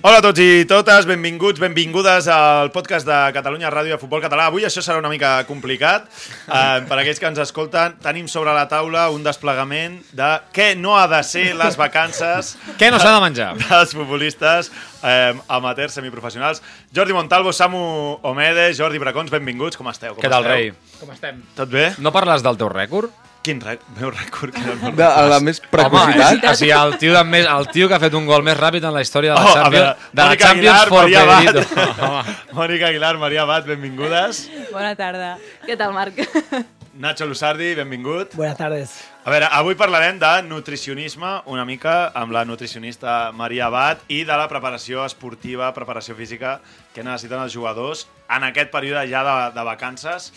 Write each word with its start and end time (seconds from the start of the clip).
Hola 0.00 0.22
a 0.22 0.22
tots 0.24 0.40
i 0.40 0.64
totes, 0.64 1.04
benvinguts, 1.04 1.60
benvingudes 1.60 2.24
al 2.32 2.70
podcast 2.72 3.04
de 3.04 3.16
Catalunya 3.36 3.68
Ràdio 3.68 3.92
de 3.92 3.98
Futbol 4.00 4.22
Català. 4.24 4.46
Avui 4.48 4.64
això 4.64 4.80
serà 4.80 4.96
una 4.96 5.10
mica 5.12 5.34
complicat. 5.44 6.06
Eh, 6.48 6.86
per 6.88 6.96
aquells 7.02 7.20
que 7.20 7.28
ens 7.28 7.40
escolten, 7.44 7.98
tenim 8.00 8.24
sobre 8.32 8.54
la 8.56 8.64
taula 8.70 9.10
un 9.12 9.20
desplegament 9.26 9.98
de 10.16 10.30
què 10.56 10.70
no 10.80 10.94
ha 10.96 11.04
de 11.10 11.20
ser 11.26 11.50
les 11.58 11.76
vacances 11.76 12.54
Què 12.80 12.88
no 12.88 12.96
s'ha 13.02 13.12
de 13.18 13.20
menjar? 13.26 13.50
dels 13.60 13.92
futbolistes 13.92 14.72
eh, 15.04 15.34
amateurs, 15.52 15.92
semiprofessionals. 16.00 16.62
Jordi 16.96 17.12
Montalvo, 17.12 17.52
Samu 17.52 17.82
Omedes, 18.22 18.78
Jordi 18.80 18.98
Bracons, 19.02 19.28
benvinguts. 19.30 19.76
Com 19.76 19.92
esteu? 19.92 20.14
Com 20.16 20.24
Què 20.24 20.32
tal, 20.32 20.48
esteu? 20.48 20.54
rei? 20.56 20.72
Com 21.02 21.12
estem? 21.12 21.44
Tot 21.60 21.68
bé? 21.76 21.90
No 22.00 22.08
parles 22.16 22.40
del 22.46 22.56
teu 22.56 22.72
rècord? 22.72 23.12
Quin 23.42 23.60
rec... 23.64 23.80
meu 23.98 24.10
rècord? 24.12 24.52
Que 24.52 24.74
no, 24.76 24.92
De, 24.96 25.04
a 25.06 25.22
la 25.30 25.38
més 25.44 25.62
precocitat. 25.64 26.40
Home, 26.40 26.50
o 26.52 26.56
sigui, 26.58 26.72
el 26.76 26.96
tio, 27.00 27.14
de 27.16 27.22
més, 27.24 27.46
el 27.48 27.68
tio 27.72 27.88
que 27.88 27.96
ha 27.96 28.02
fet 28.02 28.16
un 28.18 28.26
gol 28.28 28.44
més 28.46 28.58
ràpid 28.58 28.84
en 28.84 28.96
la 28.96 29.04
història 29.04 29.32
de 29.32 29.40
la 29.40 29.46
Oh, 29.46 29.54
Champions, 29.54 29.78
veure, 29.78 30.10
de 30.12 30.26
la 30.26 30.36
Champions 30.36 30.74
Aguilar, 30.74 30.88
for 30.88 31.06
Maria 31.06 31.22
Pedrito. 31.30 31.86
Abad. 32.10 32.34
Mònica 32.58 32.90
Aguilar, 32.90 33.14
Maria 33.22 33.46
Abad, 33.46 33.70
benvingudes. 33.70 34.44
Bona 34.74 34.92
tarda. 34.98 35.32
Què 35.64 35.78
tal, 35.80 35.96
Marc? 35.96 36.20
Nacho 37.00 37.24
Lusardi, 37.24 37.70
benvingut. 37.78 38.34
Buenas 38.36 38.58
tardes. 38.58 38.92
A 39.24 39.30
veure, 39.32 39.46
avui 39.56 39.76
parlarem 39.78 40.18
de 40.20 40.30
nutricionisme 40.44 41.30
una 41.48 41.64
mica 41.64 42.10
amb 42.18 42.34
la 42.34 42.42
nutricionista 42.44 43.30
Maria 43.32 43.70
Abad 43.70 44.02
i 44.12 44.24
de 44.28 44.36
la 44.36 44.48
preparació 44.50 45.06
esportiva, 45.06 45.70
preparació 45.72 46.16
física 46.18 46.58
que 46.92 47.04
necessiten 47.06 47.40
els 47.40 47.54
jugadors 47.56 48.04
en 48.28 48.44
aquest 48.50 48.72
període 48.74 49.06
ja 49.08 49.22
de, 49.24 49.36
de 49.56 49.64
vacances. 49.64 50.28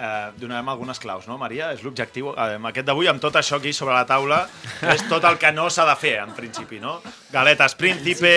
Eh, 0.00 0.30
donarem 0.40 0.68
algunes 0.72 0.96
claus, 0.98 1.26
no, 1.28 1.36
Maria? 1.36 1.72
És 1.74 1.82
l'objectiu. 1.84 2.30
Eh, 2.32 2.54
amb 2.56 2.70
aquest 2.70 2.86
d'avui, 2.88 3.06
amb 3.10 3.20
tot 3.20 3.34
això 3.36 3.58
aquí 3.60 3.72
sobre 3.76 3.92
la 3.92 4.06
taula, 4.08 4.46
és 4.94 5.02
tot 5.10 5.24
el 5.28 5.36
que 5.36 5.50
no 5.52 5.66
s'ha 5.68 5.84
de 5.90 5.96
fer, 6.00 6.14
en 6.22 6.32
principi, 6.32 6.78
no? 6.80 7.02
Galetes 7.30 7.74
Príncipe, 7.76 8.32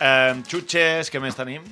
eh, 0.00 0.34
xutxes, 0.50 1.12
què 1.14 1.22
més 1.22 1.38
tenim? 1.38 1.62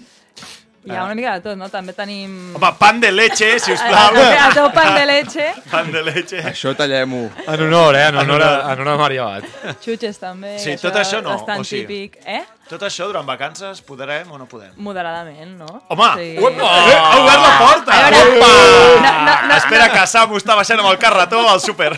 Hi 0.88 0.94
ha 0.94 1.02
una 1.04 1.16
mica 1.18 1.32
de 1.34 1.42
tot, 1.44 1.56
no? 1.58 1.66
També 1.68 1.92
tenim... 1.92 2.54
Home, 2.56 2.68
pan 2.78 3.00
de 3.02 3.10
leche, 3.10 3.48
si 3.60 3.72
us 3.74 3.82
plau. 3.82 4.14
el, 4.14 4.54
teu 4.54 4.68
pan 4.72 4.94
de 4.94 5.02
leche, 5.10 5.48
Pan 5.72 5.90
de 5.92 6.02
leche. 6.06 6.38
Això 6.52 6.72
tallem-ho. 6.78 7.24
En 7.44 7.64
honor, 7.66 7.98
eh? 7.98 8.06
En 8.12 8.20
honor, 8.22 8.44
a, 8.46 8.52
en 8.72 8.84
honor 8.84 8.94
a 8.94 9.02
Maria 9.02 9.26
Abad. 9.26 9.74
xutxes 9.84 10.22
també. 10.22 10.54
Sí, 10.62 10.76
que 10.76 10.80
tot 10.86 10.96
això 11.02 11.20
no, 11.20 11.34
Bastant 11.34 11.60
o 11.60 11.66
sigui- 11.66 11.84
típic. 11.90 12.22
Eh? 12.24 12.44
Tot 12.68 12.82
això 12.84 13.06
durant 13.08 13.24
vacances 13.24 13.80
podrem 13.80 14.28
o 14.30 14.36
no 14.36 14.44
podem? 14.48 14.74
Moderadament, 14.76 15.54
no? 15.56 15.68
Home, 15.88 16.08
Sí. 16.18 16.26
uepa, 16.38 16.66
eh, 16.90 16.96
ha 16.98 17.20
obert 17.22 17.42
la 17.42 17.52
porta! 17.58 17.92
A 17.92 18.10
veure, 18.10 18.34
Uepa! 18.34 18.48
no, 19.02 19.12
no, 19.24 19.36
no, 19.48 19.54
Espera 19.56 19.86
que 19.92 20.06
Samu 20.06 20.36
està 20.36 20.54
baixant 20.58 20.80
amb 20.82 20.90
el 20.90 20.98
carretó 20.98 21.40
al 21.48 21.60
súper. 21.60 21.94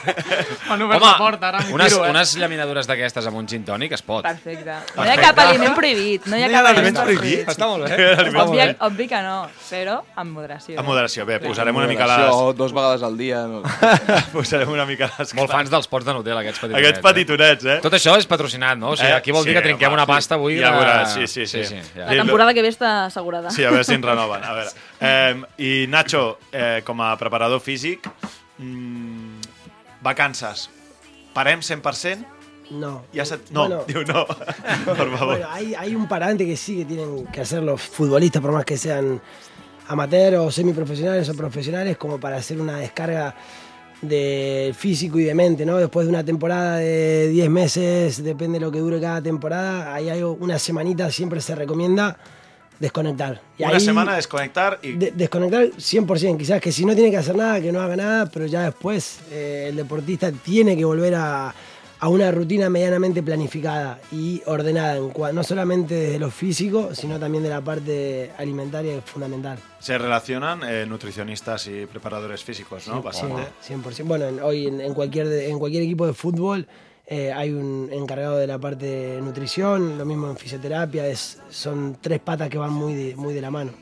M'han 0.69 0.82
obert 0.86 1.03
la 1.03 1.16
porta, 1.19 1.48
ara 1.48 1.60
m'hi 1.64 1.75
unes, 1.75 1.92
tiro, 1.92 2.04
eh? 2.06 2.10
unes 2.14 2.34
llaminadures 2.38 2.86
d'aquestes 2.86 3.26
amb 3.26 3.41
un 3.41 3.48
gin 3.50 3.64
tònic 3.66 3.97
es 3.98 4.03
pot. 4.06 4.22
Perfecte. 4.22 4.76
No 4.97 5.04
hi 5.04 5.10
ha 5.10 5.16
cap 5.20 5.42
aliment 5.42 5.75
prohibit. 5.75 6.26
No 6.31 6.38
hi 6.38 6.44
ha 6.47 6.53
cap 6.54 6.70
aliment 6.70 7.00
prohibit. 7.02 7.50
Està 7.50 7.66
molt 7.66 7.88
bé. 7.88 8.10
Obvi, 8.44 8.62
obvi 8.87 9.08
que 9.10 9.20
no, 9.26 9.37
però 9.69 9.98
amb 10.22 10.38
moderació. 10.38 10.78
Amb 10.78 10.88
moderació, 10.88 11.26
bé, 11.26 11.41
posarem 11.42 11.76
una 11.76 11.88
mica 11.91 12.06
les... 12.06 12.25
Això, 12.28 12.54
dos 12.56 12.72
vegades 12.76 13.02
al 13.02 13.19
dia. 13.19 13.42
No. 13.50 13.62
Posarem 14.37 14.70
una 14.70 14.87
mica 14.87 15.10
les... 15.19 15.34
Molt 15.34 15.50
fans 15.50 15.70
dels 15.72 15.91
pots 15.91 16.06
de 16.06 16.14
Nutella, 16.14 16.41
aquests 16.44 16.62
petitonets. 16.62 16.87
Aquests 16.87 17.04
petitonets, 17.08 17.66
eh? 17.66 17.76
Eh? 17.81 17.82
Tot 17.84 17.94
això 17.97 18.14
és 18.20 18.26
patrocinat, 18.31 18.78
no? 18.78 18.94
O 18.94 18.97
sigui, 18.97 19.10
Eh, 19.10 19.16
aquí 19.16 19.32
vol 19.34 19.44
dir 19.44 19.54
que 19.56 19.62
trinquem 19.64 19.88
home, 19.88 19.98
una 19.98 20.06
pasta 20.06 20.37
avui. 20.37 20.59
Ja 20.62 20.71
de- 20.72 20.78
veuràs, 20.78 21.15
sí, 21.15 21.26
sí, 21.26 21.47
sí. 21.47 21.65
sí, 21.65 21.76
ja. 21.94 22.06
La 22.06 22.22
temporada 22.22 22.54
que 22.54 22.62
ve 22.62 22.69
està 22.69 23.06
assegurada. 23.06 23.50
Sí, 23.50 23.65
a 23.65 23.71
veure 23.71 23.84
si 23.84 23.94
ens 23.94 24.04
renoven. 24.04 24.44
A 24.44 24.53
veure. 24.53 24.71
Eh, 25.00 25.43
I 25.59 25.87
Nacho, 25.88 26.38
eh, 26.53 26.82
com 26.84 27.00
a 27.03 27.16
preparador 27.19 27.60
físic, 27.60 28.06
mm, 28.59 29.41
vacances, 30.03 30.69
parem 31.34 31.60
100%? 31.60 32.26
No. 32.70 33.03
Se... 33.25 33.38
No, 33.50 33.66
Bueno, 33.69 33.84
no. 34.06 34.26
per 34.94 35.09
favor. 35.10 35.26
bueno, 35.26 35.49
hay, 35.50 35.75
hay 35.75 35.94
un 35.97 36.06
parante 36.06 36.47
que 36.47 36.56
sí 36.56 36.76
que 36.78 36.84
tienen 36.84 37.26
que 37.26 37.41
hacer 37.41 37.62
los 37.62 37.81
futbolistas, 37.82 38.41
por 38.41 38.53
más 38.53 38.65
que 38.65 38.76
sean 38.78 39.20
amateur 39.88 40.37
o 40.37 40.50
semiprofesionales 40.53 41.28
o 41.28 41.34
profesionales, 41.34 41.97
como 41.97 42.20
para 42.20 42.37
hacer 42.37 42.60
una 42.60 42.76
descarga 42.78 43.34
de 44.03 44.75
físico 44.77 45.19
y 45.19 45.25
de 45.25 45.34
mente, 45.34 45.66
¿no? 45.66 45.77
Después 45.77 46.06
de 46.06 46.11
una 46.11 46.25
temporada 46.25 46.77
de 46.78 47.28
10 47.28 47.50
meses, 47.50 48.22
depende 48.25 48.59
de 48.59 48.65
lo 48.65 48.72
que 48.72 48.78
dure 48.78 49.00
cada 49.00 49.21
temporada, 49.22 49.94
hay 49.94 50.09
algo, 50.09 50.37
una 50.41 50.59
semanita 50.59 51.11
siempre 51.11 51.41
se 51.41 51.55
recomienda 51.55 52.16
desconectar. 52.78 53.43
Y 53.59 53.65
Una 53.65 53.75
ahí- 53.75 53.81
semana 53.81 54.16
desconectar 54.16 54.78
y... 54.83 54.93
de- 54.93 55.11
desconectar 55.11 55.66
100%, 55.66 56.38
quizás 56.38 56.61
que 56.62 56.72
si 56.72 56.87
no 56.87 56.94
tiene 56.94 57.11
que 57.11 57.19
hacer 57.19 57.37
nada, 57.37 57.61
que 57.61 57.71
no 57.72 57.81
haga 57.83 57.94
nada, 57.97 58.27
pero 58.27 58.47
ya 58.47 58.62
después 58.62 59.19
eh, 59.31 59.66
el 59.69 59.77
deportista 59.77 60.32
tiene 60.32 60.75
que 60.77 60.84
volver 60.87 61.15
a, 61.15 61.55
a 62.00 62.09
una 62.09 62.31
rutina 62.31 62.71
medianamente 62.71 63.22
planificada 63.22 64.00
y 64.11 64.43
ordenada, 64.47 64.99
no 65.33 65.44
solamente 65.44 65.94
desde 65.94 66.19
lo 66.19 66.31
físico, 66.31 66.94
sino 66.94 67.19
también 67.19 67.43
de 67.44 67.50
la 67.50 67.61
parte 67.61 68.31
alimentaria, 68.38 68.93
que 68.93 68.99
es 68.99 69.05
fundamental. 69.05 69.59
Se 69.78 69.99
relacionan 69.99 70.61
eh, 70.65 70.87
nutricionistas 70.87 71.66
y 71.66 71.84
preparadores 71.87 72.43
físicos, 72.43 72.88
¿no? 72.88 72.97
Sí, 72.97 73.00
Bastante. 73.05 73.43
100%. 73.69 74.05
Bueno, 74.06 74.27
en- 74.28 74.41
hoy 74.41 74.66
en, 74.66 74.81
en 74.81 74.94
cualquier, 74.94 75.28
de- 75.28 75.50
en 75.50 75.59
cualquier 75.59 75.83
equipo 75.83 76.06
de 76.06 76.15
fútbol 76.15 76.66
eh, 77.06 77.33
hay 77.33 77.50
un 77.50 77.88
encargado 77.93 78.37
de 78.38 78.47
la 78.47 78.59
parte 78.59 78.87
de 78.87 79.21
nutrición, 79.21 79.99
lo 79.99 80.05
mismo 80.05 80.31
en 80.31 80.37
fisioterapia, 80.37 81.06
es, 81.09 81.38
son 81.50 81.99
tres 82.00 82.21
patas 82.21 82.49
que 82.49 82.56
van 82.56 82.72
muy 82.72 82.94
de, 82.94 83.17
muy 83.17 83.34
de 83.34 83.41
la 83.41 83.50
mano. 83.50 83.72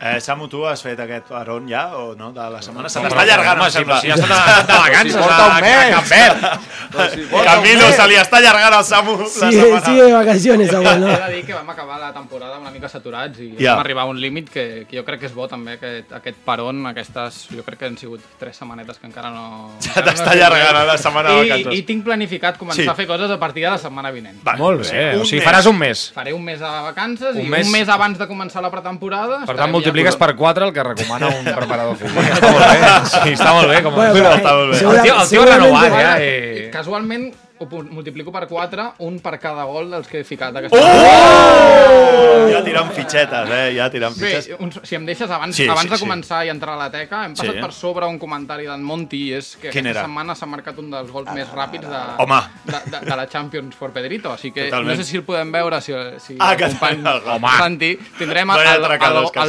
Eh, 0.00 0.20
Samu, 0.20 0.48
tu 0.48 0.64
has 0.66 0.82
fet 0.82 0.98
aquest 1.00 1.26
peron 1.30 1.66
ja 1.68 1.96
o 1.96 2.14
no? 2.14 2.32
De 2.32 2.44
la 2.50 2.60
setmana? 2.62 2.88
Se 2.88 3.00
t'està 3.00 3.20
allargant, 3.24 3.58
home, 3.60 3.66
em 3.66 3.72
sí, 3.72 3.78
sembla. 3.78 4.00
si 4.00 4.08
ja 4.12 4.14
està 4.14 4.26
de, 4.66 4.72
vacances 4.72 5.16
porta 5.16 5.44
a, 5.44 5.48
un 5.48 5.60
mes. 5.64 5.76
a 5.76 5.90
Cap 5.94 6.06
Verd. 6.08 7.44
Camilo, 7.44 7.88
se 7.92 8.06
li 8.08 8.18
està 8.20 8.38
allargant 8.40 8.76
al 8.78 8.84
Samu 8.86 9.16
la 9.18 9.26
Sigue, 9.28 9.52
setmana. 9.60 9.84
sigue 9.86 10.02
de 10.04 10.12
vacaciones, 10.12 10.70
Samuel, 10.74 11.00
¿no? 11.00 11.08
He 11.10 11.16
de 11.20 11.32
dir 11.36 11.44
que 11.46 11.54
vam 11.54 11.70
acabar 11.70 11.98
la 12.00 12.12
temporada 12.12 12.58
una 12.58 12.70
mica 12.70 12.88
saturats 12.88 13.38
i 13.40 13.54
Ja. 13.58 13.72
vam 13.74 13.80
arribar 13.84 14.02
a 14.04 14.06
un 14.12 14.20
límit 14.20 14.48
que, 14.50 14.86
que 14.88 14.96
jo 14.98 15.04
crec 15.04 15.20
que 15.20 15.26
és 15.26 15.34
bo 15.34 15.46
també, 15.48 15.76
aquest, 15.78 16.12
aquest 16.12 16.38
peron, 16.44 16.84
aquestes, 16.90 17.46
jo 17.54 17.64
crec 17.64 17.78
que 17.78 17.86
han 17.86 17.98
sigut 17.98 18.20
tres 18.38 18.56
setmanetes 18.56 18.98
que 18.98 19.06
encara 19.06 19.30
no... 19.30 19.72
Ja 19.80 19.90
encara 19.94 20.06
t'està 20.12 20.26
no 20.26 20.32
allargant 20.36 20.86
la 20.86 20.98
setmana 20.98 21.30
de 21.30 21.34
I, 21.34 21.48
vacances. 21.48 21.78
I 21.78 21.82
tinc 21.88 22.04
planificat 22.04 22.58
començar 22.60 22.82
Sí. 22.84 22.88
a 22.90 22.94
fer 22.94 23.06
coses 23.06 23.30
a 23.30 23.38
partir 23.38 23.62
de 23.64 23.70
la 23.70 23.78
setmana 23.78 24.10
vinent. 24.10 24.40
Va, 24.46 24.56
Molt 24.58 24.82
bé, 24.84 25.14
o 25.16 25.24
sigui, 25.24 25.40
faràs 25.44 25.66
un 25.70 25.78
mes. 25.78 26.10
Faré 26.14 26.32
un 26.34 26.42
mes 26.44 26.58
de 26.60 26.66
vacances 26.66 27.34
Un 27.36 27.40
i 27.46 27.48
mes- 27.48 27.66
un 27.66 27.72
mes 27.72 27.88
abans 27.88 28.18
de 28.18 28.26
començar 28.28 28.60
la 28.62 28.70
pretemporada... 28.70 29.23
Per 29.30 29.40
estarem 29.40 29.60
tant, 29.62 29.72
multipliques 29.74 30.16
per 30.20 30.30
4 30.36 30.68
el 30.68 30.72
que 30.76 30.84
recomana 30.86 31.30
un 31.32 31.44
preparador 31.44 31.96
físic. 32.00 32.18
Està 32.34 32.50
molt 32.50 32.66
bé. 32.66 32.90
Sí, 33.12 33.32
està 33.34 33.54
molt 33.54 33.72
bé. 33.72 33.80
Com... 33.86 33.94
Bueno, 33.94 34.14
Però 34.18 34.34
está 34.36 34.54
muy 34.54 34.66
bien. 34.72 34.90
el 34.90 35.02
tio, 35.02 35.16
el 35.22 35.28
tio 35.28 35.44
renovat, 35.48 35.96
ja. 36.00 36.12
I... 36.20 36.70
casualment 36.74 37.30
ho 37.56 37.66
multiplico 37.90 38.32
per 38.32 38.48
4, 38.48 38.94
un 39.06 39.20
per 39.22 39.38
cada 39.38 39.62
gol 39.64 39.88
dels 39.92 40.08
que 40.10 40.18
he 40.20 40.24
ficat 40.26 40.56
Oh! 40.56 40.58
aquesta 40.58 42.50
Ja 42.50 42.60
tirant 42.66 42.90
fitxetes, 42.92 43.48
eh? 43.50 43.68
Ja 43.76 43.86
tirant 43.90 44.14
Bé, 44.18 44.26
fitxes. 44.40 44.56
un, 44.60 44.72
si 44.82 44.96
em 44.98 45.04
deixes 45.06 45.30
abans, 45.30 45.54
Sí, 45.54 45.62
sí, 45.62 45.68
abans 45.68 45.86
sí, 45.86 45.88
de 45.92 45.96
sí. 45.98 46.04
començar 46.04 46.40
i 46.44 46.50
entrar 46.50 46.74
a 46.74 46.80
la 46.82 46.88
teca, 46.90 47.24
hem 47.24 47.34
passat 47.34 47.54
Sí. 47.54 47.60
per 47.62 47.70
sobre 47.72 48.06
un 48.10 48.18
comentari 48.18 48.66
d'en 48.66 48.82
Monti 48.82 49.32
és 49.32 49.54
que 49.56 49.70
Quin 49.70 49.86
aquesta 49.86 50.00
era? 50.00 50.02
setmana 50.08 50.34
s'ha 50.34 50.46
marcat 50.46 50.78
un 50.78 50.90
dels 50.90 51.10
gols 51.10 51.30
més 51.32 51.48
ràpids 51.48 51.86
de, 51.88 52.02
Home. 52.24 52.40
de, 52.64 52.80
de, 52.90 53.00
de 53.06 53.16
la 53.16 53.26
Champions 53.28 53.74
for 53.76 53.92
Pedrito, 53.92 54.32
així 54.32 54.50
que 54.52 54.64
Totalment. 54.64 54.98
no 54.98 55.02
sé 55.04 55.08
si 55.10 55.16
el 55.16 55.22
podem 55.24 55.52
veure, 55.52 55.80
si, 55.80 55.92
si 56.18 56.36
Ah, 56.40 56.52
el 56.54 56.58
company. 56.60 57.02
Home. 57.36 57.48
Santi, 57.56 57.96
tindrem 58.18 58.50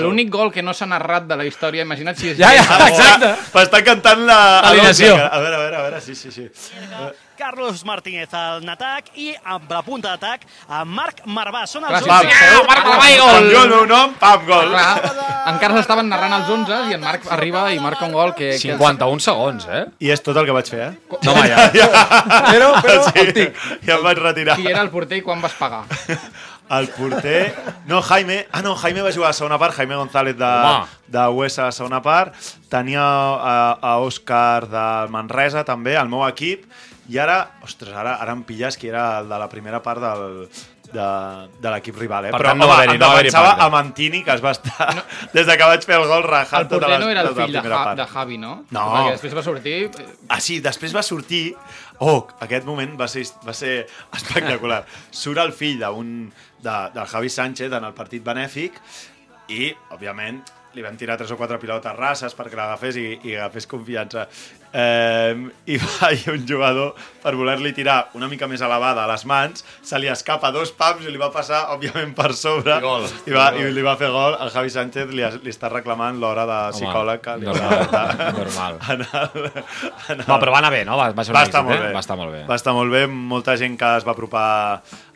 l'únic 0.02 0.30
gol 0.30 0.52
que 0.52 0.62
no 0.62 0.74
s'ha 0.74 0.86
narrat 0.86 1.26
de 1.28 1.36
la 1.38 1.46
història, 1.46 1.82
imagina't 1.82 2.16
si 2.18 2.30
és 2.30 2.38
Ja, 2.38 2.54
ja, 2.54 2.64
Ah, 2.70 2.88
exacte. 2.94 3.34
Està 3.66 3.84
cantant 3.84 4.26
la... 4.26 4.60
Alineació. 4.60 5.16
A 5.16 5.40
veure, 5.40 5.56
a 5.56 5.60
veure, 5.60 5.76
a 5.76 5.82
veure, 5.90 6.02
sí, 6.02 6.16
sí, 6.16 6.32
sí. 6.32 6.50
Carlos 7.38 7.84
Martínez. 7.86 8.32
En 8.36 8.70
atac 8.72 9.12
i 9.20 9.32
amb 9.44 9.72
la 9.72 9.82
punta 9.86 10.16
d'atac 10.16 10.46
a 10.68 10.84
Marc 10.88 11.22
Marvà. 11.28 11.66
Són 11.70 11.86
els 11.88 12.04
Clar, 12.06 12.22
sí, 12.24 12.32
11. 12.32 12.40
sí. 12.40 12.56
Au, 12.56 12.66
Marc 12.70 12.88
Marvà 12.88 13.10
i 13.12 13.20
gol! 13.20 13.50
El 13.56 13.70
meu 13.74 13.86
nom, 13.90 14.16
pam, 14.22 14.46
gol. 14.48 14.72
Clar, 14.74 15.14
encara 15.54 15.78
s'estaven 15.78 16.10
narrant 16.12 16.38
els 16.40 16.52
11 16.58 16.82
i 16.92 16.98
en 16.98 17.06
Marc 17.06 17.30
arriba 17.36 17.68
i 17.76 17.80
marca 17.84 18.08
un 18.08 18.16
gol 18.16 18.34
que... 18.38 18.54
que 18.56 18.74
51 18.76 19.24
segons, 19.28 19.68
eh? 19.70 19.86
I 20.00 20.12
és 20.16 20.24
tot 20.26 20.38
el 20.42 20.48
que 20.50 20.56
vaig 20.56 20.72
fer, 20.72 20.90
eh? 20.90 21.20
No, 21.26 21.36
home, 21.36 21.46
ja. 21.52 21.70
Però, 22.50 22.74
però, 22.82 22.98
sí, 23.12 23.48
ja 23.86 24.00
em 24.00 24.04
vaig 24.06 24.22
retirar. 24.24 24.58
Qui 24.60 24.72
era 24.72 24.84
el 24.86 24.92
porter 24.94 25.22
i 25.22 25.26
quan 25.26 25.44
vas 25.44 25.56
pagar? 25.60 25.86
El 26.66 26.88
porter... 26.90 27.54
No, 27.86 28.02
Jaime... 28.02 28.48
Ah, 28.52 28.64
no, 28.66 28.76
Jaime 28.76 29.04
va 29.06 29.12
jugar 29.14 29.28
a 29.28 29.34
la 29.36 29.38
segona 29.38 29.60
part, 29.62 29.76
Jaime 29.76 29.96
González 29.96 30.36
de, 30.38 30.46
Home. 30.46 30.88
de 31.14 31.28
US 31.28 31.60
a 31.60 31.68
la 31.68 31.72
segona 31.72 32.02
part. 32.02 32.34
Tenia 32.72 33.04
a, 33.04 33.78
a 33.78 33.92
Òscar 34.02 34.66
de 34.72 34.86
Manresa, 35.14 35.62
també, 35.64 35.94
al 35.96 36.10
meu 36.10 36.26
equip. 36.26 36.66
I 37.10 37.20
ara, 37.22 37.40
ostres, 37.64 37.94
ara, 37.94 38.16
ara 38.22 38.34
em 38.34 38.42
pilles 38.48 38.78
que 38.82 38.88
era 38.90 39.20
el 39.20 39.30
de 39.30 39.38
la 39.38 39.48
primera 39.50 39.82
part 39.86 40.02
del, 40.02 40.48
de, 40.94 41.06
de 41.62 41.72
l'equip 41.74 41.98
rival, 42.00 42.26
eh? 42.30 42.32
Per 42.34 42.40
Però 42.42 42.52
tant, 42.54 42.60
no 42.62 42.68
va 42.70 42.78
haver-hi- 42.80 42.98
no 42.98 43.10
va 43.12 43.20
haver-hi 43.20 43.62
a 43.66 43.70
Mantini, 43.70 44.24
que 44.26 44.34
es 44.34 44.44
va 44.44 44.52
estar... 44.56 44.88
Des 45.36 45.46
de 45.46 45.58
que 45.58 45.68
vaig 45.70 45.86
fer 45.86 46.00
el 46.00 46.08
gol, 46.10 46.24
rajant 46.26 46.64
El 46.64 46.68
porter 46.72 46.82
tota 46.88 46.92
la, 46.94 47.00
no 47.04 47.10
era 47.14 47.22
el 47.22 47.30
tota 47.30 47.46
fill 47.46 47.58
de, 47.60 47.64
part. 47.70 47.98
de 48.00 48.08
Javi, 48.16 48.38
no? 48.42 48.54
No. 48.74 48.86
Perquè 48.96 49.16
després 49.18 49.38
va 49.38 49.44
sortir... 49.46 49.76
Ah, 50.30 50.40
sí, 50.42 50.60
després 50.66 50.96
va 50.96 51.04
sortir... 51.06 51.44
Oh, 52.00 52.26
aquest 52.44 52.66
moment 52.68 52.98
va 53.00 53.08
ser, 53.08 53.24
va 53.46 53.54
ser 53.56 53.76
espectacular. 54.18 54.82
Surt 55.12 55.40
el 55.46 55.54
fill 55.56 55.78
d'un 55.80 56.12
de, 56.66 56.76
del 56.98 57.08
Javi 57.14 57.30
Sánchez 57.30 57.72
en 57.72 57.86
el 57.88 57.94
partit 57.96 58.26
benèfic 58.26 58.82
i, 59.54 59.70
òbviament, 59.94 60.42
li 60.76 60.84
vam 60.84 60.98
tirar 61.00 61.16
tres 61.16 61.32
o 61.32 61.38
quatre 61.40 61.56
pilotes 61.62 61.94
rases 61.96 62.34
perquè 62.36 62.58
l'agafés 62.60 62.98
i, 63.00 63.06
i 63.30 63.36
agafés 63.38 63.68
confiança. 63.72 64.26
Eh, 64.76 65.36
I 65.72 65.78
va 65.84 66.10
hi 66.12 66.26
un 66.34 66.42
jugador, 66.48 66.98
per 67.24 67.32
voler-li 67.40 67.72
tirar 67.74 68.10
una 68.20 68.28
mica 68.28 68.48
més 68.52 68.60
elevada 68.66 69.06
a 69.06 69.08
les 69.08 69.24
mans, 69.30 69.64
se 69.82 70.00
li 70.02 70.10
escapa 70.12 70.52
dos 70.52 70.74
pams 70.76 71.06
i 71.08 71.14
li 71.14 71.22
va 71.22 71.30
passar, 71.32 71.62
òbviament, 71.76 72.12
per 72.18 72.34
sobre. 72.36 72.76
I 72.76 72.84
gol. 72.84 73.08
I, 73.24 73.34
va, 73.38 73.46
i 73.56 73.70
li 73.72 73.86
va 73.86 73.96
fer 74.00 74.10
gol. 74.14 74.36
El 74.44 74.52
Javi 74.52 74.74
Sánchez 74.74 75.14
li, 75.16 75.24
li 75.46 75.54
està 75.54 75.72
reclamant 75.72 76.20
l'hora 76.20 76.44
de 76.50 76.60
psicòleg 76.76 77.24
que 77.24 77.38
li 77.40 77.48
normal, 77.48 77.88
de- 77.96 78.30
normal. 78.42 78.78
en 78.92 79.06
el, 79.08 79.50
en 80.12 80.20
el... 80.20 80.28
No, 80.28 80.40
però 80.44 80.52
va 80.58 80.62
anar 80.66 80.74
bé, 80.76 80.84
no? 80.86 81.00
Va, 81.00 81.10
va 81.16 81.24
ser 81.24 81.38
Va 81.40 81.46
estar 81.48 81.64
èxit, 81.64 81.72
molt 81.72 81.80
eh? 81.80 81.88
bé. 81.88 81.96
Va 81.96 82.04
estar 82.04 82.20
molt 82.20 82.36
bé. 82.36 82.44
Va 82.52 82.60
estar 82.60 82.76
molt 82.76 82.92
bé, 83.00 83.06
molta 83.08 83.56
gent 83.64 83.80
que 83.80 83.96
es 84.02 84.06
va 84.08 84.12
apropar 84.18 84.48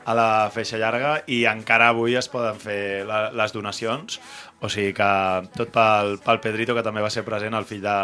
a 0.10 0.14
la 0.18 0.30
feixa 0.50 0.80
llarga 0.82 1.18
i 1.30 1.44
encara 1.46 1.92
avui 1.92 2.16
es 2.18 2.32
poden 2.32 2.58
fer 2.58 3.04
la, 3.06 3.28
les 3.36 3.52
donacions. 3.54 4.22
O 4.64 4.68
sigui 4.72 4.96
que 4.96 5.10
tot 5.56 5.70
pel, 5.72 6.16
pel 6.24 6.40
Pedrito, 6.44 6.74
que 6.76 6.84
també 6.84 7.04
va 7.04 7.12
ser 7.14 7.22
present, 7.28 7.54
el 7.56 7.68
fill 7.68 7.84
de, 7.84 7.98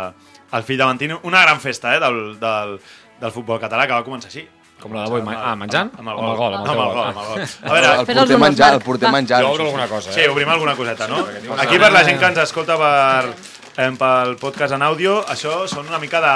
el 0.51 0.63
fill 0.63 0.77
de 0.77 0.85
Mantini. 0.85 1.17
Una 1.23 1.41
gran 1.41 1.59
festa 1.61 1.95
eh, 1.95 1.99
del, 1.99 2.39
del, 2.39 2.77
del 3.21 3.31
futbol 3.31 3.59
català 3.59 3.87
que 3.87 3.93
va 3.93 4.03
començar 4.05 4.27
així. 4.29 4.45
Com 4.81 4.91
la 4.93 5.05
d'avui, 5.05 5.21
ah, 5.31 5.55
menjant? 5.55 5.89
Amb 5.97 6.09
el 6.11 6.17
Amb 6.19 6.29
el 6.29 6.35
gol. 6.35 6.53
amb 6.53 6.65
el 6.65 6.69
Amb 6.69 6.69
el 6.69 6.75
teu 6.75 6.93
gol. 6.93 7.07
amb 7.07 7.17
el 7.17 7.25
gol. 7.25 7.41
A 7.69 7.73
veure, 7.73 7.91
el 7.99 8.05
porter 8.19 8.37
menjar, 8.39 8.73
el 8.73 8.81
porter 8.83 9.07
Va. 9.07 9.11
menjant. 9.15 9.41
Jo 9.45 9.51
obro 9.53 9.65
alguna 9.69 9.87
cosa, 9.87 10.11
Sí, 10.11 10.19
eh? 10.21 10.29
obrim 10.29 10.49
alguna 10.49 10.75
coseta, 10.75 11.07
no? 11.07 11.25
Aquí 11.57 11.79
per 11.79 11.91
la 11.95 12.03
gent 12.03 12.19
que 12.19 12.25
ens 12.25 12.37
escolta 12.43 12.75
per, 12.77 13.33
eh, 13.77 13.91
pel 13.97 14.35
podcast 14.37 14.75
en 14.75 14.83
àudio, 14.83 15.21
això 15.31 15.63
són 15.71 15.87
una 15.87 15.97
mica 15.99 16.19
de... 16.21 16.35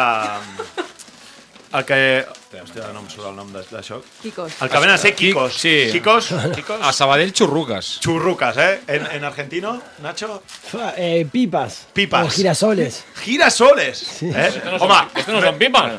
El 1.77 1.85
que... 1.85 1.99
Hòstia, 2.49 2.87
no 2.93 3.01
em 3.03 3.09
surt 3.09 3.27
el 3.29 3.35
nom 3.37 3.51
de- 3.53 3.61
d'això. 3.69 3.99
Kikos. 4.23 4.53
El 4.61 4.69
que 4.73 4.79
ven 4.81 4.89
a 4.89 4.97
ser 4.97 5.13
Kikos. 5.13 5.53
Sí. 5.53 5.89
Kikos. 5.91 6.29
Kikos. 6.55 6.79
A 6.81 6.91
Sabadell, 6.91 7.31
xurruques. 7.31 7.99
Churrucas, 7.99 8.57
¿eh? 8.57 8.81
En, 8.87 9.05
en 9.05 9.23
argentino, 9.23 9.79
Nacho. 10.01 10.41
Fa- 10.71 10.93
eh, 10.97 11.27
pipas. 11.31 11.85
Pipas. 11.93 12.25
O 12.25 12.29
girasoles. 12.31 13.03
Girasoles. 13.21 14.23
¿eh? 14.23 14.61
Home, 14.79 14.95
Esto 15.15 15.31
no 15.33 15.41
son 15.41 15.57
pipas. 15.59 15.93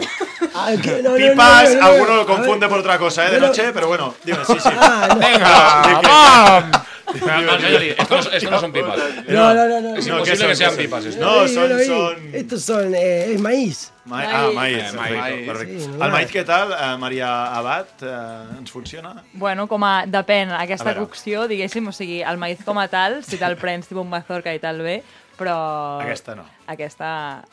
Ah, 0.53 0.73
que- 0.83 1.01
no, 1.03 1.11
no, 1.11 1.17
pipas, 1.17 1.69
no, 1.71 1.75
no, 1.75 1.81
no. 1.81 1.87
alguno 1.87 2.17
lo 2.17 2.27
confunde 2.27 2.67
ver. 2.67 2.69
por 2.69 2.79
otra 2.81 2.99
cosa, 2.99 3.29
¿eh? 3.29 3.31
De 3.31 3.41
noche, 3.41 3.71
pero 3.73 3.87
bueno, 3.87 4.15
dime, 4.25 4.39
sí, 4.45 4.55
sí. 4.61 4.69
Ah, 4.77 5.07
no. 5.09 5.19
Venga, 5.21 6.01
¡pam! 6.03 6.73
Esto 7.15 8.15
no, 8.15 8.21
esto 8.33 8.51
no 8.51 8.61
son 8.61 8.73
pipas. 8.73 8.99
No, 9.29 9.55
no, 9.55 9.69
no, 9.69 9.81
no. 9.81 9.97
Es 9.97 10.07
No, 10.07 10.19
imposible 10.19 10.25
¿qué 10.45 10.49
que 10.49 10.57
sean 10.57 10.77
¿Qué 10.77 10.83
pipas. 10.85 11.17
No, 11.17 11.49
son- 11.49 11.85
son- 11.85 12.35
Estos 12.35 12.63
son, 12.63 12.95
eh, 12.95 13.33
es 13.33 13.41
maíz. 13.41 13.93
Ma 14.05 14.23
ah, 14.27 14.51
maïs, 14.55 14.79
Eh, 14.79 14.97
perfecte, 14.97 15.47
perfecte. 15.47 15.81
Sí, 15.81 15.91
El 15.93 16.11
maïs 16.11 16.31
què 16.33 16.45
tal, 16.45 16.73
eh, 16.73 16.97
Maria 16.99 17.29
Abad? 17.55 17.87
Eh, 18.03 18.59
ens 18.59 18.71
funciona? 18.73 19.23
Bueno, 19.35 19.69
com 19.69 19.85
a... 19.85 20.05
Depèn, 20.07 20.51
aquesta 20.57 20.91
A 20.91 20.97
cocció, 20.97 21.47
diguéssim, 21.47 21.87
o 21.87 21.93
sigui, 21.93 22.23
el 22.23 22.39
maïs 22.41 22.65
com 22.65 22.79
a 22.81 22.89
tal, 22.89 23.21
si 23.25 23.37
te'l 23.39 23.57
prens 23.61 23.87
tipus 23.87 24.03
un 24.03 24.11
mazorca 24.11 24.55
i 24.57 24.59
tal 24.59 24.81
bé, 24.83 25.03
però... 25.41 25.57
Aquesta 26.05 26.35
no. 26.37 26.45
Aquesta... 26.71 27.09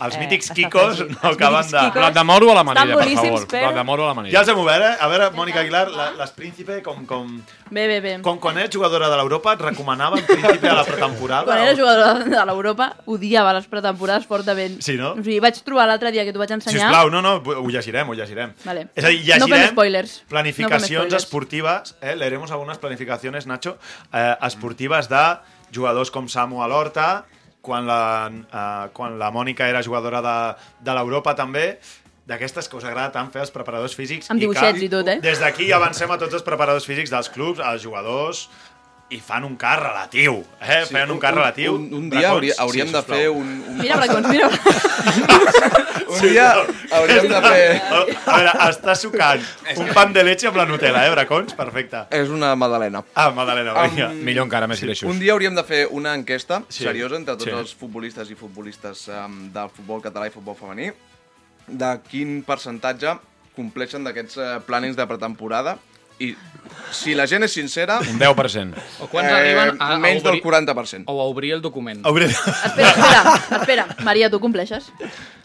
Els 0.05 0.13
eh, 0.13 0.19
mítics 0.21 0.51
Kikos 0.53 0.99
no 1.07 1.15
Els 1.15 1.37
acaben 1.39 1.63
de- 1.71 1.79
Kikos 1.87 1.95
Blat 1.95 2.13
de 2.13 2.23
moro 2.27 2.51
a 2.51 2.55
la 2.59 2.63
manilla, 2.67 2.97
per 2.99 3.07
favor. 3.15 3.45
però- 3.47 3.61
Blat 3.63 3.77
de 3.79 3.83
moro 3.87 4.03
a 4.05 4.07
la 4.11 4.13
manilla. 4.19 4.33
Ja 4.35 4.41
els 4.43 4.51
hem 4.51 4.59
obert, 4.61 4.83
eh? 4.85 4.91
A 5.01 5.07
veure, 5.09 5.29
Mònica 5.33 5.63
Aguilar, 5.63 5.87
la- 5.95 6.11
les 6.19 6.33
Príncipe, 6.37 6.81
com, 6.85 7.05
com, 7.09 7.31
Bé, 7.71 7.87
bé, 7.89 7.97
bé. 8.03 8.11
com 8.21 8.37
quan 8.43 8.57
eres 8.61 8.69
jugadora 8.75 9.09
de 9.09 9.17
l'Europa, 9.17 9.53
et 9.57 9.63
recomanava 9.65 10.19
en 10.19 10.25
Príncipe 10.27 10.69
a 10.69 10.75
la 10.77 10.83
pretemporada? 10.85 11.45
Quan 11.49 11.63
era 11.63 11.73
jugadora 11.79 12.13
de 12.27 12.45
l'Europa, 12.51 12.89
odiava 13.07 13.53
les 13.57 13.65
pretemporades 13.71 14.27
fortament. 14.29 14.77
Sí, 14.85 14.97
no? 14.99 15.13
O 15.17 15.23
sigui, 15.23 15.39
vaig 15.43 15.57
trobar 15.65 15.87
l'altre 15.89 16.11
dia 16.11 16.23
que 16.27 16.35
t'ho 16.35 16.43
vaig 16.43 16.53
ensenyar... 16.59 16.91
Sisplau, 16.91 17.09
no, 17.09 17.23
no, 17.25 17.37
ho 17.41 17.67
llegirem, 17.73 18.07
ho 18.09 18.13
llegirem. 18.13 18.53
Vale. 18.67 18.87
És 18.93 19.03
a 19.03 19.09
dir, 19.09 19.23
No 19.39 19.47
fem 19.47 19.55
llegirem 19.55 19.73
spoilers. 19.73 20.17
planificacions 20.29 21.11
No 21.11 21.17
esportives, 21.17 21.95
eh? 22.01 22.15
leeremos 22.15 22.51
algunes 22.51 22.77
planificacions, 22.77 23.47
Nacho, 23.47 23.77
eh, 24.13 24.35
esportives 24.45 25.09
de 25.09 25.23
jugadors 25.73 26.11
com 26.11 26.27
Samu 26.29 26.61
a 26.63 26.67
l'Horta, 26.67 27.25
quan 27.67 27.87
la, 27.89 28.01
eh, 28.31 28.89
quan 28.95 29.19
la 29.19 29.31
Mònica 29.35 29.67
era 29.67 29.83
jugadora 29.85 30.23
de, 30.23 30.37
de 30.87 30.95
l'Europa 30.95 31.35
també, 31.35 31.73
d'aquestes 32.27 32.67
que 32.67 32.75
us 32.75 32.85
agrada 32.87 33.13
tant 33.15 33.29
fer 33.31 33.43
els 33.45 33.53
preparadors 33.55 33.95
físics. 33.95 34.27
Amb 34.31 34.41
i 34.41 34.43
dibuixets 34.43 34.79
que, 34.79 34.87
i 34.87 34.91
tot, 34.91 35.07
eh? 35.07 35.19
Des 35.23 35.39
d'aquí 35.39 35.69
avancem 35.75 36.11
a 36.11 36.17
tots 36.19 36.35
els 36.35 36.43
preparadors 36.43 36.87
físics 36.87 37.13
dels 37.13 37.31
clubs, 37.31 37.63
als 37.63 37.85
jugadors, 37.85 38.47
i 39.09 39.21
fan 39.23 39.45
un 39.47 39.55
car 39.55 39.77
relatiu, 39.79 40.41
eh? 40.59 40.81
Sí, 40.85 40.91
Feien 40.93 41.11
un 41.13 41.19
car 41.19 41.33
relatiu. 41.33 41.75
Un, 41.77 41.85
un 41.95 42.09
dia 42.11 42.29
hauria, 42.33 42.53
hauríem 42.59 42.87
Sí, 42.89 42.93
de 42.93 43.01
fer 43.07 43.29
un... 43.29 43.47
un 43.69 43.77
Mira, 43.79 43.95
Bracons, 44.01 44.27
mira. 44.27 44.49
un 46.07 46.21
dia 46.27 46.47
hauríem 46.91 47.27
de 47.31 47.39
fer... 47.45 47.81
A 47.87 48.35
veure, 48.35 48.51
està 48.67 48.95
sucant 48.99 49.43
un 49.79 49.93
pan 49.95 50.11
de 50.15 50.23
leche 50.27 50.49
amb 50.49 50.59
la 50.59 50.65
Nutella, 50.67 51.05
eh, 51.07 51.13
Bracons? 51.13 51.55
Perfecte. 51.57 52.03
És 52.19 52.27
una 52.33 52.53
magdalena. 52.59 53.03
Ah, 53.15 53.29
Madalena, 53.31 53.73
vinga. 53.87 54.09
Am- 54.11 54.19
Millor 54.27 54.47
encara, 54.49 54.67
més 54.67 54.81
greixos. 54.83 55.07
Un 55.09 55.19
dia 55.23 55.31
hauríem 55.35 55.55
de 55.55 55.63
fer 55.67 55.85
una 55.91 56.13
enquesta 56.17 56.61
Sí. 56.67 56.83
seriosa 56.83 57.15
entre 57.15 57.35
tots 57.37 57.47
Sí. 57.47 57.55
els 57.55 57.73
futbolistes 57.75 58.29
i 58.31 58.35
futbolistes 58.35 59.07
um, 59.07 59.47
del 59.53 59.69
futbol 59.71 60.01
català 60.03 60.27
i 60.27 60.35
futbol 60.35 60.55
femení 60.59 60.91
de 61.67 61.93
quin 62.11 62.41
percentatge 62.47 63.15
compleixen 63.55 64.03
d'aquests 64.03 64.37
uh, 64.37 64.49
plànings 64.67 64.95
de 64.99 65.07
pretemporada 65.07 65.77
i 66.19 66.35
si 66.91 67.13
la 67.15 67.25
gent 67.27 67.43
és 67.43 67.51
sincera, 67.53 67.97
Un 67.99 68.17
10%. 68.19 68.73
O 69.03 69.07
quants 69.11 69.31
arriben 69.31 69.75
a, 69.79 69.93
a 69.93 69.97
menys 69.99 70.23
del 70.23 70.37
obrir, 70.39 70.43
40%. 70.43 71.03
o 71.07 71.19
a 71.21 71.25
obrir 71.25 71.51
el 71.53 71.61
document. 71.61 71.99
Hauré... 72.07 72.25
Espera, 72.31 72.89
espera, 72.91 73.35
espera. 73.59 73.85
Maria, 74.07 74.29
tu 74.31 74.39
compleixes? 74.39 74.87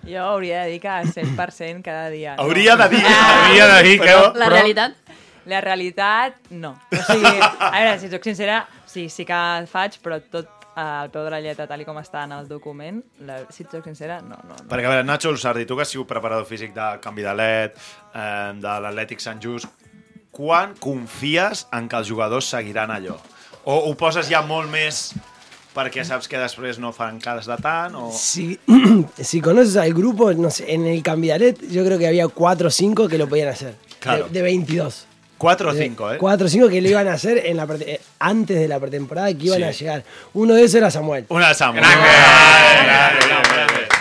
Jo 0.06 0.22
hauria 0.22 0.62
de 0.64 0.70
dir 0.70 0.80
que 0.80 0.88
100% 0.88 1.82
cada 1.82 2.08
dia. 2.10 2.36
no. 2.36 2.42
Hauria 2.44 2.76
de 2.76 2.88
dir, 2.94 3.02
Ah. 3.06 3.46
hauria 3.48 3.66
de 3.74 3.82
dir 3.82 4.00
que... 4.00 4.06
La 4.14 4.46
però- 4.46 4.50
realitat? 4.54 4.94
La 5.44 5.61
realitat, 5.61 6.37
no. 6.50 6.76
O 6.92 7.02
sigui, 7.12 7.38
a 7.58 7.70
veure, 7.75 7.99
si 7.99 8.08
soc 8.08 8.23
sincera, 8.23 8.61
sí, 8.87 9.08
sí 9.11 9.25
que 9.26 9.35
el 9.58 9.66
faig, 9.66 9.97
però 9.99 10.20
tot 10.30 10.47
eh, 10.76 10.80
al 10.80 11.11
peu 11.11 11.25
de 11.26 11.32
la 11.35 11.40
lletra, 11.42 11.66
tal 11.66 11.82
i 11.82 11.85
com 11.85 11.99
està 11.99 12.23
en 12.28 12.37
el 12.38 12.47
document, 12.47 13.02
la, 13.26 13.40
si 13.50 13.64
et 13.66 13.75
soc 13.75 13.82
sincera, 13.90 14.20
no, 14.23 14.38
no. 14.47 14.54
no. 14.54 14.68
Perquè, 14.70 14.87
a 14.87 14.92
veure, 14.94 15.02
Nacho 15.04 15.35
Ulsardi, 15.35 15.66
tu 15.66 15.75
que 15.75 15.82
has 15.82 15.90
sigut 15.90 16.06
preparador 16.06 16.47
físic 16.47 16.70
de 16.76 16.87
canvi 17.02 17.26
de 17.26 17.35
LED, 17.35 17.75
eh, 18.14 18.52
de 18.62 18.76
l'Atlètic 18.87 19.18
Sant 19.26 19.42
Just, 19.42 19.66
quan 20.32 20.72
confies 20.80 21.66
en 21.76 21.88
que 21.92 21.96
els 22.00 22.08
jugadors 22.08 22.48
seguiran 22.48 22.90
allò? 22.90 23.18
O 23.68 23.76
ho 23.86 23.92
poses 24.00 24.26
ja 24.32 24.40
molt 24.42 24.70
més 24.72 25.12
perquè 25.76 26.02
saps 26.04 26.26
que 26.28 26.36
després 26.40 26.80
no 26.82 26.90
faran 26.92 27.20
cas 27.22 27.46
de 27.48 27.56
tant? 27.62 27.94
O... 27.96 28.10
Si, 28.16 28.58
si 29.20 29.40
conoces 29.44 29.76
al 29.76 29.92
grupo, 29.94 30.32
no 30.34 30.50
sé, 30.50 30.66
en 30.74 30.86
el 30.86 31.02
Cambiaret 31.02 31.60
yo 31.70 31.84
creo 31.84 31.98
que 31.98 32.08
había 32.08 32.26
4 32.28 32.68
o 32.68 32.70
5 32.70 33.08
que 33.08 33.18
lo 33.18 33.28
podían 33.28 33.48
hacer. 33.48 33.76
Claro. 34.00 34.24
De, 34.28 34.30
de 34.40 34.42
22. 34.42 35.06
4 35.38 35.70
o 35.70 35.74
5, 35.74 36.12
eh? 36.12 36.18
4 36.18 36.46
o 36.46 36.48
5 36.48 36.68
que 36.68 36.80
lo 36.80 36.88
iban 36.88 37.08
a 37.08 37.14
hacer 37.14 37.46
en 37.46 37.56
la 37.56 37.66
eh, 37.80 38.00
antes 38.20 38.58
de 38.60 38.68
la 38.68 38.78
pretemporada 38.78 39.32
que 39.34 39.46
iban 39.46 39.58
Sí. 39.58 39.64
a 39.64 39.70
llegar. 39.72 40.04
Uno 40.34 40.54
de 40.54 40.62
esos 40.62 40.76
era 40.76 40.90
Samuel. 40.90 41.26
Una 41.28 41.48
de 41.48 41.54
Samu. 41.54 41.80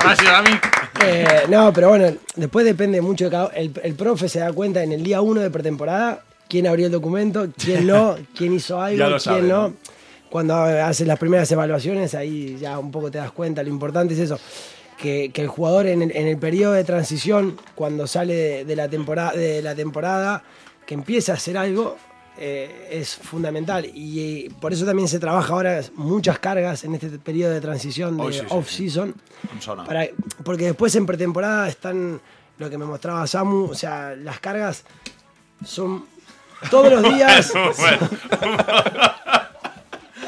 Gràcies, 0.01 0.29
Dami. 0.29 0.80
Eh, 1.05 1.25
no, 1.49 1.73
pero 1.73 1.89
bueno, 1.89 2.15
después 2.35 2.65
depende 2.65 3.01
mucho 3.01 3.25
de 3.25 3.31
cada 3.31 3.47
el, 3.49 3.71
el 3.83 3.95
profe 3.95 4.29
se 4.29 4.39
da 4.39 4.53
cuenta 4.53 4.83
en 4.83 4.91
el 4.91 5.03
día 5.03 5.21
1 5.21 5.41
de 5.41 5.49
pretemporada 5.49 6.23
quién 6.51 6.67
abrió 6.67 6.87
el 6.87 6.91
documento, 6.91 7.47
quién 7.57 7.87
no, 7.87 8.17
quién 8.35 8.53
hizo 8.53 8.81
algo, 8.81 9.05
quién 9.07 9.19
sabe, 9.19 9.41
no. 9.43 9.69
¿no? 9.69 9.73
Cuando 10.29 10.55
haces 10.55 11.07
las 11.07 11.17
primeras 11.17 11.51
evaluaciones, 11.51 12.13
ahí 12.13 12.57
ya 12.59 12.77
un 12.77 12.91
poco 12.91 13.09
te 13.09 13.17
das 13.17 13.31
cuenta. 13.31 13.63
Lo 13.63 13.69
importante 13.69 14.13
es 14.13 14.19
eso, 14.21 14.39
que, 14.97 15.31
que 15.33 15.41
el 15.41 15.47
jugador 15.47 15.87
en 15.87 16.01
el, 16.01 16.15
en 16.15 16.27
el 16.27 16.37
periodo 16.37 16.73
de 16.73 16.83
transición, 16.83 17.57
cuando 17.75 18.07
sale 18.07 18.33
de, 18.33 18.65
de 18.65 18.75
la, 18.75 18.87
temporada, 18.87 19.33
de 19.33 19.61
la 19.61 19.75
temporada, 19.75 20.43
que 20.85 20.93
empiece 20.93 21.31
a 21.31 21.35
hacer 21.35 21.57
algo, 21.57 21.97
eh, 22.37 22.87
es 22.91 23.15
fundamental. 23.15 23.85
Y, 23.93 24.45
eh, 24.45 24.51
por 24.59 24.73
eso 24.73 24.85
también 24.85 25.07
se 25.07 25.19
trabaja 25.19 25.53
ahora 25.53 25.81
muchas 25.95 26.39
cargas 26.39 26.83
en 26.83 26.95
este 26.95 27.09
periodo 27.19 27.53
de 27.53 27.61
transición 27.61 28.17
de 28.17 28.23
Oh, 28.23 28.31
sí, 28.31 28.39
sí, 28.39 28.45
sí. 28.47 28.53
off-season. 28.55 29.15
Sona. 29.59 29.85
Para- 29.85 30.07
porque 30.43 30.65
después 30.65 30.95
en 30.95 31.05
pretemporada 31.05 31.67
están 31.67 32.19
lo 32.57 32.69
que 32.69 32.77
me 32.77 32.85
mostraba 32.85 33.25
Samu, 33.27 33.65
o 33.71 33.75
sea, 33.75 34.15
las 34.15 34.39
cargas 34.39 34.83
son 35.65 36.05
todos 36.69 36.91
los 36.91 37.03
días. 37.15 37.51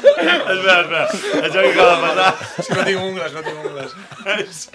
Espera, 0.04 0.80
espera. 0.80 1.08
Això 1.44 1.60
que 1.62 1.70
acaba 1.72 1.94
de 1.94 2.02
passar... 2.02 2.34
És 2.58 2.66
que 2.68 2.74
no 2.78 2.84
tinc 2.86 3.00
ungles, 3.02 3.32
no 3.34 3.42
tinc 3.42 3.58
ungles. 3.64 3.92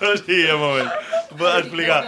O 0.00 0.12
sigui, 0.16 0.46
un 0.50 0.60
moment. 0.60 0.90
Puc 1.30 1.48
explicar? 1.58 2.00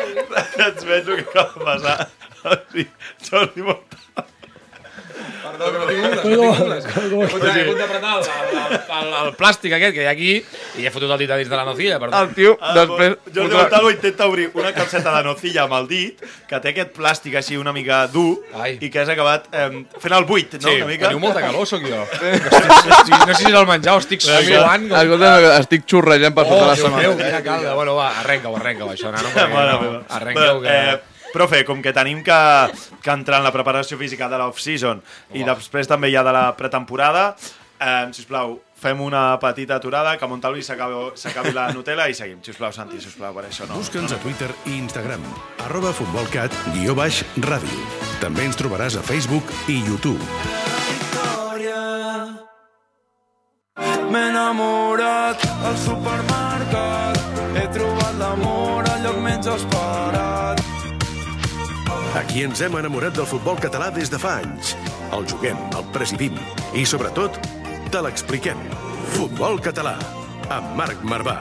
Et 0.67 0.85
veig 0.89 1.09
el 1.13 1.23
que 1.23 1.39
acaba 1.41 1.53
de 1.53 1.65
passar. 1.67 2.09
O 2.45 2.57
sigui, 2.73 2.87
Jordi 3.29 3.63
Mortal. 3.67 4.29
Perdó, 5.43 5.73
que 5.73 5.79
no 5.79 5.87
tinc 5.87 6.01
ungles, 6.03 6.19
no 6.23 6.23
tinc 6.23 6.43
ungles. 6.43 6.85
He 6.85 6.99
hagut 7.03 7.43
de- 7.43 7.51
he 7.53 7.63
hagut 7.65 7.79
d'apretar 7.79 8.13
el, 8.19 8.23
el, 8.23 8.75
el, 8.99 9.15
el, 9.23 9.31
plàstic 9.41 9.73
aquest 9.77 9.95
que 9.97 10.03
hi 10.03 10.07
ha 10.07 10.13
aquí 10.15 10.33
i 10.79 10.87
he 10.87 10.93
fotut 10.95 11.11
el 11.11 11.19
dit 11.25 11.31
a 11.35 11.37
dins 11.41 11.51
de 11.51 11.57
la 11.59 11.65
nocilla, 11.67 11.99
perdó. 12.03 12.21
El 12.23 12.35
tio, 12.37 12.57
Ah, 12.61 12.73
després... 12.77 13.17
Jordi 13.35 13.57
Montalvo 13.57 13.91
intenta 13.91 14.27
obrir 14.31 14.51
una 14.55 14.73
capseta 14.73 15.17
de 15.17 15.23
nocilla 15.27 15.65
amb 15.65 15.75
el 15.81 15.89
dit, 15.91 16.23
que 16.49 16.61
té 16.63 16.73
aquest 16.73 16.95
plàstic 16.97 17.37
així 17.41 17.57
una 17.59 17.73
mica 17.75 18.07
dur, 18.13 18.39
Ai. 18.55 18.79
i 18.81 18.91
que 18.91 19.01
has 19.03 19.09
acabat 19.13 19.49
eh, 19.53 19.69
fent 19.99 20.15
el 20.19 20.25
buit, 20.29 20.55
no? 20.61 20.69
Sí, 20.69 20.77
una 20.81 20.87
mica. 20.93 21.09
teniu 21.09 21.19
molta 21.23 21.41
calor, 21.45 21.67
sóc 21.67 21.83
jo. 21.87 22.03
Estic, 22.13 22.49
estic, 22.53 23.15
no 23.19 23.27
sé 23.35 23.39
si 23.43 23.51
és 23.51 23.59
el 23.59 23.67
menjar 23.67 23.97
o 23.99 24.03
estic 24.05 24.21
suant. 24.23 24.89
com- 24.89 24.99
Escolta, 25.03 25.33
estic 25.59 25.87
xurrejant 25.91 26.35
per 26.35 26.45
Oh, 26.47 26.51
sota 26.53 26.67
la 26.67 26.75
Déu 26.77 26.89
meu, 26.91 26.99
setmana. 27.13 27.17
quina 27.25 27.43
calda. 27.43 27.75
Bueno, 27.75 27.95
va, 27.97 28.11
arrenca-ho, 28.21 28.57
arrenca-ho, 28.57 28.91
això, 28.93 29.11
nano. 29.13 29.29
perquè 29.35 29.49
Mare 29.53 29.73
no, 29.73 29.81
meva. 29.81 30.03
Arrenca-ho, 30.09 30.61
que... 30.61 30.69
Eh, 30.69 31.01
profe, 31.33 31.65
com 31.65 31.83
que 31.83 31.93
tenim 31.97 32.23
que, 32.25 32.41
que 33.03 33.15
entrar 33.15 33.41
en 33.41 33.49
la 33.49 33.55
preparació 33.55 33.99
física 34.01 34.29
de 34.31 34.39
l'off-season 34.41 35.03
i 35.37 35.47
després 35.47 35.91
també 35.91 36.13
ha 36.17 36.25
de 36.27 36.35
la 36.35 36.45
pretemporada, 36.59 37.33
eh, 37.81 38.07
sisplau, 38.15 38.59
fem 38.83 39.01
una 39.01 39.39
petita 39.43 39.77
aturada, 39.79 40.17
que 40.19 40.27
Montalvi 40.27 40.63
s'acabi 40.63 41.13
s'acabi 41.19 41.53
la 41.55 41.69
Nutella 41.73 42.09
i 42.11 42.15
seguim. 42.15 42.41
Sisplau, 42.43 42.73
Santi, 42.75 43.01
sisplau, 43.01 43.35
per 43.37 43.47
això 43.47 43.69
no. 43.69 43.79
Busca'ns 43.79 44.13
a 44.13 44.19
Twitter 44.23 44.51
i 44.67 44.77
Instagram, 44.81 45.23
arroba 45.69 45.95
futbolcat, 45.95 46.55
guió 46.75 46.97
baix, 46.99 47.23
ràdio. 47.47 47.87
També 48.21 48.47
ens 48.49 48.59
trobaràs 48.59 48.99
a 48.99 49.07
Facebook 49.07 49.55
i 49.71 49.79
YouTube. 49.87 50.21
M'he 54.13 54.27
enamorat 54.29 55.41
al 55.65 55.77
supermercat 55.81 57.23
He 57.57 57.65
trobat 57.73 58.15
l'amor 58.21 58.89
al 58.89 59.03
lloc 59.05 59.19
menys 59.25 59.49
esperat 59.55 60.62
Aquí 62.13 62.43
ens 62.45 62.61
hem 62.61 62.75
enamorat 62.77 63.15
del 63.17 63.25
futbol 63.25 63.57
català 63.57 63.87
des 63.95 64.11
de 64.13 64.19
fa 64.21 64.35
anys. 64.43 64.75
El 65.17 65.25
juguem, 65.31 65.57
el 65.73 65.87
presidim 65.95 66.37
i, 66.77 66.85
sobretot, 66.85 67.39
te 67.89 68.03
l'expliquem. 68.05 68.61
Futbol 69.15 69.57
català, 69.65 69.97
amb 70.53 70.77
Marc 70.77 71.01
Marvà. 71.09 71.39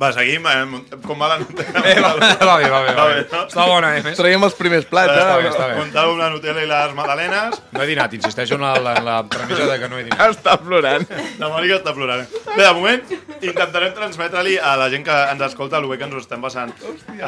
Va, 0.00 0.08
seguim. 0.16 0.46
Eh, 0.48 0.98
com 1.04 1.18
va 1.20 1.26
la 1.28 1.36
Nutella? 1.42 1.82
Eh, 1.90 1.96
va, 2.00 2.14
va 2.16 2.54
bé, 2.56 2.68
va 2.72 2.80
bé, 2.86 2.92
va 2.96 3.04
bé. 3.10 3.16
no? 3.32 3.40
Està 3.44 3.66
bona, 3.68 3.90
eh, 3.98 4.02
més? 4.06 4.16
Traiem 4.16 4.46
els 4.46 4.54
primers 4.56 4.86
plats, 4.88 5.12
Està 5.12 5.34
bé, 5.36 5.44
eh? 5.44 5.50
està 5.50 5.66
bé. 5.68 5.74
Muntàvem 5.82 6.18
la 6.22 6.28
Nutella 6.32 6.62
i 6.64 6.68
les 6.70 6.94
magdalenes. 6.96 7.58
No 7.76 7.82
he 7.84 7.88
dinat, 7.90 8.14
insisteixo 8.16 8.56
en 8.56 8.64
la, 8.64 8.72
la, 8.80 8.94
la 9.04 9.18
transmissió 9.28 9.66
de 9.68 9.76
que 9.82 9.90
no 9.92 9.98
he 10.00 10.04
dinat. 10.08 10.22
Està 10.32 10.56
plorant. 10.62 11.04
La 11.42 11.50
Mònica 11.52 11.76
està 11.82 11.92
plorant. 11.96 12.24
Bé, 12.54 12.62
de 12.64 12.72
moment 12.78 13.14
intentarem 13.40 13.92
transmetre-li 13.96 14.56
a 14.58 14.72
la 14.80 14.88
gent 14.92 15.04
que 15.06 15.18
ens 15.34 15.44
escolta 15.50 15.78
el 15.80 15.88
bé 15.90 15.98
que 16.00 16.08
ens 16.08 16.16
ho 16.16 16.22
estem 16.24 16.40
passant 16.48 16.72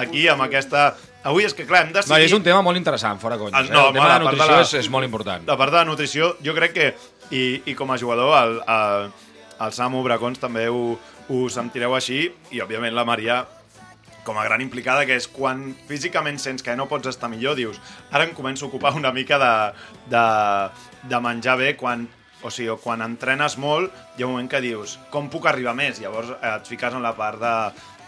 aquí 0.00 0.25
amb 0.33 0.45
aquesta... 0.49 0.93
Avui 1.29 1.45
és 1.47 1.52
que, 1.55 1.62
clar, 1.69 1.85
hem 1.85 1.93
No, 1.93 2.00
decidit... 2.00 2.19
i 2.25 2.26
és 2.26 2.33
un 2.35 2.43
tema 2.43 2.64
molt 2.67 2.75
interessant, 2.81 3.21
fora 3.23 3.37
conyes. 3.38 3.55
Ah, 3.55 3.62
Eh? 3.62 3.71
no, 3.71 3.85
el 3.88 3.95
tema 3.95 4.09
de 4.09 4.25
la 4.25 4.25
part 4.25 4.25
de 4.25 4.25
nutrició 4.33 4.57
la- 4.57 4.64
és, 4.67 4.73
és 4.81 4.88
molt 4.91 5.07
important. 5.07 5.45
La 5.47 5.55
part 5.61 5.71
de 5.71 5.79
la 5.79 5.85
nutrició, 5.87 6.33
jo 6.43 6.55
crec 6.57 6.73
que, 6.75 6.88
i, 7.31 7.43
i 7.71 7.75
com 7.79 7.93
a 7.95 7.99
jugador, 8.00 8.33
el, 8.41 8.57
el, 8.67 9.07
el 9.69 9.76
Samu 9.76 10.02
Bracons 10.02 10.41
també 10.43 10.64
ho, 10.67 10.97
ho 11.29 11.49
sentireu 11.50 11.95
així, 11.97 12.25
i 12.50 12.62
òbviament 12.64 12.95
la 12.95 13.05
Maria 13.09 13.43
com 14.25 14.38
a 14.38 14.45
gran 14.45 14.62
implicada, 14.62 15.05
que 15.07 15.17
és 15.19 15.26
quan 15.26 15.73
físicament 15.88 16.38
sents 16.38 16.62
que 16.62 16.75
no 16.79 16.87
pots 16.91 17.11
estar 17.11 17.31
millor, 17.31 17.57
dius, 17.59 17.81
ara 18.11 18.26
em 18.26 18.35
començo 18.35 18.67
a 18.67 18.71
ocupar 18.71 18.95
una 18.95 19.12
mica 19.12 19.38
de, 19.43 19.55
de, 20.12 20.25
de 21.11 21.21
menjar 21.25 21.57
bé, 21.59 21.73
quan, 21.76 22.07
o 22.43 22.50
sigui, 22.50 22.76
quan 22.83 23.02
entrenes 23.02 23.59
molt, 23.59 23.91
hi 24.17 24.23
ha 24.23 24.29
un 24.29 24.37
moment 24.37 24.50
que 24.50 24.62
dius, 24.62 24.99
com 25.11 25.31
puc 25.31 25.50
arribar 25.50 25.75
més? 25.79 26.00
Llavors 26.02 26.35
eh, 26.37 26.55
et 26.55 26.71
fiques 26.71 26.95
en 26.95 27.02
la 27.02 27.14
part 27.19 27.43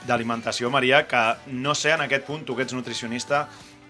d'alimentació, 0.07 0.71
Maria, 0.71 1.05
que 1.11 1.25
no 1.51 1.75
sé 1.75 1.95
en 1.95 2.07
aquest 2.07 2.27
punt, 2.29 2.47
tu 2.47 2.55
que 2.55 2.67
ets 2.67 2.77
nutricionista, 2.77 3.49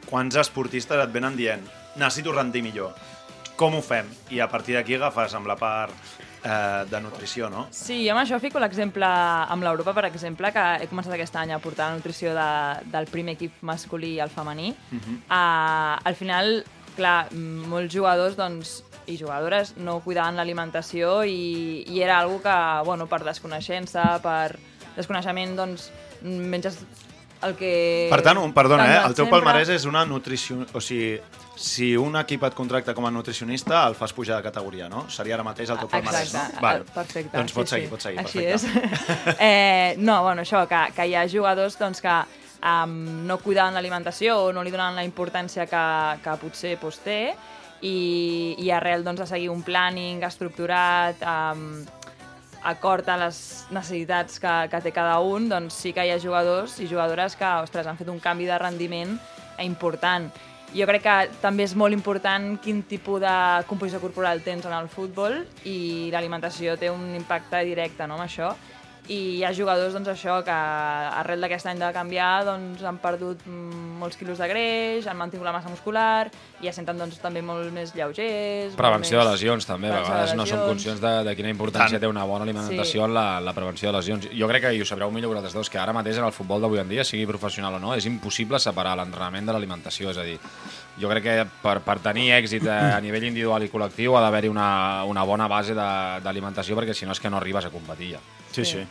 quants 0.08 0.36
esportistes 0.40 1.00
et 1.00 1.12
venen 1.12 1.36
dient 1.36 1.64
necessito 1.96 2.32
rendir 2.32 2.64
millor. 2.64 2.94
Com 3.56 3.76
ho 3.78 3.82
fem? 3.84 4.08
I 4.34 4.40
a 4.42 4.48
partir 4.50 4.74
d'aquí 4.74 4.96
agafes 4.96 5.36
amb 5.36 5.46
la 5.46 5.54
part 5.58 5.94
eh, 6.44 6.84
de 6.90 7.00
nutrició, 7.00 7.48
no? 7.50 7.66
Sí, 7.74 8.02
jo 8.04 8.14
amb 8.14 8.22
això 8.22 8.38
fico 8.42 8.60
l'exemple 8.62 9.08
amb 9.08 9.64
l'Europa, 9.64 9.94
per 9.96 10.06
exemple, 10.10 10.52
que 10.54 10.64
he 10.82 10.88
començat 10.90 11.16
aquest 11.16 11.36
any 11.40 11.54
a 11.54 11.60
portar 11.62 11.90
la 11.90 11.98
nutrició 11.98 12.34
de, 12.36 12.48
del 12.92 13.08
primer 13.10 13.38
equip 13.38 13.62
masculí 13.62 14.18
el 14.20 14.30
femení. 14.30 14.74
Uh 14.92 14.98
-huh. 14.98 15.16
uh, 15.28 16.00
al 16.04 16.14
final, 16.14 16.64
clar, 16.96 17.32
molts 17.32 17.94
jugadors 17.94 18.36
doncs, 18.36 18.82
i 19.06 19.18
jugadores 19.18 19.76
no 19.76 20.00
cuidaven 20.00 20.36
l'alimentació 20.36 21.24
i, 21.24 21.84
i 21.86 22.00
era 22.00 22.18
algo 22.20 22.40
que, 22.40 22.56
bueno, 22.84 23.06
per 23.06 23.22
desconeixença, 23.24 24.20
per 24.22 24.58
desconeixement, 24.96 25.56
doncs, 25.56 25.90
menges 26.22 26.78
el 27.46 27.56
que... 27.56 27.72
Per 28.10 28.20
tant, 28.24 28.40
un, 28.40 28.52
perdona, 28.56 28.86
eh? 28.88 29.00
el 29.00 29.14
teu 29.14 29.26
sempre. 29.26 29.38
palmarès 29.38 29.72
és 29.76 29.86
una 29.90 30.04
nutrició... 30.08 30.62
O 30.74 30.82
sigui, 30.82 31.18
si 31.54 31.92
un 31.96 32.16
equip 32.18 32.42
et 32.48 32.54
contracta 32.56 32.94
com 32.96 33.06
a 33.06 33.12
nutricionista, 33.14 33.84
el 33.88 33.94
fas 33.98 34.12
pujar 34.12 34.40
de 34.40 34.46
categoria, 34.48 34.88
no? 34.90 35.04
Seria 35.12 35.36
ara 35.36 35.46
mateix 35.46 35.70
el 35.70 35.78
teu 35.82 35.90
palmarès, 35.92 36.32
Exacte, 36.32 36.56
no? 36.56 36.62
Vale. 36.64 36.82
eh, 36.82 36.94
perfecte. 36.94 37.36
Doncs 37.36 37.54
pots 37.54 37.70
sí, 37.70 37.76
seguir, 37.76 37.86
sí. 37.86 37.92
pots 37.92 38.08
seguir, 38.08 38.24
Així 38.24 38.46
perfecte. 38.46 39.34
és. 39.34 39.36
eh, 39.48 39.94
no, 39.98 40.22
bueno, 40.26 40.42
això, 40.42 40.64
que, 40.70 40.86
que 40.96 41.06
hi 41.10 41.14
ha 41.18 41.26
jugadors 41.30 41.78
doncs, 41.78 42.02
que 42.04 42.16
um, 42.64 42.96
no 43.28 43.38
cuidaven 43.42 43.76
l'alimentació 43.78 44.38
o 44.48 44.52
no 44.52 44.64
li 44.64 44.72
donaven 44.74 44.98
la 44.98 45.04
importància 45.06 45.68
que, 45.70 45.84
que 46.24 46.38
potser 46.42 46.74
doncs, 46.80 47.02
té 47.04 47.20
i, 47.84 48.56
i 48.58 48.70
arrel 48.72 49.04
doncs, 49.06 49.22
de 49.22 49.28
seguir 49.28 49.50
un 49.52 49.62
planning 49.62 50.24
estructurat, 50.26 51.22
um, 51.22 51.84
acord 52.64 53.08
a 53.08 53.18
les 53.20 53.38
necessitats 53.70 54.40
que, 54.40 54.54
que 54.72 54.80
té 54.82 54.92
cada 54.96 55.20
un, 55.20 55.48
doncs 55.52 55.76
sí 55.84 55.92
que 55.92 56.06
hi 56.06 56.14
ha 56.14 56.18
jugadors 56.20 56.78
i 56.80 56.88
jugadores 56.90 57.36
que, 57.36 57.52
ostres, 57.62 57.86
han 57.86 58.00
fet 58.00 58.10
un 58.10 58.20
canvi 58.22 58.48
de 58.48 58.58
rendiment 58.58 59.14
important. 59.62 60.30
Jo 60.74 60.88
crec 60.90 61.04
que 61.04 61.16
també 61.38 61.62
és 61.68 61.76
molt 61.78 61.94
important 61.94 62.56
quin 62.58 62.80
tipus 62.88 63.20
de 63.22 63.34
composició 63.68 64.00
corporal 64.02 64.40
tens 64.42 64.64
en 64.66 64.74
el 64.74 64.88
futbol 64.90 65.44
i 65.70 66.10
l'alimentació 66.10 66.74
té 66.80 66.90
un 66.90 67.12
impacte 67.14 67.60
directe 67.68 68.08
no, 68.08 68.16
amb 68.16 68.26
això. 68.26 68.54
I 69.06 69.16
hi 69.36 69.42
ha 69.44 69.50
jugadors, 69.52 69.92
doncs, 69.92 70.08
això, 70.08 70.38
que 70.46 70.50
arrel 70.54 71.42
d'aquest 71.44 71.66
any 71.68 71.76
de 71.76 71.90
canviar 71.92 72.44
doncs, 72.46 72.80
han 72.88 72.96
perdut 73.02 73.42
molts 73.46 74.16
quilos 74.16 74.38
de 74.40 74.46
greix, 74.48 75.06
han 75.06 75.18
mantingut 75.20 75.44
la 75.44 75.52
massa 75.52 75.68
muscular 75.68 76.30
i 76.64 76.70
es 76.70 76.74
senten 76.78 76.96
doncs, 76.96 77.18
també 77.20 77.42
molt 77.44 77.68
més 77.76 77.92
lleugers. 77.92 78.72
Prevenció 78.78 79.18
de 79.18 79.24
més- 79.26 79.32
lesions, 79.34 79.66
també. 79.68 79.90
A 79.92 79.98
de 79.98 80.00
vegades 80.06 80.34
no 80.38 80.46
som 80.48 80.62
conscients 80.70 81.02
de, 81.04 81.12
de 81.28 81.36
quina 81.36 81.50
importància 81.52 81.98
Tant. 81.98 82.00
té 82.00 82.08
una 82.08 82.24
bona 82.24 82.44
alimentació 82.48 83.02
Sí. 83.02 83.04
en 83.04 83.12
la, 83.12 83.40
la 83.44 83.52
prevenció 83.52 83.90
de 83.92 83.96
lesions. 83.98 84.28
Jo 84.32 84.48
crec 84.48 84.62
que, 84.64 84.72
i 84.74 84.80
ho 84.80 84.86
sabreu 84.88 85.10
millor 85.12 85.34
vosaltres 85.34 85.52
dos, 85.52 85.68
que 85.68 85.78
ara 85.78 85.92
mateix 85.92 86.16
en 86.16 86.24
el 86.24 86.32
futbol 86.32 86.62
d'avui 86.64 86.80
en 86.80 86.88
dia, 86.88 87.04
sigui 87.04 87.26
professional 87.26 87.74
o 87.74 87.78
no, 87.78 87.92
és 87.94 88.06
impossible 88.08 88.58
separar 88.58 88.96
l'entrenament 88.96 89.44
de 89.44 89.52
l'alimentació. 89.52 90.10
És 90.16 90.16
a 90.16 90.22
dir, 90.24 90.38
jo 90.98 91.12
crec 91.12 91.22
que 91.28 91.36
per, 91.62 91.80
per 91.84 91.98
tenir 92.00 92.30
èxit 92.40 92.64
a, 92.72 92.98
nivell 93.04 93.24
individual 93.28 93.62
i 93.62 93.68
col·lectiu 93.68 94.16
ha 94.16 94.24
d'haver-hi 94.24 94.48
una, 94.48 95.04
una 95.04 95.24
bona 95.28 95.46
base 95.46 95.74
de- 95.76 96.20
d'alimentació 96.24 96.74
perquè 96.80 96.94
si 96.96 97.04
no 97.04 97.12
és 97.12 97.20
que 97.20 97.28
no 97.28 97.36
arribes 97.36 97.66
a 97.66 97.70
competir 97.70 98.14
ja. 98.16 98.20
Sí, 98.54 98.64
sí. 98.64 98.84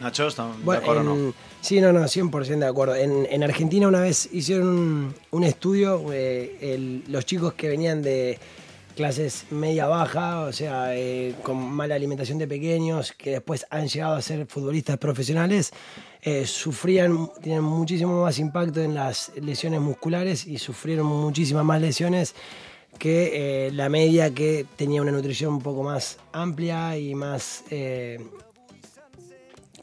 Nacho, 0.00 0.26
¿están 0.26 0.52
de 0.64 0.76
acuerdo 0.76 1.00
o 1.00 1.04
no? 1.04 1.34
Sí, 1.60 1.80
no, 1.80 1.92
no, 1.92 2.00
100% 2.04 2.58
de 2.58 2.66
acuerdo. 2.66 2.94
En, 2.96 3.26
en 3.30 3.42
Argentina 3.42 3.88
una 3.88 4.00
vez 4.00 4.28
hicieron 4.32 4.66
un, 4.68 5.14
un 5.30 5.44
estudio, 5.44 6.04
eh, 6.12 6.58
el- 6.60 7.04
los 7.08 7.24
chicos 7.24 7.54
que 7.54 7.68
venían 7.68 8.02
de 8.02 8.38
clases 8.96 9.46
media-baja, 9.50 10.40
o 10.42 10.52
sea, 10.52 10.94
eh, 10.96 11.34
con 11.42 11.56
mala 11.56 11.94
alimentación 11.94 12.38
de 12.38 12.46
pequeños, 12.46 13.12
que 13.12 13.30
después 13.32 13.66
han 13.70 13.88
llegado 13.88 14.14
a 14.16 14.22
ser 14.22 14.46
futbolistas 14.46 14.98
profesionales, 14.98 15.72
eh, 16.22 16.46
sufrían, 16.46 17.30
tienen 17.42 17.62
muchísimo 17.64 18.22
más 18.22 18.38
impacto 18.38 18.80
en 18.80 18.94
las 18.94 19.32
lesiones 19.40 19.80
musculares 19.80 20.46
y 20.46 20.58
sufrieron 20.58 21.06
muchísimas 21.06 21.64
más 21.64 21.80
lesiones 21.80 22.34
que 22.98 23.66
eh, 23.66 23.70
la 23.72 23.88
media 23.88 24.32
que 24.32 24.64
tenía 24.76 25.02
una 25.02 25.10
nutrición 25.10 25.54
un 25.54 25.62
poco 25.62 25.82
más 25.82 26.18
amplia 26.32 26.96
y 26.96 27.14
más 27.16 27.64
eh, 27.70 28.20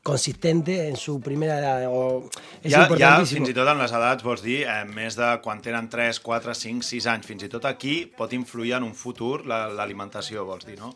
consistente 0.03 0.88
en 0.88 0.96
su 0.98 1.20
primera 1.22 1.60
edad. 1.60 1.88
O, 1.89 2.29
és 2.63 2.74
ha, 2.74 2.84
importantísimo. 2.84 3.46
fins 3.46 3.50
i 3.50 3.53
tot 3.58 3.67
en 3.70 3.77
les 3.81 3.91
edats, 3.91 4.24
vols 4.24 4.41
dir, 4.41 4.63
eh, 4.65 4.84
més 4.86 5.15
de 5.15 5.29
quan 5.43 5.62
tenen 5.62 5.89
3, 5.89 6.20
4, 6.20 6.53
5, 6.55 6.81
6 6.84 7.05
anys. 7.08 7.27
Fins 7.27 7.43
i 7.43 7.50
tot 7.50 7.65
aquí 7.65 8.05
pot 8.17 8.34
influir 8.34 8.74
en 8.79 8.84
un 8.84 8.96
futur 8.96 9.46
la- 9.46 9.67
l'alimentació, 9.70 10.46
vols 10.46 10.65
dir, 10.65 10.79
no? 10.79 10.96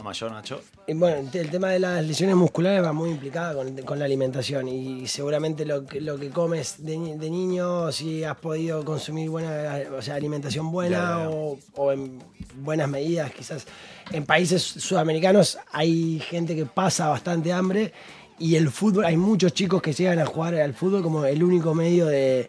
amb 0.00 0.08
això, 0.08 0.30
Nacho? 0.32 0.62
Y 0.86 0.94
bueno, 0.94 1.28
el 1.30 1.50
tema 1.50 1.68
de 1.68 1.78
las 1.78 2.02
lesiones 2.02 2.34
musculares 2.34 2.82
va 2.82 2.90
muy 2.90 3.10
implicada 3.10 3.52
con, 3.52 3.76
con 3.82 3.98
la 3.98 4.06
alimentación 4.06 4.66
y 4.66 5.06
seguramente 5.06 5.66
lo 5.66 5.84
que, 5.84 6.00
lo 6.00 6.18
que 6.18 6.30
comes 6.30 6.76
de, 6.82 6.96
ni- 6.96 7.18
de 7.18 7.28
niño, 7.28 7.92
si 7.92 8.24
has 8.24 8.36
podido 8.38 8.82
consumir 8.82 9.28
buena, 9.28 9.78
o 9.94 10.00
sea, 10.00 10.14
alimentación 10.14 10.70
buena 10.72 10.96
Ya, 10.96 11.04
ya, 11.18 11.22
ya. 11.24 11.28
O, 11.28 11.58
o 11.74 11.92
en 11.92 12.18
buenas 12.54 12.88
medidas, 12.88 13.30
quizás 13.34 13.66
en 14.10 14.24
países 14.24 14.62
sudamericanos 14.62 15.58
hay 15.70 16.18
gente 16.20 16.56
que 16.56 16.64
pasa 16.64 17.08
bastante 17.08 17.52
hambre 17.52 17.92
y 18.40 18.56
el 18.56 18.70
fútbol, 18.70 19.04
hay 19.04 19.16
muchos 19.16 19.52
chicos 19.54 19.80
que 19.80 19.92
llegan 19.92 20.18
a 20.18 20.26
jugar 20.26 20.54
al 20.56 20.74
fútbol 20.74 21.02
como 21.02 21.24
el 21.24 21.42
único 21.44 21.74
medio 21.74 22.06
de... 22.06 22.48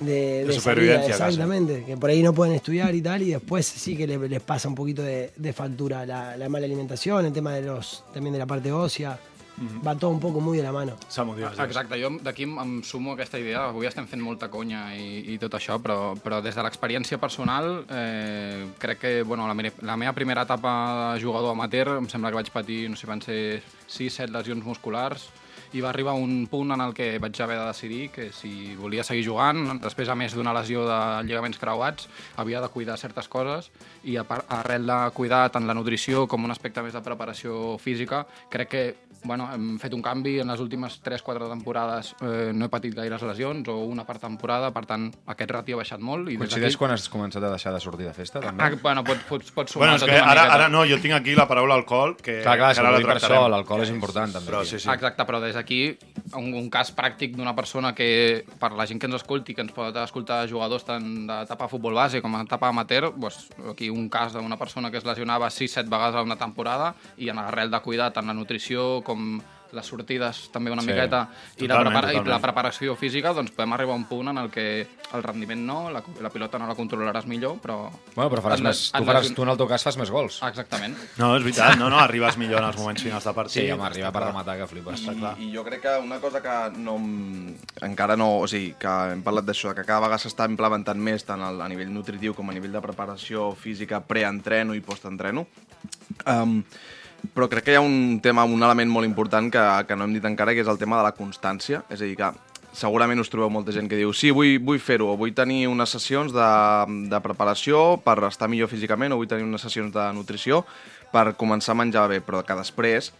De, 0.00 0.06
De 0.06 0.44
salida, 0.46 0.60
supervivencia, 0.60 1.08
casi. 1.10 1.22
exactamente, 1.24 1.84
que 1.84 1.94
por 1.98 2.08
ahí 2.08 2.22
no 2.22 2.32
pueden 2.32 2.54
estudiar 2.54 2.94
y 2.94 3.02
tal, 3.02 3.20
y 3.20 3.32
después 3.32 3.66
sí 3.66 3.94
que 3.98 4.06
le- 4.06 4.30
les 4.30 4.40
pasa 4.40 4.66
un 4.66 4.74
poquito 4.74 5.02
de, 5.02 5.30
de 5.36 5.52
factura 5.52 6.06
la, 6.06 6.38
la 6.38 6.48
mala 6.48 6.64
alimentación, 6.64 7.26
el 7.26 7.32
tema 7.34 7.52
de 7.52 7.60
los 7.60 8.02
también 8.14 8.32
de 8.32 8.38
la 8.38 8.46
parte 8.46 8.72
ósea, 8.72 9.18
va 9.86 9.94
todo 9.94 10.10
un 10.10 10.20
poco 10.20 10.40
muy 10.40 10.58
de 10.58 10.64
la 10.64 10.72
mano. 10.72 10.96
Digues. 11.36 11.58
Exacte, 11.58 11.98
jo 12.00 12.10
d'aquí 12.22 12.44
em, 12.44 12.82
sumo 12.82 13.12
a 13.12 13.14
aquesta 13.14 13.38
idea. 13.38 13.66
Avui 13.68 13.86
estem 13.86 14.06
fent 14.08 14.22
molta 14.22 14.48
conya 14.50 14.88
i, 14.96 15.34
i 15.34 15.38
tot 15.38 15.54
això, 15.58 15.78
però, 15.82 16.14
però 16.20 16.40
des 16.42 16.56
de 16.56 16.64
l'experiència 16.64 17.20
personal 17.20 17.84
eh, 17.88 18.66
crec 18.78 18.98
que 19.00 19.12
bueno, 19.22 19.46
la, 19.48 19.54
meva, 19.54 19.74
la 19.82 19.96
meva 19.96 20.14
primera 20.16 20.46
etapa 20.48 20.72
de 21.14 21.20
jugador 21.22 21.52
amateur 21.52 21.98
em 21.98 22.08
sembla 22.08 22.30
que 22.30 22.40
vaig 22.40 22.50
patir, 22.54 22.82
no 22.90 22.96
sé, 22.96 23.06
van 23.10 23.22
ser 23.22 23.62
6-7 23.88 24.30
lesions 24.32 24.64
musculars 24.64 25.28
i 25.72 25.80
va 25.80 25.90
arribar 25.90 26.14
un 26.18 26.46
punt 26.50 26.72
en 26.74 26.80
el 26.80 26.94
que 26.94 27.18
vaig 27.22 27.40
haver 27.40 27.58
de 27.60 27.66
decidir 27.66 28.08
que 28.10 28.30
si 28.32 28.74
volia 28.76 29.04
seguir 29.04 29.26
jugant, 29.26 29.78
després 29.82 30.08
a 30.08 30.16
més 30.18 30.34
d'una 30.34 30.54
lesió 30.56 30.86
de 30.88 30.98
lligaments 31.28 31.58
creuats, 31.58 32.08
havia 32.36 32.60
de 32.60 32.68
cuidar 32.68 32.96
certes 32.98 33.28
coses 33.28 33.70
i 34.04 34.16
a 34.16 34.24
part, 34.24 34.46
arrel 34.48 34.86
de 34.86 34.98
cuidar 35.14 35.44
tant 35.54 35.66
la 35.68 35.74
nutrició 35.74 36.26
com 36.26 36.44
un 36.44 36.50
aspecte 36.50 36.82
més 36.82 36.92
de 36.96 37.02
preparació 37.02 37.76
física, 37.78 38.24
crec 38.50 38.68
que 38.68 38.84
bueno, 39.22 39.50
hem 39.52 39.74
fet 39.78 39.92
un 39.92 40.00
canvi 40.00 40.38
en 40.40 40.48
les 40.48 40.60
últimes 40.64 40.94
3-4 41.04 41.50
temporades 41.50 42.14
eh, 42.24 42.52
no 42.56 42.64
he 42.64 42.70
patit 42.72 42.94
gaires 42.96 43.20
lesions 43.28 43.68
o 43.68 43.74
una 43.84 44.06
per 44.08 44.16
temporada, 44.18 44.70
per 44.72 44.86
tant 44.88 45.10
aquest 45.28 45.50
rati 45.52 45.74
ha 45.74 45.76
baixat 45.76 46.00
molt 46.00 46.30
i 46.32 46.38
Coincideix 46.40 46.78
quan 46.80 46.94
has 46.94 47.04
començat 47.12 47.44
a 47.44 47.50
deixar 47.52 47.74
de 47.74 47.80
sortir 47.84 48.06
de 48.08 48.14
festa, 48.16 48.40
també? 48.40 48.64
Ah, 48.64 48.70
bueno, 48.80 49.04
pots, 49.04 49.26
pots, 49.28 49.52
pots 49.52 49.74
sumar 49.76 49.90
Bueno, 49.90 49.98
és 50.00 50.04
que 50.08 50.16
una 50.16 50.30
ara, 50.32 50.46
miqueta. 50.46 50.54
ara 50.56 50.68
no, 50.72 50.86
jo 50.88 50.96
tinc 51.04 51.14
aquí 51.18 51.34
la 51.36 51.46
paraula 51.46 51.76
alcohol, 51.76 52.16
que, 52.16 52.38
Clar, 52.40 52.56
clar, 52.56 52.70
que 52.70 52.74
si 52.74 52.80
ara 52.80 52.94
la 52.96 53.02
tractarem. 53.04 53.44
l'alcohol 53.52 53.82
és 53.84 53.92
important, 53.92 54.32
també. 54.32 54.48
Però 54.50 54.64
sí, 54.64 54.78
sí. 54.80 54.88
Exacte, 54.88 55.26
però 55.28 55.42
des 55.44 55.59
d'aquí 55.60 55.82
un, 56.34 56.50
un 56.56 56.68
cas 56.72 56.90
pràctic 56.96 57.36
d'una 57.36 57.54
persona 57.56 57.92
que, 57.96 58.42
per 58.60 58.72
la 58.78 58.86
gent 58.88 59.00
que 59.00 59.08
ens 59.10 59.20
escolti, 59.20 59.54
que 59.54 59.64
ens 59.64 59.74
pot 59.76 59.96
escoltar 60.02 60.42
jugadors 60.50 60.86
tant 60.88 61.06
d'etapa 61.28 61.68
futbol 61.70 61.96
base 61.98 62.22
com 62.24 62.36
d'etapa 62.38 62.70
amateur, 62.70 63.10
doncs, 63.14 63.48
aquí 63.70 63.90
un 63.92 64.08
cas 64.12 64.34
d'una 64.34 64.58
persona 64.60 64.90
que 64.90 65.00
es 65.00 65.06
lesionava 65.08 65.50
6-7 65.50 65.88
vegades 65.90 66.18
a 66.18 66.26
una 66.26 66.38
temporada 66.40 66.94
i 67.18 67.30
en 67.30 67.40
l'arrel 67.40 67.70
de 67.70 67.82
cuidar 67.84 68.12
tant 68.14 68.28
la 68.30 68.36
nutrició 68.36 69.00
com 69.06 69.40
les 69.72 69.86
sortides 69.86 70.48
també 70.52 70.70
una 70.72 70.82
Sí, 70.82 70.88
miqueta 70.90 71.20
i 71.58 71.66
la, 71.66 71.76
totalment, 71.76 71.86
prepara 71.92 72.12
i 72.12 72.16
totalment. 72.16 72.30
la 72.34 72.40
preparació 72.42 72.96
física, 72.96 73.32
doncs 73.36 73.52
podem 73.54 73.72
arribar 73.76 73.92
a 73.94 74.00
un 74.00 74.04
punt 74.10 74.28
en 74.32 74.38
el 74.38 74.50
que 74.50 74.64
el 75.14 75.22
rendiment 75.22 75.60
no, 75.66 75.90
la, 75.90 76.02
la 76.22 76.30
pilota 76.30 76.58
no 76.58 76.66
la 76.68 76.74
controlaràs 76.78 77.26
millor, 77.26 77.56
però... 77.62 77.90
Bueno, 78.14 78.28
però 78.30 78.42
faràs 78.44 78.60
més, 78.62 78.82
tu, 78.94 79.04
faràs, 79.04 79.30
tu 79.34 79.42
en 79.42 79.52
el 79.54 79.58
teu 79.58 79.68
cas 79.70 79.82
fas 79.86 79.96
més 79.98 80.10
gols. 80.10 80.40
Exactament. 80.46 80.94
No, 81.18 81.32
és 81.36 81.42
veritat, 81.46 81.76
no, 81.78 81.88
no, 81.90 81.98
arribes 81.98 82.36
millor 82.38 82.62
en 82.62 82.68
els 82.70 82.78
moments 82.78 83.02
finals 83.02 83.24
de 83.26 83.34
partit. 83.34 83.62
Sí, 83.64 83.70
home, 83.74 83.86
arriba 83.88 84.12
per 84.14 84.22
rematar 84.28 84.56
que 84.60 84.66
flipes. 84.70 85.00
Està 85.02 85.16
clar. 85.18 85.34
I 85.42 85.50
jo 85.54 85.64
crec 85.66 85.82
que 85.82 85.96
una 86.02 86.20
cosa 86.22 86.40
que 86.42 86.56
no, 86.78 86.96
encara 87.82 88.16
no... 88.16 88.30
O 88.40 88.46
sigui, 88.50 88.74
que 88.80 88.92
hem 89.14 89.22
parlat 89.26 89.46
d'això, 89.48 89.74
que 89.74 89.84
cada 89.86 90.00
vegada 90.06 90.20
s'està 90.22 90.46
implementant 90.50 90.98
més 91.00 91.24
tant 91.26 91.42
al- 91.42 91.60
a 91.60 91.68
nivell 91.70 91.90
nutritiu 91.92 92.34
com 92.36 92.48
a 92.50 92.54
nivell 92.56 92.72
de 92.72 92.80
preparació 92.84 93.50
física 93.58 94.00
pre-entreno 94.00 94.74
i 94.78 94.80
post-entreno. 94.84 95.46
Um, 96.26 96.60
però 97.34 97.48
crec 97.50 97.66
que 97.66 97.74
hi 97.74 97.78
ha 97.78 97.84
un 97.84 98.20
tema, 98.22 98.44
un 98.44 98.62
element 98.62 98.90
molt 98.90 99.08
important 99.08 99.50
que, 99.52 99.64
que 99.88 99.96
no 99.96 100.06
hem 100.06 100.14
dit 100.16 100.24
encara, 100.26 100.54
que 100.56 100.64
és 100.64 100.70
el 100.70 100.78
tema 100.80 100.98
de 101.00 101.06
la 101.06 101.16
constància. 101.16 101.84
És 101.88 102.00
a 102.00 102.06
dir, 102.06 102.16
que 102.18 102.30
segurament 102.76 103.20
us 103.20 103.30
trobeu 103.30 103.50
molta 103.50 103.74
gent 103.74 103.88
que 103.90 103.98
diu 103.98 104.12
sí, 104.14 104.30
vull, 104.34 104.58
vull 104.62 104.80
fer-ho, 104.82 105.10
vull 105.18 105.34
tenir 105.34 105.64
unes 105.70 105.90
sessions 105.96 106.34
de, 106.34 106.50
de 107.10 107.20
preparació 107.24 107.98
per 108.04 108.18
estar 108.28 108.48
millor 108.50 108.70
físicament, 108.70 109.12
o 109.12 109.20
vull 109.20 109.30
tenir 109.30 109.46
unes 109.46 109.64
sessions 109.66 109.92
de 109.94 110.06
nutrició 110.14 110.64
per 111.10 111.32
començar 111.38 111.74
a 111.74 111.80
menjar 111.80 112.06
bé, 112.10 112.20
però 112.22 112.44
que 112.46 112.58
després 112.58 113.10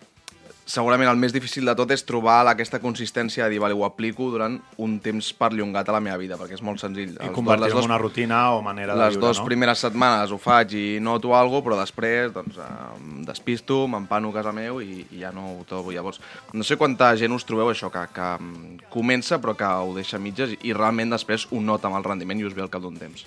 segurament 0.70 1.10
el 1.10 1.18
més 1.18 1.32
difícil 1.34 1.66
de 1.66 1.74
tot 1.74 1.90
és 1.90 2.04
trobar 2.06 2.44
aquesta 2.46 2.78
consistència 2.78 3.44
de 3.44 3.50
dir, 3.50 3.58
vale, 3.62 3.74
ho 3.74 3.82
aplico 3.84 4.28
durant 4.30 4.54
un 4.78 4.92
temps 5.02 5.32
perllongat 5.34 5.88
a 5.90 5.96
la 5.96 6.00
meva 6.04 6.16
vida, 6.20 6.36
perquè 6.38 6.54
és 6.54 6.62
molt 6.62 6.78
senzill. 6.78 7.16
I 7.16 7.26
Els- 7.26 7.34
convertir 7.34 7.64
les 7.64 7.72
en 7.74 7.80
dos- 7.80 7.88
una 7.90 7.98
rutina 7.98 8.52
o 8.54 8.62
manera 8.62 8.94
de 8.94 9.00
les 9.02 9.16
viure, 9.16 9.26
dues 9.26 9.40
no? 9.40 9.44
primeres 9.48 9.82
setmanes 9.82 10.30
ho 10.30 10.38
faig 10.38 10.72
i 10.78 10.84
noto 11.00 11.34
alguna 11.34 11.64
però 11.66 11.78
després 11.80 12.32
doncs, 12.32 12.56
eh, 12.56 12.68
em 13.00 13.24
despisto, 13.26 13.88
m'empano 13.90 14.30
a 14.30 14.32
casa 14.38 14.52
meu 14.52 14.80
i, 14.80 15.06
i 15.10 15.18
ja 15.24 15.32
no 15.32 15.58
ho 15.58 15.64
trobo. 15.64 15.90
Llavors, 15.90 16.20
no 16.52 16.62
sé 16.62 16.76
quanta 16.76 17.10
gent 17.16 17.32
us 17.34 17.44
trobeu 17.44 17.68
això, 17.74 17.90
que, 17.90 18.06
que 18.14 18.86
comença 18.90 19.40
però 19.40 19.56
que 19.56 19.64
ho 19.66 19.92
deixa 19.94 20.16
a 20.16 20.20
mitges 20.20 20.54
i 20.62 20.72
realment 20.72 21.10
després 21.10 21.48
ho 21.50 21.60
nota 21.60 21.88
amb 21.88 21.96
el 21.98 22.04
rendiment 22.04 22.38
i 22.38 22.44
us 22.46 22.54
ve 22.54 22.62
al 22.62 22.70
cap 22.70 22.82
d'un 22.82 22.96
temps. 22.96 23.26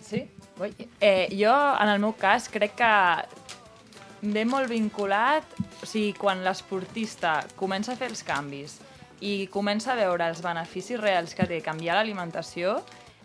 Sí? 0.00 0.24
Eh, 1.00 1.28
jo, 1.36 1.52
en 1.80 1.88
el 1.88 1.98
meu 2.00 2.12
cas, 2.18 2.48
crec 2.52 2.74
que 2.76 2.90
ve 4.22 4.44
molt 4.44 4.68
vinculat, 4.70 5.56
o 5.80 5.88
sigui, 5.88 6.12
quan 6.18 6.44
l'esportista 6.44 7.40
comença 7.56 7.94
a 7.94 7.98
fer 7.98 8.10
els 8.12 8.22
canvis 8.26 8.78
i 9.24 9.48
comença 9.52 9.92
a 9.92 9.98
veure 9.98 10.28
els 10.28 10.40
beneficis 10.44 11.00
reals 11.00 11.34
que 11.36 11.46
té 11.48 11.60
canviar 11.64 11.98
l'alimentació, 11.98 12.78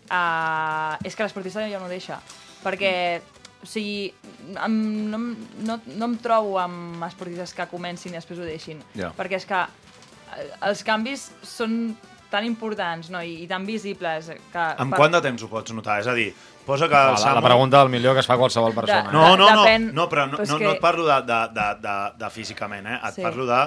eh, 0.08 0.94
és 1.04 1.16
que 1.16 1.24
l'esportista 1.24 1.64
ja 1.68 1.80
no 1.80 1.88
deixa. 1.88 2.18
Perquè, 2.64 2.92
o 3.62 3.68
sigui, 3.68 4.10
em, 4.56 4.76
no, 5.12 5.20
no, 5.68 5.78
no 5.86 6.10
em 6.10 6.18
trobo 6.22 6.58
amb 6.60 7.04
esportistes 7.06 7.54
que 7.56 7.68
comencin 7.70 8.14
i 8.14 8.20
després 8.20 8.40
ho 8.40 8.48
deixin. 8.48 8.82
Ja. 8.96 9.12
Perquè 9.16 9.40
és 9.40 9.48
que 9.48 9.62
eh, 9.62 10.50
els 10.68 10.84
canvis 10.86 11.30
són 11.44 11.96
tan 12.30 12.44
importants 12.44 13.10
no? 13.10 13.22
I, 13.22 13.42
i 13.44 13.46
tan 13.50 13.64
visibles 13.66 14.30
que... 14.52 14.64
En 14.82 14.90
per- 14.90 14.98
quant 14.98 15.12
de 15.16 15.20
temps 15.24 15.42
ho 15.42 15.48
pots 15.48 15.72
notar? 15.76 16.00
És 16.02 16.08
a 16.10 16.14
dir, 16.16 16.30
posa 16.66 16.88
que 16.88 16.94
La, 16.94 17.12
la, 17.12 17.20
Samu... 17.20 17.34
la 17.40 17.44
pregunta 17.48 17.78
del 17.84 17.88
millor 17.92 18.14
que 18.14 18.20
es 18.24 18.26
fa 18.26 18.36
qualsevol 18.40 18.74
persona. 18.74 19.12
No, 19.12 19.36
no, 19.36 19.46
no, 19.50 19.62
Depèn, 19.64 19.90
no, 19.94 20.08
però 20.10 20.26
no, 20.26 20.36
però 20.38 20.42
és 20.46 20.50
no, 20.50 20.58
que- 20.58 20.64
no 20.66 20.72
et 20.76 20.80
parlo 20.82 21.06
de, 21.06 21.20
de, 21.28 21.38
de, 21.54 21.68
de, 21.86 21.94
de 22.24 22.30
físicament, 22.34 22.86
eh? 22.86 22.98
Et 23.08 23.14
Sí. 23.20 23.22
parlo 23.22 23.46
de... 23.46 23.60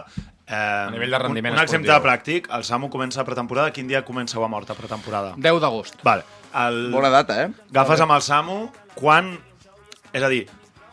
Eh, 0.50 0.56
a 0.58 0.89
nivell 0.89 1.12
de 1.13 1.17
rendiment 1.22 1.54
Un, 1.54 1.60
un 1.60 1.63
exemple 1.63 1.91
esportiu. 1.93 2.08
pràctic, 2.10 2.48
el 2.58 2.63
Samu 2.65 2.88
comença 2.89 3.22
a 3.22 3.26
pretemporada. 3.28 3.69
Quin 3.72 3.88
dia 3.88 4.02
comenceu 4.04 4.43
a 4.43 4.48
mort 4.50 4.69
a 4.72 4.74
pretemporada? 4.74 5.36
10 5.38 5.60
d'agost. 5.62 6.00
Vale. 6.04 6.24
El... 6.58 6.88
Bona 6.91 7.12
data, 7.13 7.36
eh? 7.43 7.52
Agafes 7.69 8.02
amb 8.02 8.15
el 8.17 8.24
Samu 8.26 8.56
quan... 8.98 9.36
És 10.12 10.24
a 10.26 10.30
dir, 10.34 10.48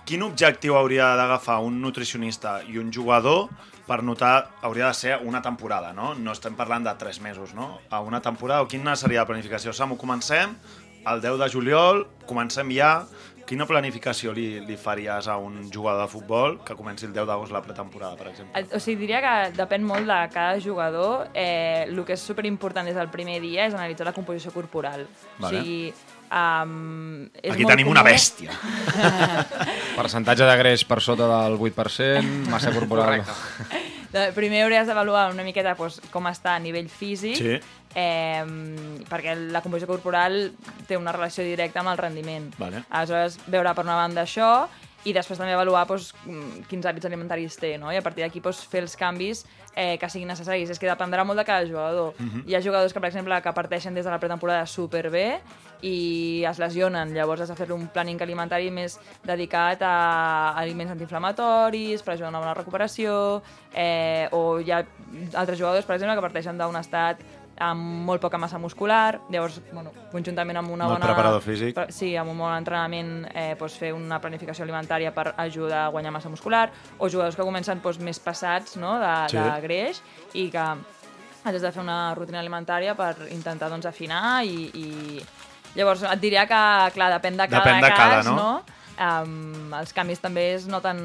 quin 0.05 0.23
objectiu 0.27 0.77
hauria 0.77 1.15
d'agafar 1.17 1.57
un 1.65 1.81
nutricionista 1.81 2.59
i 2.69 2.77
un 2.79 2.93
jugador 2.93 3.49
per 3.87 4.03
notar, 4.03 4.51
hauria 4.63 4.89
de 4.89 4.95
ser 4.95 5.19
una 5.23 5.41
temporada, 5.43 5.93
no? 5.93 6.15
No 6.15 6.33
estem 6.35 6.57
parlant 6.59 6.85
de 6.85 6.95
tres 6.99 7.21
mesos, 7.21 7.55
no? 7.55 7.79
A 7.91 8.01
una 8.01 8.21
temporada, 8.21 8.63
o 8.63 8.69
quina 8.69 8.97
seria 8.97 9.21
la 9.23 9.27
planificació? 9.31 9.73
Samu, 9.73 9.97
comencem 9.97 10.57
el 11.07 11.21
10 11.23 11.39
de 11.39 11.49
juliol, 11.53 12.07
comencem 12.27 12.71
ja. 12.75 13.07
Quina 13.47 13.63
planificació 13.63 14.33
li, 14.35 14.59
li 14.67 14.75
faries 14.77 15.29
a 15.31 15.37
un 15.39 15.69
jugador 15.71 16.03
de 16.03 16.11
futbol 16.11 16.57
que 16.67 16.75
comenci 16.75 17.07
el 17.07 17.13
10 17.15 17.29
d'agost 17.29 17.53
la 17.55 17.61
pretemporada, 17.63 18.17
per 18.19 18.33
exemple? 18.33 18.59
El- 18.59 18.67
O 18.75 18.81
sigui, 18.83 18.97
diria 19.05 19.21
que 19.23 19.53
depèn 19.55 19.85
molt 19.87 20.03
de 20.11 20.17
cada 20.35 20.59
jugador. 20.61 21.29
Eh, 21.33 21.85
el 21.87 22.05
que 22.05 22.15
és 22.19 22.21
superimportant 22.27 22.85
des 22.91 22.97
del 22.99 23.07
primer 23.09 23.39
dia 23.41 23.69
és 23.69 23.75
analitzar 23.79 24.05
la 24.09 24.13
composició 24.13 24.51
corporal. 24.51 25.07
Vale. 25.39 25.61
O 25.61 25.63
sigui, 25.63 25.95
um, 26.31 27.25
és 27.43 27.53
Aquí 27.53 27.63
molt 27.65 27.73
tenim 27.75 27.89
una 27.93 28.03
comú- 28.03 28.13
bèstia. 28.13 28.51
Percentatge 29.97 30.45
de 30.49 30.57
greix 30.61 30.85
per 30.89 31.01
sota 31.05 31.27
del 31.31 31.59
8%, 31.59 32.49
massa 32.53 32.73
corporal... 32.75 33.23
De- 34.13 34.31
Primer 34.33 34.63
hauries 34.65 34.87
d'avaluar 34.89 35.27
una 35.33 35.43
miqueta 35.45 35.75
doncs, 35.77 35.99
com 36.15 36.25
està 36.31 36.55
a 36.57 36.61
nivell 36.63 36.87
físic, 36.89 37.37
Sí. 37.37 37.57
eh, 37.99 38.45
perquè 39.11 39.35
la 39.53 39.61
composició 39.65 39.89
corporal 39.91 40.53
té 40.89 40.97
una 40.97 41.13
relació 41.13 41.45
directa 41.45 41.83
amb 41.83 41.91
el 41.93 41.99
rendiment. 42.01 42.47
Vale. 42.57 42.85
Aleshores, 42.89 43.37
veure 43.51 43.75
per 43.75 43.85
una 43.85 43.99
banda 43.99 44.23
això 44.25 44.69
i 45.07 45.15
després 45.15 45.39
també 45.39 45.55
avaluar 45.55 45.85
doncs, 45.87 46.11
quins 46.71 46.87
hàbits 46.87 47.07
alimentaris 47.07 47.57
té, 47.61 47.77
no? 47.79 47.93
i 47.95 47.99
a 47.99 48.03
partir 48.03 48.25
d'aquí 48.25 48.43
doncs, 48.43 48.65
fer 48.67 48.83
els 48.83 48.97
canvis 48.99 49.45
eh, 49.77 49.95
que 50.01 50.11
siguin 50.11 50.29
necessaris. 50.33 50.73
És 50.73 50.81
que 50.83 50.91
dependrà 50.91 51.23
molt 51.25 51.39
de 51.39 51.45
cada 51.47 51.67
jugador. 51.69 52.15
Mhm. 52.19 52.43
Hi 52.49 52.57
ha 52.57 52.63
jugadors 52.65 52.93
que, 52.93 53.01
per 53.01 53.11
exemple, 53.13 53.39
que 53.43 53.53
parteixen 53.55 53.95
des 53.95 54.05
de 54.05 54.11
la 54.11 54.19
pretemporada 54.19 54.67
superbé 54.67 55.41
i 55.83 56.45
es 56.49 56.59
lesionen. 56.59 57.15
Llavors 57.15 57.45
has 57.45 57.53
de 57.53 57.57
fer 57.57 57.71
un 57.73 57.87
planning 57.93 58.21
alimentari 58.23 58.71
més 58.71 58.99
dedicat 59.23 59.83
a 59.83 60.55
aliments 60.59 60.97
antiinflamatoris, 60.97 62.03
per 62.03 62.15
ajudar 62.15 62.33
a 62.33 62.35
una 62.35 62.43
bona 62.43 62.55
recuperació, 62.55 63.43
eh, 63.75 64.29
o 64.33 64.59
hi 64.59 64.73
ha 64.73 64.85
altres 65.35 65.59
jugadors, 65.59 65.87
per 65.87 65.97
exemple, 65.97 66.17
que 66.17 66.29
parteixen 66.29 66.59
d'un 66.59 66.77
estat 66.77 67.21
amb 67.63 68.05
molt 68.07 68.21
poca 68.21 68.39
massa 68.39 68.59
muscular, 68.59 69.21
llavors, 69.33 69.61
bueno, 69.73 69.93
conjuntament 70.13 70.61
amb 70.61 70.73
una 70.75 70.87
el 70.87 70.93
bona... 70.97 71.07
preparador 71.07 71.43
físic. 71.45 71.79
Sí, 71.95 72.11
amb 72.17 72.33
un 72.33 72.39
bon 72.43 72.53
entrenament 72.53 73.27
eh, 73.33 73.55
doncs 73.59 73.79
fer 73.81 73.93
una 73.97 74.21
planificació 74.21 74.67
alimentària 74.67 75.13
per 75.17 75.33
ajudar 75.37 75.87
a 75.87 75.89
guanyar 75.95 76.13
massa 76.15 76.33
muscular, 76.33 76.69
o 76.99 77.09
jugadors 77.09 77.39
que 77.39 77.47
comencen 77.47 77.81
doncs, 77.85 78.01
més 78.03 78.21
passats 78.21 78.77
no? 78.77 78.99
de, 79.03 79.15
Sí. 79.33 79.39
de 79.41 79.61
greix 79.65 80.03
i 80.35 80.49
que 80.51 80.67
has 81.47 81.63
de 81.63 81.73
fer 81.73 81.83
una 81.83 82.15
rutina 82.15 82.41
alimentària 82.41 82.95
per 82.99 83.15
intentar 83.31 83.71
doncs, 83.71 83.87
afinar 83.87 84.45
i, 84.45 84.71
i... 84.75 85.27
Llavors 85.77 86.07
et 86.09 86.21
diria 86.23 86.47
que, 86.49 86.59
clar, 86.95 87.11
depèn 87.13 87.37
de 87.37 87.47
cada 87.51 87.65
Depèn 87.65 87.83
de 87.85 87.89
cas, 87.93 87.99
cada, 87.99 88.23
no? 88.31 88.37
no? 88.37 88.77
um, 88.97 89.75
els 89.77 89.93
canvis 89.93 90.23
també 90.23 90.55
es 90.55 90.67
noten 90.71 91.01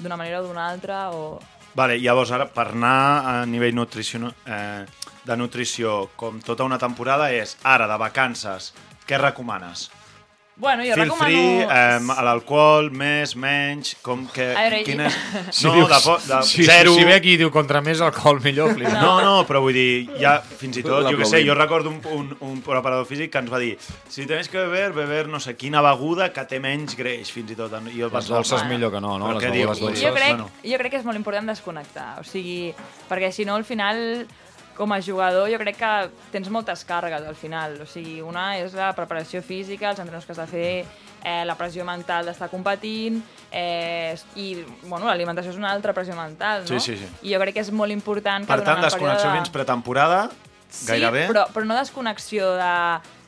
d'una 0.00 0.18
manera 0.20 0.42
o 0.42 0.48
d'una 0.48 0.68
altra 0.68 1.08
o... 1.16 1.38
Vale, 1.78 1.94
llavors 2.02 2.32
ara, 2.34 2.48
per 2.50 2.72
anar 2.72 2.96
a 3.22 3.32
nivell 3.46 3.76
nutrició, 3.78 4.32
eh, 4.50 4.82
de 5.22 5.36
nutrició 5.38 6.08
com 6.18 6.40
tota 6.42 6.66
una 6.66 6.78
temporada 6.82 7.28
és 7.30 7.54
ara, 7.62 7.86
de 7.86 7.98
vacances, 8.02 8.72
què 9.06 9.20
recomanes? 9.20 9.84
Bueno, 10.58 10.82
jo 10.82 10.94
Feel 10.94 11.04
recomano... 11.06 11.24
free, 11.24 11.60
eh, 11.62 12.18
a 12.18 12.22
l'alcohol, 12.26 12.88
més, 12.90 13.36
menys, 13.38 13.92
com 14.02 14.24
que... 14.34 14.48
A 14.58 14.64
veure, 14.66 14.80
quin 14.82 15.04
és... 15.06 15.14
Si 15.54 15.68
No, 15.68 15.74
dius- 15.76 15.88
de, 15.92 15.98
po- 16.02 16.16
de 16.26 16.40
si, 16.48 16.64
zero... 16.66 16.94
Si 16.96 17.04
ve 17.06 17.14
aquí 17.14 17.36
i 17.36 17.38
diu 17.38 17.52
contra 17.54 17.78
més 17.84 18.00
alcohol, 18.02 18.40
millor, 18.42 18.72
flipa. 18.74 18.96
No, 18.98 19.12
no, 19.22 19.36
però 19.46 19.60
vull 19.62 19.76
dir, 19.78 20.08
ja 20.18 20.32
fins 20.42 20.80
i 20.80 20.82
tot, 20.82 21.06
jo 21.06 21.14
que 21.20 21.28
sé, 21.30 21.44
jo 21.46 21.54
recordo 21.54 21.92
un, 21.94 22.00
un, 22.10 22.32
un 22.48 22.58
preparador 22.66 23.06
físic 23.06 23.30
que 23.30 23.38
ens 23.44 23.52
va 23.54 23.60
dir 23.62 23.76
si 24.10 24.26
tens 24.26 24.50
que 24.50 24.58
beber, 24.66 24.90
beber 24.98 25.28
no 25.30 25.38
sé 25.38 25.54
quina 25.54 25.78
beguda 25.86 26.32
que 26.34 26.42
té 26.50 26.58
menys 26.58 26.98
greix, 26.98 27.30
fins 27.30 27.54
i 27.54 27.58
tot. 27.58 27.78
I 27.78 27.94
jo 28.00 28.10
Les 28.10 28.26
dolces 28.26 28.58
Bueno. 28.58 28.72
millor 28.74 28.92
que 28.96 29.00
no, 29.04 29.14
no? 29.22 29.30
Les 29.38 29.46
begudes 29.46 29.78
dolces. 29.78 30.02
Jo 30.02 30.10
crec, 30.16 30.34
bueno. 30.34 30.50
jo 30.66 30.82
crec 30.82 30.90
que 30.96 30.98
és 31.04 31.06
molt 31.06 31.22
important 31.22 31.46
desconnectar, 31.54 32.16
o 32.18 32.26
sigui, 32.26 32.74
perquè 33.08 33.30
si 33.30 33.46
no 33.46 33.54
al 33.54 33.64
final 33.68 34.26
com 34.78 34.94
a 34.94 35.00
jugador 35.02 35.50
jo 35.50 35.58
crec 35.60 35.76
que 35.80 35.92
tens 36.32 36.48
moltes 36.54 36.84
càrregues 36.86 37.26
al 37.26 37.36
final, 37.36 37.76
o 37.82 37.86
sigui, 37.90 38.20
una 38.22 38.52
és 38.60 38.76
la 38.78 38.92
preparació 38.96 39.42
física, 39.42 39.90
els 39.90 39.98
entrenaments 39.98 40.26
que 40.28 40.36
has 40.36 40.40
de 40.40 40.46
fer, 40.48 40.72
eh, 41.24 41.42
la 41.44 41.56
pressió 41.58 41.84
mental 41.84 42.30
d'estar 42.30 42.48
competint, 42.52 43.20
eh, 43.50 44.14
i 44.38 44.52
bueno, 44.84 45.06
l'alimentació 45.10 45.52
és 45.52 45.58
una 45.60 45.72
altra 45.74 45.92
pressió 45.96 46.16
mental, 46.16 46.62
no? 46.62 46.78
Sí, 46.78 46.94
sí, 46.94 46.98
sí. 47.02 47.10
I 47.26 47.34
jo 47.34 47.42
crec 47.42 47.58
que 47.58 47.66
és 47.66 47.72
molt 47.74 47.92
important 47.92 48.46
que 48.46 48.54
Per 48.54 48.62
tant, 48.62 48.80
desconnexió 48.86 49.26
període... 49.26 49.42
fins 49.42 49.54
pretemporada, 49.58 50.28
gairebé. 50.86 51.26
Sí, 51.26 51.32
però, 51.32 51.46
però 51.52 51.66
no 51.66 51.78
desconnexió 51.78 52.54
de 52.56 52.72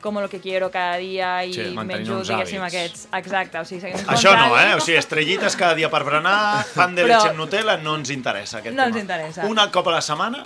com 0.01 0.19
lo 0.19 0.27
que 0.29 0.39
quiero 0.41 0.69
cada 0.71 0.97
dia 0.97 1.45
i 1.45 1.53
Sí, 1.53 1.69
menjo, 1.77 2.21
diguéssim, 2.23 2.61
aquests. 2.61 3.07
Exacte, 3.13 3.59
o 3.59 3.65
sigui, 3.65 3.81
seguim 3.81 4.07
Això 4.07 4.33
no, 4.35 4.57
eh? 4.59 4.73
O 4.75 4.79
sigui, 4.81 4.97
estrellites 4.97 5.55
cada 5.55 5.75
dia 5.75 5.89
per 5.89 6.03
berenar, 6.03 6.63
fan 6.65 6.95
de 6.95 7.05
Però- 7.05 7.15
leche 7.19 7.29
amb 7.29 7.37
Nutella, 7.39 7.77
no 7.77 7.95
ens 7.95 8.09
interessa 8.09 8.57
aquest 8.59 8.75
No 8.75 8.83
tema. 8.83 8.95
ens 8.95 9.01
interessa. 9.03 9.45
Una 9.47 9.69
cop 9.71 9.87
a 9.87 9.91
la 9.91 10.01
setmana, 10.01 10.43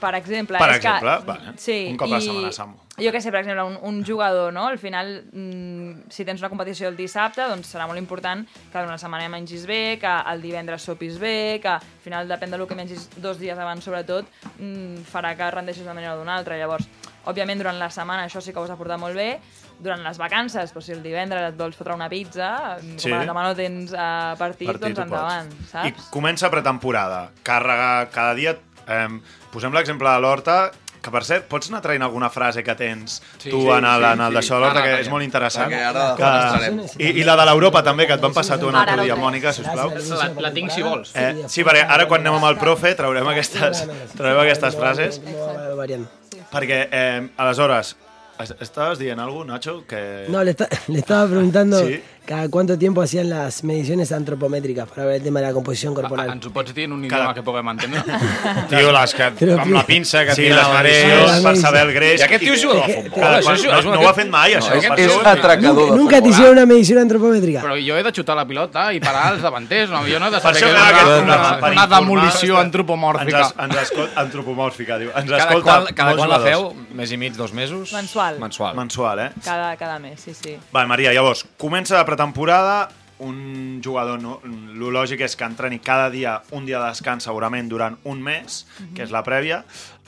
Per 0.00 0.14
exemple. 0.14 0.56
Per 0.56 0.70
és 0.70 0.76
exemple, 0.78 1.10
que, 1.18 1.24
vale. 1.26 1.52
sí, 1.58 1.88
Un 1.90 1.96
cop 1.98 2.06
a 2.08 2.10
la 2.12 2.18
i 2.18 2.22
setmana, 2.22 2.52
Samu. 2.52 2.74
Jo 2.96 3.10
que 3.12 3.20
sé, 3.20 3.30
per 3.30 3.40
exemple, 3.40 3.64
un, 3.64 3.78
un 3.82 4.04
jugador, 4.06 4.50
no? 4.50 4.66
Al 4.68 4.78
final, 4.78 5.26
mm, 5.30 6.08
si 6.08 6.24
tens 6.24 6.40
una 6.40 6.48
competició 6.48 6.88
el 6.88 6.96
dissabte, 6.96 7.42
doncs 7.42 7.74
serà 7.74 7.84
molt 7.86 7.98
important 7.98 8.46
que 8.48 8.78
durant 8.78 8.88
la 8.94 8.96
setmana 8.96 9.28
mengis 9.28 9.66
bé, 9.66 9.98
que 10.00 10.08
el 10.32 10.40
divendres 10.40 10.80
sopis 10.88 11.18
bé, 11.18 11.58
que 11.60 11.68
al 11.68 11.82
final, 12.02 12.26
depèn 12.30 12.50
del 12.54 12.66
que 12.66 12.74
mengis 12.74 13.10
dos 13.16 13.38
dies 13.38 13.58
abans, 13.58 13.84
sobretot, 13.84 14.24
mm, 14.58 15.04
farà 15.12 15.34
que 15.36 15.50
rendeixis 15.50 15.82
d'una 15.82 15.92
manera 16.00 16.14
o 16.14 16.18
d'una 16.18 16.36
altra. 16.38 16.56
Llavors, 16.56 16.88
òbviament, 17.26 17.58
durant 17.58 17.78
la 17.78 17.88
setmana 17.90 18.26
això 18.28 18.40
sí 18.44 18.52
que 18.52 18.58
ho 18.60 18.64
has 18.64 18.70
de 18.70 18.76
portar 18.76 18.98
molt 19.00 19.16
bé, 19.16 19.40
durant 19.78 20.02
les 20.04 20.18
vacances, 20.18 20.70
però 20.74 20.82
si 20.84 20.92
el 20.92 21.02
divendres 21.02 21.48
et 21.52 21.56
vols 21.58 21.74
fotre 21.76 21.94
una 21.94 22.08
pizza, 22.08 22.76
Sí. 22.80 22.94
sí. 22.98 23.10
com 23.10 23.18
a 23.20 23.24
demà 23.26 23.42
no 23.48 23.54
tens 23.58 23.92
uh, 23.92 24.36
partit, 24.38 24.68
partit 24.68 24.80
doncs 24.82 24.98
ho 24.98 25.02
pots. 25.02 25.10
endavant, 25.10 25.50
I 25.52 25.66
saps? 25.72 26.08
comença 26.14 26.50
pretemporada. 26.50 27.30
Càrrega 27.42 28.08
cada 28.14 28.34
dia. 28.34 28.56
Eh, 28.86 29.08
posem 29.50 29.72
l'exemple 29.72 30.08
de 30.10 30.20
l'Horta, 30.20 30.70
que 31.04 31.10
per 31.12 31.20
cert, 31.24 31.44
pots 31.48 31.68
anar 31.68 31.82
traient 31.84 32.00
alguna 32.04 32.30
frase 32.32 32.62
que 32.64 32.72
tens 32.76 33.18
Sí, 33.36 33.50
tu 33.50 33.60
sí, 33.60 33.68
en 33.68 33.84
el, 33.84 34.00
sí, 34.00 34.08
en 34.12 34.20
el 34.24 34.30
sí. 34.30 34.34
d'això 34.38 34.54
de 34.54 34.60
l'Horta, 34.60 34.80
Ara 34.80 34.84
que 34.94 35.00
és 35.02 35.08
molt 35.12 35.24
interessant. 35.24 35.72
Ara 35.72 36.04
que... 36.16 36.94
I, 37.04 37.10
I 37.20 37.24
la 37.24 37.34
de 37.36 37.44
l'Europa 37.44 37.82
també, 37.84 38.06
que 38.08 38.14
et 38.16 38.20
van 38.24 38.32
passar 38.32 38.56
tu 38.60 38.68
altre 38.72 38.96
no 38.96 39.04
dia. 39.04 39.16
Mònica, 39.16 39.52
sisplau. 39.52 39.90
La, 39.92 40.28
la 40.46 40.52
tinc 40.56 40.70
si 40.72 40.80
vols. 40.84 41.12
Eh, 41.16 41.44
sí, 41.48 41.64
perquè 41.64 41.84
ara 41.88 42.06
quan 42.08 42.20
anem 42.24 42.38
amb 42.38 42.48
el 42.52 42.56
profe 42.60 42.94
traurem 42.96 43.28
aquestes, 43.34 43.84
traurem 44.16 44.40
aquestes 44.46 44.76
frases, 44.76 45.20
No, 45.24 45.76
variando. 45.76 46.08
Perquè, 46.54 46.88
eh, 46.90 47.28
aleshores, 47.36 47.96
es- 48.40 48.54
estaves 48.60 48.98
dient 48.98 49.20
alguna 49.20 49.54
Nacho? 49.54 49.84
Que... 49.86 50.26
No, 50.28 50.42
le, 50.44 50.52
está- 50.52 50.68
le 50.88 50.98
estaba 51.00 51.26
preguntando 51.28 51.78
Sí. 51.84 52.00
Cada 52.26 52.48
cuánto 52.48 52.78
tiempo 52.78 53.02
hacían 53.02 53.28
las 53.28 53.62
mediciones 53.64 54.10
antropométricas 54.12 54.88
para 54.88 55.04
ver 55.04 55.16
el 55.16 55.22
tema 55.22 55.40
de 55.40 55.46
la 55.48 55.52
composición 55.52 55.92
corporal. 55.94 56.30
Ens 56.32 56.46
ho 56.46 56.50
pots 56.50 56.72
dir 56.74 56.84
en 56.84 56.92
un 56.92 57.02
Cada- 57.06 57.22
idioma 57.24 57.34
que 57.34 57.42
puguem 57.42 57.68
entendre? 57.68 58.00
Tio, 58.68 58.92
les 58.92 59.14
que, 59.14 59.26
Però 59.40 59.58
amb 59.60 59.72
la 59.74 59.82
pinça 59.86 60.24
que 60.24 60.34
Sí, 60.34 60.42
tira 60.48 60.62
les 60.62 60.78
greix. 60.80 61.42
per 61.44 61.56
saber 61.56 61.82
el 61.86 61.92
greix. 61.92 62.20
I 62.20 62.24
aquest 62.24 62.42
tio 62.44 62.54
juga 62.56 62.82
a 62.82 62.86
que- 62.86 63.02
futbol. 63.10 63.24
Això 63.54 63.82
no, 63.84 64.00
ho 64.00 64.08
ha 64.08 64.14
fet 64.14 64.30
mai, 64.30 64.54
això. 64.54 64.70
No, 64.74 64.80
és, 64.96 65.12
per 65.20 65.28
atracador 65.34 65.96
¿Nunca 65.96 66.16
te 66.16 66.22
futbol. 66.22 66.30
hicieron 66.30 66.52
una 66.56 66.66
medición 66.66 66.98
antropométrica? 66.98 67.60
Però 67.62 67.76
jo 67.76 67.96
he 67.98 68.02
de 68.02 68.12
xutar 68.12 68.36
la 68.36 68.46
pilota 68.46 68.92
i 68.94 69.00
parar 69.00 69.34
els 69.34 69.42
davanters. 69.42 69.90
No? 69.90 70.00
Jo 70.08 70.18
no 70.18 70.28
he 70.28 70.30
de 70.30 70.40
Per 70.40 70.54
saber 70.54 70.74
que 70.74 71.02
és 71.04 71.22
una, 71.22 71.58
per 71.60 71.88
demolició 71.88 72.54
ens- 72.56 72.64
antropomòrfica. 72.64 73.52
Ens, 73.58 73.92
ens 73.92 74.16
antropomòrfica, 74.16 74.98
diu. 74.98 75.10
Ens 75.14 75.28
Cada 75.30 75.44
escolta 75.44 75.94
cada 75.94 76.16
quan 76.16 76.28
la 76.30 76.40
feu? 76.40 76.72
Més 76.94 77.10
i 77.12 77.16
mig, 77.18 77.34
dos 77.36 77.52
mesos? 77.52 77.92
Mensual. 77.92 78.38
Mensual. 78.40 78.74
Mensual, 78.76 79.18
eh? 79.18 79.30
Cada, 79.44 79.76
cada 79.76 79.98
mes, 79.98 80.20
sí, 80.20 80.32
sí. 80.34 80.56
Vale, 80.72 80.86
Maria, 80.88 81.12
llavors, 81.12 81.44
comença 81.58 81.96
la 81.96 82.04
pretemporada, 82.14 82.88
un 83.18 83.80
jugador, 83.82 84.20
no, 84.20 84.40
el 84.44 84.80
lògic 84.92 85.22
és 85.24 85.36
que 85.38 85.46
entreni 85.46 85.78
cada 85.78 86.08
dia 86.10 86.40
un 86.52 86.66
dia 86.66 86.80
de 86.80 86.88
descans 86.90 87.24
segurament 87.24 87.68
durant 87.70 87.96
un 88.10 88.22
mes, 88.22 88.64
que 88.94 89.04
és 89.04 89.12
la 89.14 89.22
prèvia. 89.26 89.62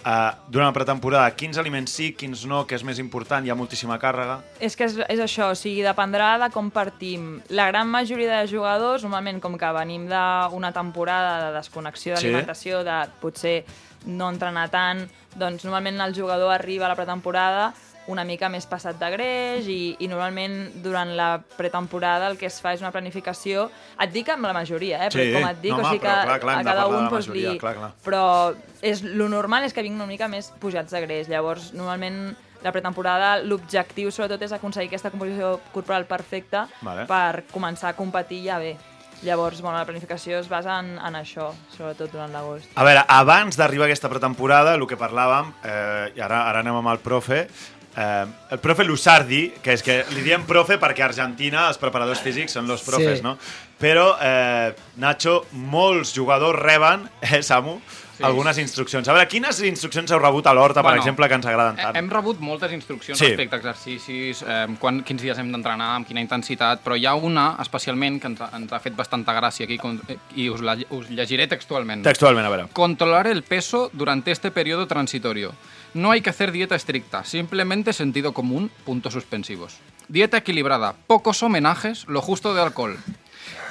Uh, 0.06 0.30
durant 0.52 0.68
la 0.68 0.74
pretemporada, 0.74 1.30
quins 1.34 1.58
aliments 1.58 1.90
sí, 1.90 2.12
quins 2.14 2.44
no, 2.46 2.60
què 2.68 2.76
és 2.78 2.84
més 2.86 3.00
important, 3.02 3.42
hi 3.42 3.50
ha 3.50 3.56
moltíssima 3.58 3.96
càrrega. 3.98 4.36
És 4.62 4.76
que 4.78 4.86
és, 4.86 5.00
és 5.10 5.22
això, 5.22 5.48
o 5.50 5.56
sigui, 5.58 5.82
dependrà 5.82 6.36
de 6.38 6.50
com 6.54 6.68
partim. 6.70 7.40
La 7.50 7.66
gran 7.72 7.90
majoria 7.90 8.42
de 8.42 8.50
jugadors, 8.50 9.02
normalment, 9.02 9.40
com 9.42 9.56
que 9.58 9.72
venim 9.74 10.06
d'una 10.10 10.70
temporada 10.76 11.48
de 11.48 11.56
desconnexió 11.56 12.14
Sí. 12.14 12.28
d'alimentació, 12.28 12.84
de 12.86 13.00
potser 13.22 13.64
no 14.06 14.30
entrenar 14.30 14.68
tant, 14.70 15.08
doncs 15.34 15.64
normalment 15.66 15.98
el 16.00 16.14
jugador 16.14 16.54
arriba 16.54 16.86
a 16.86 16.92
la 16.92 16.98
pretemporada 16.98 17.72
una 18.12 18.24
mica 18.24 18.48
més 18.52 18.66
passat 18.70 18.98
de 19.00 19.10
greix 19.12 19.68
i, 19.70 19.96
i 19.98 20.08
normalment 20.10 20.56
durant 20.84 21.10
la 21.18 21.30
pretemporada 21.56 22.30
el 22.30 22.38
que 22.38 22.48
es 22.50 22.60
fa 22.62 22.74
és 22.76 22.84
una 22.84 22.92
planificació, 22.94 23.68
et 24.02 24.14
dic 24.14 24.30
amb 24.32 24.46
la 24.46 24.54
majoria, 24.56 25.04
eh? 25.06 25.10
Sí, 25.10 25.18
però 25.18 25.40
com 25.40 25.50
et 25.50 25.62
dic, 25.62 25.74
no, 25.74 25.82
o 25.82 25.90
sigui 25.90 26.02
que 26.04 26.16
clar, 26.30 26.40
clar, 26.42 26.56
a 26.60 26.66
cada 26.66 26.88
un 26.90 27.08
pots 27.10 27.26
majoria, 27.26 27.52
dir... 27.52 27.60
clar, 27.62 27.76
clar. 27.80 27.92
Però 28.06 28.24
és, 28.80 29.02
lo 29.02 29.30
normal 29.32 29.66
és 29.66 29.76
que 29.76 29.84
vinguin 29.84 30.02
una 30.02 30.10
mica 30.10 30.30
més 30.30 30.52
pujats 30.62 30.94
de 30.94 31.02
greix, 31.04 31.30
llavors 31.32 31.72
normalment 31.76 32.36
la 32.64 32.72
pretemporada 32.72 33.36
l'objectiu 33.44 34.10
sobretot 34.10 34.42
és 34.46 34.52
aconseguir 34.56 34.90
aquesta 34.90 35.12
composició 35.12 35.56
corporal 35.74 36.06
perfecta 36.08 36.66
Vale. 36.80 37.06
per 37.10 37.46
començar 37.52 37.92
a 37.92 37.98
competir 37.98 38.44
ja 38.48 38.60
bé. 38.62 38.76
Llavors, 39.24 39.62
bueno, 39.62 39.78
la 39.78 39.86
planificació 39.88 40.42
es 40.42 40.48
basa 40.48 40.74
en, 40.82 40.98
en 41.00 41.14
això, 41.16 41.48
sobretot 41.72 42.12
durant 42.12 42.34
l'agost. 42.34 42.68
A 42.76 42.84
veure, 42.84 43.00
abans 43.08 43.56
d'arribar 43.56 43.86
a 43.86 43.88
aquesta 43.88 44.10
pretemporada, 44.12 44.74
el 44.76 44.84
que 44.84 44.98
parlàvem, 45.00 45.54
eh, 45.64 46.12
i 46.18 46.20
ara, 46.20 46.42
ara 46.50 46.60
anem 46.60 46.76
amb 46.82 46.92
el 46.92 47.00
profe, 47.00 47.46
eh, 47.96 48.26
el 48.50 48.58
profe 48.58 48.84
Lusardi, 48.84 49.54
que 49.62 49.72
és 49.72 49.82
que 49.82 50.04
li 50.14 50.22
diem 50.22 50.44
profe 50.46 50.78
perquè 50.78 51.02
a 51.02 51.06
Argentina 51.10 51.68
els 51.68 51.78
preparadors 51.78 52.20
físics 52.20 52.52
són 52.52 52.68
los 52.68 52.82
profes, 52.82 53.18
Sí. 53.18 53.24
no? 53.24 53.38
Però, 53.80 54.16
eh, 54.20 54.74
Nacho, 54.96 55.46
molts 55.52 56.14
jugadors 56.14 56.58
reben, 56.58 57.08
eh, 57.20 57.42
Samu, 57.42 57.80
Sí. 58.16 58.22
algunes 58.24 58.56
instruccions. 58.56 59.06
A 59.08 59.12
veure, 59.12 59.28
quines 59.28 59.60
instruccions 59.60 60.10
heu 60.10 60.18
rebut 60.18 60.46
a 60.46 60.54
l'Horta, 60.54 60.80
per 60.80 60.84
Bueno, 60.92 61.02
exemple, 61.02 61.28
que 61.28 61.34
ens 61.34 61.44
agraden 61.44 61.78
He- 61.78 61.82
tant? 61.82 61.96
Hem 61.96 62.08
rebut 62.08 62.38
moltes 62.40 62.72
instruccions 62.72 63.18
Sí. 63.18 63.26
sí. 63.26 63.30
respecte 63.32 63.56
a 63.56 63.58
exercicis, 63.58 64.40
eh, 64.48 64.66
quan, 64.80 65.02
quins 65.04 65.20
dies 65.20 65.36
hem 65.36 65.52
d'entrenar, 65.52 65.96
amb 65.96 66.06
quina 66.06 66.22
intensitat, 66.22 66.82
però 66.82 66.96
hi 66.96 67.04
ha 67.04 67.14
una 67.14 67.56
especialment 67.60 68.18
que 68.18 68.26
ens 68.28 68.40
ha, 68.40 68.48
ens 68.56 68.72
ha 68.72 68.80
fet 68.80 68.96
bastanta 68.96 69.34
gràcia 69.38 69.64
aquí 69.64 69.78
eh, 70.08 70.16
i 70.34 70.48
us, 70.48 70.62
la, 70.62 70.78
us 70.90 71.10
llegiré 71.10 71.46
textualment. 71.46 72.02
Textualment, 72.02 72.46
a 72.46 72.48
veure. 72.48 72.68
Controlar 72.72 73.26
el 73.26 73.42
peso 73.42 73.90
durante 73.92 74.30
este 74.30 74.50
periodo 74.50 74.86
transitorio. 74.86 75.52
No 75.96 76.10
hay 76.10 76.20
que 76.20 76.28
hacer 76.28 76.52
dieta 76.52 76.74
estricta, 76.74 77.24
simplemente 77.24 77.94
sentido 77.94 78.34
común, 78.34 78.70
puntos 78.84 79.14
suspensivos. 79.14 79.78
Dieta 80.08 80.36
equilibrada, 80.36 80.94
pocos 81.06 81.42
homenajes, 81.42 82.06
lo 82.06 82.20
justo 82.20 82.52
de 82.52 82.60
alcohol. 82.60 82.98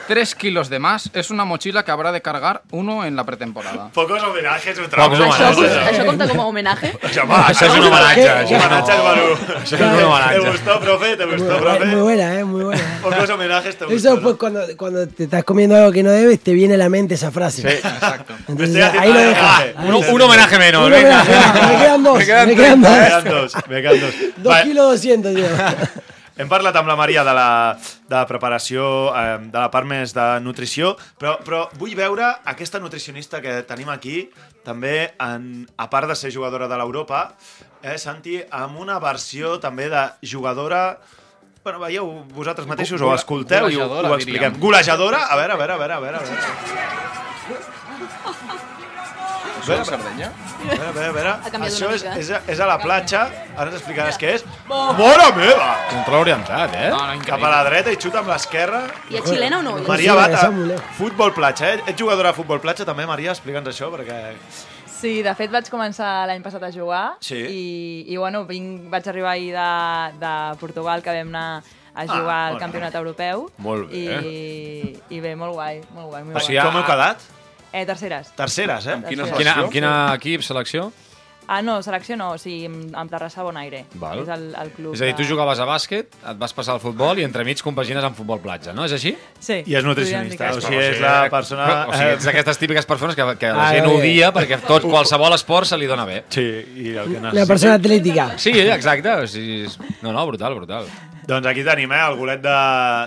Tres 0.07 0.35
kilos 0.35 0.69
de 0.69 0.77
más 0.77 1.09
es 1.15 1.31
una 1.31 1.45
mochila 1.45 1.83
que 1.83 1.89
habrá 1.89 2.11
de 2.11 2.21
cargar 2.21 2.61
uno 2.69 3.05
en 3.05 3.15
la 3.15 3.23
pretemporada. 3.23 3.89
Pocos 3.91 4.21
homenajes, 4.21 4.77
un 4.77 4.85
Pocos 4.85 5.19
Això, 5.19 5.49
homenajes. 5.51 5.71
això 5.97 6.05
compta 6.05 6.27
com 6.29 6.39
a 6.41 6.45
homenatge? 6.45 6.91
Això 7.01 7.23
és 7.65 7.73
un 7.73 7.85
homenatge. 7.87 8.27
Això 8.29 9.03
Manu. 9.03 9.63
És 9.63 9.71
un 9.73 9.81
homenatge. 9.81 10.39
¿Te 10.43 10.49
gustó, 10.51 10.79
profe? 10.79 11.17
¿Te 11.17 11.25
Muy, 11.25 11.37
gustó, 11.37 11.57
profe? 11.57 11.85
muy 11.85 12.01
buena, 12.01 12.35
¿eh? 12.39 12.43
Muy 12.43 12.63
buena. 12.65 12.99
Pocos 13.01 13.29
homenajes, 13.31 13.75
¿te 13.77 13.85
gustó? 13.85 13.97
Eso 13.97 14.15
no? 14.17 14.21
pues 14.21 14.35
cuando, 14.35 14.61
cuando 14.77 15.07
te 15.07 15.23
estás 15.23 15.43
comiendo 15.43 15.75
algo 15.75 15.91
que 15.91 16.03
no 16.03 16.11
debes, 16.11 16.39
te 16.39 16.53
viene 16.53 16.75
a 16.75 16.77
la 16.77 16.89
mente 16.89 17.15
esa 17.15 17.31
frase. 17.31 17.67
Exacto. 17.67 18.33
Me 18.47 18.51
Entonces, 18.53 18.75
estoy 18.75 18.81
haciendo 18.83 19.01
ahí 19.01 19.11
lo 19.13 19.19
de 19.19 19.25
dejas. 19.25 19.59
homenaje. 19.75 20.07
Un, 20.07 20.13
un 20.15 20.21
homenatge 20.21 20.59
menos, 20.59 20.85
Un 20.85 20.91
venga. 20.91 21.21
homenaje, 21.23 21.33
va, 21.33 21.67
me 21.67 21.77
quedan 21.79 22.03
dos, 22.03 22.17
me 22.19 22.25
quedan, 22.25 22.47
Me 22.47 22.55
dos. 22.55 22.63
quedan 23.07 23.23
dos, 23.23 23.53
me 23.67 23.81
quedan 23.81 23.99
dos. 24.01 24.13
Dos 24.37 24.55
kilos 24.57 24.91
doscientos, 24.91 25.33
tío. 25.33 25.45
Hem 26.35 26.49
parlat 26.51 26.75
amb 26.75 26.89
la 26.91 26.97
Maria 26.99 27.21
de 27.23 27.31
la, 27.31 27.49
de 27.79 28.15
la 28.15 28.25
preparació, 28.27 28.85
eh, 29.15 29.37
de 29.47 29.55
la 29.55 29.69
part 29.71 29.87
més 29.87 30.11
de 30.15 30.25
nutrició, 30.43 30.91
però, 31.21 31.37
però 31.47 31.61
vull 31.79 31.93
veure 31.95 32.27
aquesta 32.51 32.81
nutricionista 32.83 33.39
que 33.43 33.61
tenim 33.69 33.87
aquí, 33.93 34.25
també, 34.67 35.13
en, 35.23 35.63
a 35.79 35.87
part 35.91 36.11
de 36.11 36.17
ser 36.19 36.33
jugadora 36.35 36.67
de 36.67 36.79
l'Europa, 36.81 37.29
eh, 37.79 37.95
Santi, 38.01 38.41
amb 38.51 38.81
una 38.83 38.99
versió 38.99 39.55
també 39.63 39.87
de 39.93 40.09
jugadora... 40.27 40.97
Bueno, 41.65 41.79
veieu 41.81 42.11
vosaltres 42.35 42.67
mateixos 42.69 43.01
o 43.01 43.07
escolteu 43.15 43.71
i 43.73 43.79
ho, 43.79 43.87
ho 43.89 44.11
expliquem. 44.19 44.59
Golejadora? 44.61 45.23
A 45.31 45.39
veure, 45.39 45.55
a 45.55 45.57
veure, 45.57 45.73
a 45.73 45.79
veure, 45.81 45.95
a 45.95 46.03
veure. 46.03 46.19
a 46.19 46.27
veure. 46.27 47.34
Això 49.65 49.78
de 49.82 49.86
Sardenya? 49.89 50.28
A 50.30 50.67
veure, 50.67 50.86
a 50.88 50.91
veure, 50.93 51.08
a 51.10 51.13
veure. 51.49 51.65
Això 51.65 51.89
és, 51.95 52.04
és, 52.21 52.30
a- 52.38 52.41
és 52.54 52.60
a 52.62 52.67
la 52.69 52.78
platja. 52.82 53.23
Ara 53.58 53.71
ens 53.71 53.80
explicaràs 53.80 54.19
què 54.21 54.36
és. 54.36 54.45
Mare 54.69 55.28
meva! 55.36 55.71
Control 55.89 56.21
orientat, 56.21 56.75
eh? 56.78 56.89
No, 56.93 57.01
no, 57.10 57.19
Cap 57.25 57.41
a 57.43 57.49
la 57.49 57.63
dreta 57.67 57.91
i 57.91 57.97
xuta 57.97 58.19
amb 58.21 58.30
l'esquerra. 58.30 58.84
I 59.10 59.17
a 59.17 59.25
xilena 59.25 59.60
o 59.60 59.65
no? 59.65 59.75
Maria 59.88 60.13
Bata, 60.17 60.47
futbol 60.99 61.34
platja, 61.34 61.73
eh? 61.73 61.82
Ets 61.88 61.99
jugadora 61.99 62.30
de 62.32 62.38
futbol 62.38 62.62
platja 62.62 62.86
també, 62.86 63.06
Maria? 63.10 63.32
Explica'ns 63.34 63.67
això, 63.73 63.89
perquè... 63.93 64.36
Sí, 64.95 65.17
de 65.21 65.34
fet 65.36 65.51
vaig 65.51 65.67
començar 65.69 66.25
l'any 66.25 66.41
passat 66.41 66.63
a 66.63 66.69
jugar 66.71 67.17
Sí. 67.19 67.36
i, 67.36 67.65
i 68.13 68.15
bueno, 68.17 68.45
vinc, 68.47 68.86
vaig 68.89 69.08
arribar 69.12 69.34
ahir 69.36 69.51
de, 69.54 70.19
de 70.21 70.32
Portugal 70.62 71.04
que 71.04 71.12
vam 71.17 71.34
anar 71.36 71.63
a 71.95 72.06
jugar 72.08 72.28
Ah, 72.28 72.47
al 72.47 72.54
bueno. 72.56 72.60
campionat 72.63 72.95
europeu. 72.95 73.49
Molt 73.58 73.89
bé. 73.91 73.97
I, 73.97 74.99
I 75.10 75.19
bé, 75.19 75.36
molt 75.36 75.54
guai, 75.54 75.82
molt 75.93 76.10
guai. 76.13 76.23
Molt 76.23 76.38
O 76.38 76.39
sigui, 76.39 76.58
guai. 76.58 76.65
Com 76.71 76.80
heu 76.80 76.86
quedat? 76.88 77.21
Eh, 77.75 77.85
terceres. 77.85 78.29
Terceres, 78.38 78.85
eh? 78.88 78.93
Amb 78.95 79.09
quina 79.09 79.25
Quina- 79.25 79.38
Quina, 79.38 79.53
amb 79.65 79.71
quina 79.73 79.95
equip, 80.15 80.41
selecció? 80.47 80.91
Ah, 81.47 81.59
no, 81.61 81.75
selecció 81.85 82.15
no, 82.17 82.31
o 82.33 82.38
sigui, 82.41 82.65
amb, 82.65 82.95
amb 82.97 83.11
Terrassa 83.11 83.43
Bonaire. 83.45 83.83
Val. 84.01 84.23
És 84.23 84.29
el, 84.33 84.45
el 84.57 84.71
club. 84.73 84.95
És 84.95 85.01
a 85.03 85.05
dir, 85.05 85.13
tu 85.13 85.27
jugaves 85.29 85.59
a 85.61 85.67
bàsquet, 85.69 86.15
et 86.31 86.39
vas 86.41 86.55
passar 86.57 86.73
al 86.73 86.79
futbol 86.81 87.19
i 87.21 87.25
entremig 87.27 87.61
compagines 87.61 88.01
amb 88.07 88.17
futbol 88.17 88.39
platja, 88.41 88.73
no? 88.73 88.88
És 88.88 88.95
així? 88.97 89.11
Sí. 89.39 89.59
I 89.67 89.75
és 89.77 89.85
nutricionista, 89.85 90.49
o 90.55 90.61
sigui, 90.63 90.79
és 90.81 90.99
la 91.03 91.29
persona... 91.29 91.67
O 91.85 91.93
sigui, 91.93 92.15
ets 92.15 92.25
d'aquestes 92.25 92.57
típiques 92.63 92.88
persones 92.89 93.13
que, 93.19 93.27
que 93.38 93.51
la 93.53 93.67
gent 93.75 93.91
odia 93.91 94.31
perquè 94.33 94.57
tot, 94.65 94.88
qualsevol 94.89 95.35
esport 95.38 95.69
se 95.69 95.77
li 95.77 95.85
dona 95.85 96.07
bé. 96.09 96.23
Sí, 96.33 96.41
i 96.41 96.95
el 96.95 97.11
que 97.13 97.19
necessita. 97.19 97.45
persona 97.53 97.75
atlética. 97.77 98.29
Sí, 98.41 98.55
exacte. 98.65 99.13
O 99.13 99.27
sigui, 99.27 99.65
és- 99.67 99.77
no, 100.01 100.11
no, 100.15 100.25
brutal, 100.25 100.55
brutal. 100.57 100.89
Doncs 101.25 101.47
aquí 101.49 101.63
tenim, 101.65 101.91
eh, 101.91 102.01
el 102.05 102.15
golet 102.19 102.41
de, 102.43 102.55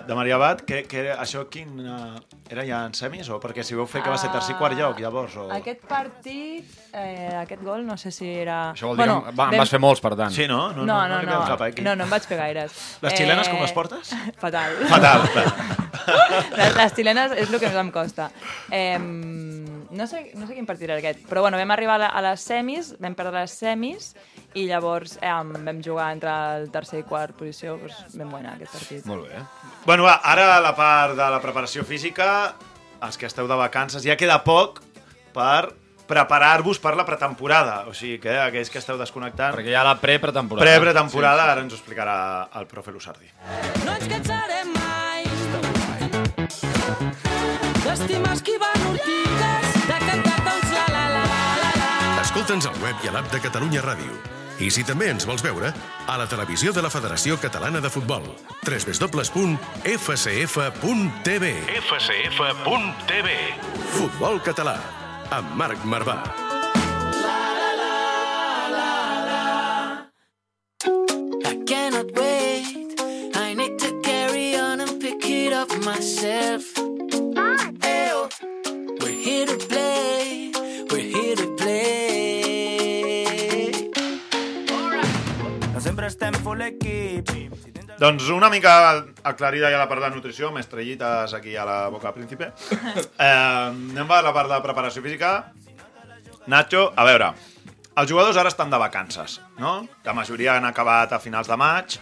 de 0.09 0.15
Maria 0.19 0.39
Bat, 0.41 0.65
que, 0.67 0.83
que 0.91 0.99
era, 1.05 1.19
això 1.23 1.45
quin... 1.51 1.79
Uh, 1.79 2.19
era 2.49 2.65
ja 2.65 2.81
en 2.89 2.95
semis? 2.97 3.29
O 3.29 3.37
perquè 3.43 3.63
si 3.67 3.77
veu 3.77 3.85
fer 3.87 4.01
que 4.03 4.11
va 4.11 4.17
ser 4.19 4.31
tercer 4.33 4.55
i 4.55 4.59
quart 4.59 4.75
lloc, 4.79 4.99
llavors? 5.03 5.37
O... 5.37 5.47
Aquest 5.53 5.83
partit, 5.87 6.71
eh, 6.97 7.29
aquest 7.43 7.63
gol, 7.63 7.85
no 7.87 7.99
sé 8.01 8.11
si 8.15 8.27
era... 8.41 8.73
Això 8.73 8.89
vol 8.91 8.99
dir 8.99 9.07
que 9.07 9.17
va, 9.29 9.35
vam- 9.37 9.59
vas 9.61 9.75
fer 9.75 9.81
molts, 9.85 10.03
per 10.03 10.15
tant. 10.19 10.33
Sí, 10.35 10.49
no? 10.51 10.71
No, 10.73 10.87
no, 10.89 10.99
no, 11.13 11.21
li 11.21 11.29
no, 11.29 11.37
veus 11.37 11.53
cap, 11.53 11.63
eh, 11.63 11.71
aquí. 11.75 11.85
no, 11.85 11.95
no 11.99 12.09
em 12.09 12.17
vaig 12.17 12.27
fer 12.31 12.41
gaires. 12.41 12.79
Les 13.05 13.19
xilenes 13.21 13.53
com 13.53 13.61
les 13.63 13.77
portes? 13.77 14.15
Fatal. 14.45 14.81
Fatal. 14.91 15.29
Les, 16.09 16.73
les 16.73 16.93
xilenes 16.97 17.35
és 17.37 17.51
el 17.51 17.59
que 17.61 17.69
més 17.69 17.77
em 17.77 17.91
costa. 17.93 18.31
Eh, 18.73 18.97
no, 19.91 20.07
sé, 20.07 20.33
no 20.37 20.47
sé 20.47 20.57
quin 20.57 20.67
partit 20.69 20.89
era 20.89 20.99
aquest, 21.01 21.25
però 21.29 21.43
bueno, 21.45 21.59
vam 21.61 21.73
arribar 21.75 21.99
a, 22.07 22.23
les 22.25 22.45
semis, 22.45 22.93
vam 23.01 23.17
perdre 23.19 23.41
les 23.41 23.55
semis, 23.55 24.13
i 24.55 24.67
llavors 24.69 25.19
eh, 25.21 25.33
vam 25.33 25.83
jugar 25.85 26.11
entre 26.17 26.35
el 26.59 26.71
tercer 26.75 27.03
i 27.03 27.07
quart 27.09 27.37
posició, 27.39 27.79
doncs 27.81 28.17
vam 28.19 28.33
guanyar 28.37 28.57
aquest 28.57 28.77
partit. 28.77 29.09
Molt 29.09 29.29
bé. 29.29 29.43
Bueno, 29.87 30.07
va, 30.09 30.19
ara 30.23 30.61
la 30.65 30.75
part 30.77 31.17
de 31.19 31.29
la 31.35 31.43
preparació 31.45 31.85
física, 31.89 32.31
els 33.05 33.19
que 33.19 33.29
esteu 33.29 33.49
de 33.49 33.59
vacances, 33.59 34.05
ja 34.05 34.19
queda 34.19 34.41
poc 34.45 34.83
per 35.35 35.71
preparar-vos 36.09 36.81
per 36.81 36.97
la 36.97 37.05
pretemporada. 37.05 37.83
O 37.87 37.93
sigui 37.95 38.17
que 38.23 38.33
aquells 38.41 38.73
que 38.73 38.81
esteu 38.81 38.97
desconnectant... 38.99 39.53
Perquè 39.55 39.75
hi 39.75 39.77
ha 39.77 39.85
la 39.87 39.99
pre-pretemporada. 40.01 40.65
Pre-pretemporada, 40.65 41.45
ara 41.53 41.67
ens 41.67 41.77
ho 41.77 41.79
explicarà 41.79 42.17
el 42.59 42.67
profe 42.71 42.97
Lusardi. 42.97 43.29
No 43.85 43.93
ens 43.93 44.09
cansarem 44.09 44.73
mai 44.73 45.29
d'estimar 47.85 48.33
esquivant 48.37 48.83
ortigues, 48.89 49.68
de 49.89 49.99
cantar 50.05 50.39
tots 50.45 50.73
la 50.75 50.87
la 50.93 51.05
la 51.13 51.23
la 51.63 51.71
la. 51.81 52.21
Escolta'ns 52.23 52.67
al 52.69 52.77
web 52.85 52.97
i 53.05 53.09
a 53.09 53.13
l'app 53.17 53.33
de 53.33 53.41
Catalunya 53.45 53.81
Ràdio. 53.85 54.13
I 54.59 54.73
si 54.75 54.83
també 54.83 55.07
ens 55.13 55.27
vols 55.27 55.43
veure, 55.45 55.71
a 56.07 56.15
la 56.19 56.27
televisió 56.27 56.73
de 56.75 56.83
la 56.83 56.91
Federació 56.91 57.39
Catalana 57.39 57.81
de 57.81 57.91
Futbol. 57.95 58.25
www.fcf.tv 58.67 59.85
fcf.tv 61.79 63.29
Futbol 63.95 64.43
català, 64.43 64.77
amb 65.31 65.57
Marc 65.57 65.85
Marvà. 65.85 66.48
Doncs 87.99 88.29
una 88.31 88.47
mica 88.47 88.73
aclarida 89.27 89.73
ja 89.73 89.79
la 89.81 89.89
part 89.91 90.05
de 90.05 90.13
nutrició, 90.15 90.53
amb 90.53 90.61
estrellites 90.61 91.33
aquí 91.35 91.57
a 91.59 91.65
la 91.67 91.79
boca 91.91 92.13
príncipe. 92.15 92.53
Eh, 93.19 93.27
anem 93.27 94.13
a 94.15 94.21
la 94.23 94.31
part 94.33 94.53
de 94.53 94.59
preparació 94.63 95.03
física. 95.03 95.51
Nacho, 96.47 96.85
a 96.95 97.05
veure, 97.05 97.33
els 97.99 98.11
jugadors 98.11 98.39
ara 98.39 98.53
estan 98.53 98.71
de 98.71 98.79
vacances, 98.79 99.41
no? 99.59 99.73
La 100.07 100.15
majoria 100.15 100.55
han 100.55 100.69
acabat 100.69 101.13
a 101.13 101.19
finals 101.19 101.51
de 101.51 101.57
maig, 101.59 101.97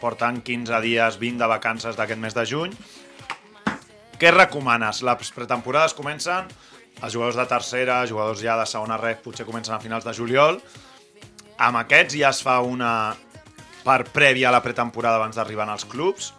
porten 0.00 0.40
15 0.42 0.80
dies, 0.82 1.20
20 1.22 1.44
de 1.44 1.48
vacances 1.54 1.96
d'aquest 1.96 2.20
mes 2.20 2.34
de 2.34 2.44
juny. 2.50 2.74
Què 4.18 4.32
recomanes? 4.34 5.04
Les 5.06 5.30
pretemporades 5.36 5.94
comencen, 5.94 6.50
els 6.98 7.14
jugadors 7.14 7.38
de 7.38 7.46
tercera, 7.46 8.00
jugadors 8.10 8.42
ja 8.42 8.58
de 8.58 8.66
segona 8.66 8.98
ref, 8.98 9.22
potser 9.22 9.46
comencen 9.46 9.76
a 9.76 9.80
finals 9.80 10.08
de 10.08 10.16
juliol. 10.18 10.58
Amb 11.62 11.84
aquests 11.84 12.18
ja 12.18 12.34
es 12.34 12.42
fa 12.42 12.58
una 12.66 13.14
part 13.86 14.10
prèvia 14.10 14.50
a 14.50 14.52
la 14.52 14.62
pretemporada 14.64 15.16
abans 15.22 15.36
d'arribar 15.38 15.68
als 15.70 15.84
clubs. 15.86 16.34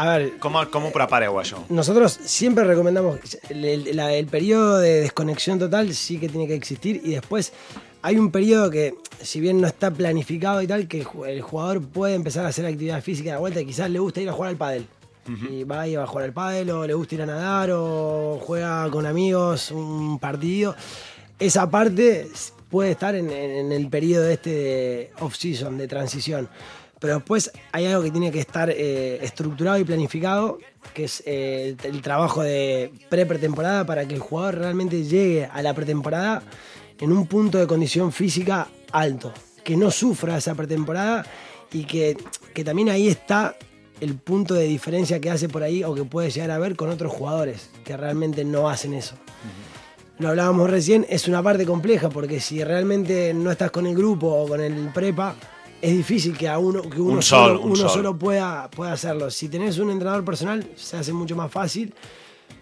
A 0.00 0.06
ver, 0.16 0.38
com 0.40 0.56
ho 0.56 0.90
prepareu, 0.92 1.36
això? 1.36 1.58
nosotros 1.68 2.16
siempre 2.24 2.64
recomendamos 2.64 3.20
el, 3.50 3.64
el- 3.64 3.96
la- 3.96 4.14
el 4.14 4.24
periodo 4.26 4.78
de 4.78 5.02
desconexión 5.02 5.58
total 5.58 5.92
sí 5.92 6.16
que 6.18 6.28
tiene 6.30 6.46
que 6.48 6.54
existir 6.54 7.02
y 7.04 7.10
después 7.20 7.52
hay 8.00 8.16
un 8.18 8.30
periodo 8.30 8.70
que 8.70 8.94
si 9.20 9.40
bien 9.40 9.60
no 9.60 9.66
está 9.66 9.90
planificado 9.90 10.62
y 10.62 10.66
tal 10.66 10.88
que 10.88 11.00
el 11.00 11.06
ju- 11.06 11.26
el 11.26 11.42
jugador 11.42 11.82
puede 11.82 12.14
empezar 12.14 12.46
a 12.46 12.48
hacer 12.48 12.64
actividad 12.64 13.02
física 13.02 13.32
de 13.32 13.36
vuelta 13.38 13.60
y 13.60 13.66
quizás 13.66 13.90
le 13.90 13.98
gusta 13.98 14.22
ir 14.22 14.28
a 14.30 14.32
jugar 14.32 14.50
al 14.50 14.56
pádel 14.56 14.86
y 15.50 15.64
va 15.64 15.86
y 15.88 15.96
va 15.96 16.04
a 16.04 16.06
jugar 16.06 16.24
al 16.24 16.32
pádel 16.32 16.70
o 16.70 16.86
le 16.86 16.94
gusta 16.94 17.14
ir 17.16 17.22
a 17.22 17.26
nadar 17.26 17.70
o 17.72 18.40
juega 18.42 18.88
con 18.90 19.04
amigos 19.06 19.70
un 19.70 20.18
partido 20.18 20.74
esa 21.38 21.68
parte 21.70 22.28
puede 22.74 22.90
estar 22.90 23.14
en, 23.14 23.30
el 23.30 23.88
periodo 23.88 24.28
este 24.28 24.50
de 24.50 25.10
off-season, 25.20 25.78
de 25.78 25.86
transición. 25.86 26.48
Pero 26.98 27.14
después 27.14 27.52
hay 27.70 27.86
algo 27.86 28.02
que 28.02 28.10
tiene 28.10 28.32
que 28.32 28.40
estar 28.40 28.68
eh, 28.68 29.20
estructurado 29.22 29.78
y 29.78 29.84
planificado, 29.84 30.58
que 30.92 31.04
es 31.04 31.22
eh, 31.24 31.76
el, 31.84 31.94
el 31.94 32.02
trabajo 32.02 32.42
de 32.42 32.90
pre-pretemporada 33.08 33.86
para 33.86 34.08
que 34.08 34.14
el 34.14 34.20
jugador 34.20 34.56
realmente 34.56 35.04
llegue 35.04 35.44
a 35.44 35.62
la 35.62 35.72
pretemporada 35.72 36.42
en 36.98 37.12
un 37.12 37.28
punto 37.28 37.58
de 37.58 37.68
condición 37.68 38.10
física 38.10 38.66
alto, 38.90 39.32
que 39.62 39.76
no 39.76 39.92
sufra 39.92 40.36
esa 40.36 40.56
pretemporada 40.56 41.24
y 41.70 41.84
que, 41.84 42.16
que 42.52 42.64
también 42.64 42.88
ahí 42.88 43.06
está 43.06 43.54
el 44.00 44.16
punto 44.16 44.54
de 44.54 44.64
diferencia 44.64 45.20
que 45.20 45.30
hace 45.30 45.48
por 45.48 45.62
ahí 45.62 45.84
o 45.84 45.94
que 45.94 46.02
puede 46.02 46.28
llegar 46.32 46.50
a 46.50 46.58
ver 46.58 46.74
con 46.74 46.90
otros 46.90 47.12
jugadores 47.12 47.70
que 47.84 47.96
realmente 47.96 48.44
no 48.44 48.68
hacen 48.68 48.94
eso 48.94 49.14
lo 50.18 50.28
hablábamos 50.28 50.70
recién, 50.70 51.06
es 51.08 51.26
una 51.28 51.42
parte 51.42 51.66
compleja 51.66 52.08
porque 52.08 52.40
si 52.40 52.62
realmente 52.62 53.32
no 53.34 53.50
estás 53.50 53.70
con 53.70 53.86
el 53.86 53.94
grupo 53.96 54.28
o 54.28 54.48
con 54.48 54.60
el 54.60 54.88
prepa, 54.92 55.34
es 55.82 55.92
difícil 55.92 56.36
que 56.36 56.48
a 56.48 56.58
uno, 56.58 56.82
que 56.88 57.00
uno, 57.00 57.14
Un 57.16 57.22
sol, 57.22 57.48
solo, 57.48 57.60
un 57.60 57.66
uno 57.72 57.76
sol. 57.76 57.90
solo 57.90 58.16
pueda, 58.18 58.70
pueda 58.70 58.92
hacerlo. 58.92 59.30
Si 59.30 59.48
tenés 59.48 59.78
un 59.78 59.90
entrenador 59.90 60.24
personal, 60.24 60.66
se 60.76 60.96
hace 60.96 61.12
mucho 61.12 61.36
más 61.36 61.50
fácil 61.50 61.92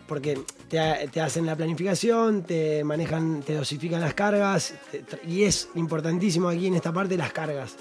porque 0.08 0.40
te, 0.68 1.08
te 1.12 1.20
hacen 1.20 1.46
la 1.46 1.54
planificación, 1.56 2.42
te 2.42 2.82
manejan, 2.84 3.42
te 3.42 3.54
dosifican 3.54 4.00
las 4.00 4.14
cargas 4.14 4.74
te- 4.90 5.04
y 5.28 5.44
es 5.44 5.68
importantísimo 5.76 6.48
aquí 6.48 6.66
en 6.66 6.74
esta 6.74 6.92
parte 6.92 7.16
las 7.16 7.32
cargas. 7.32 7.76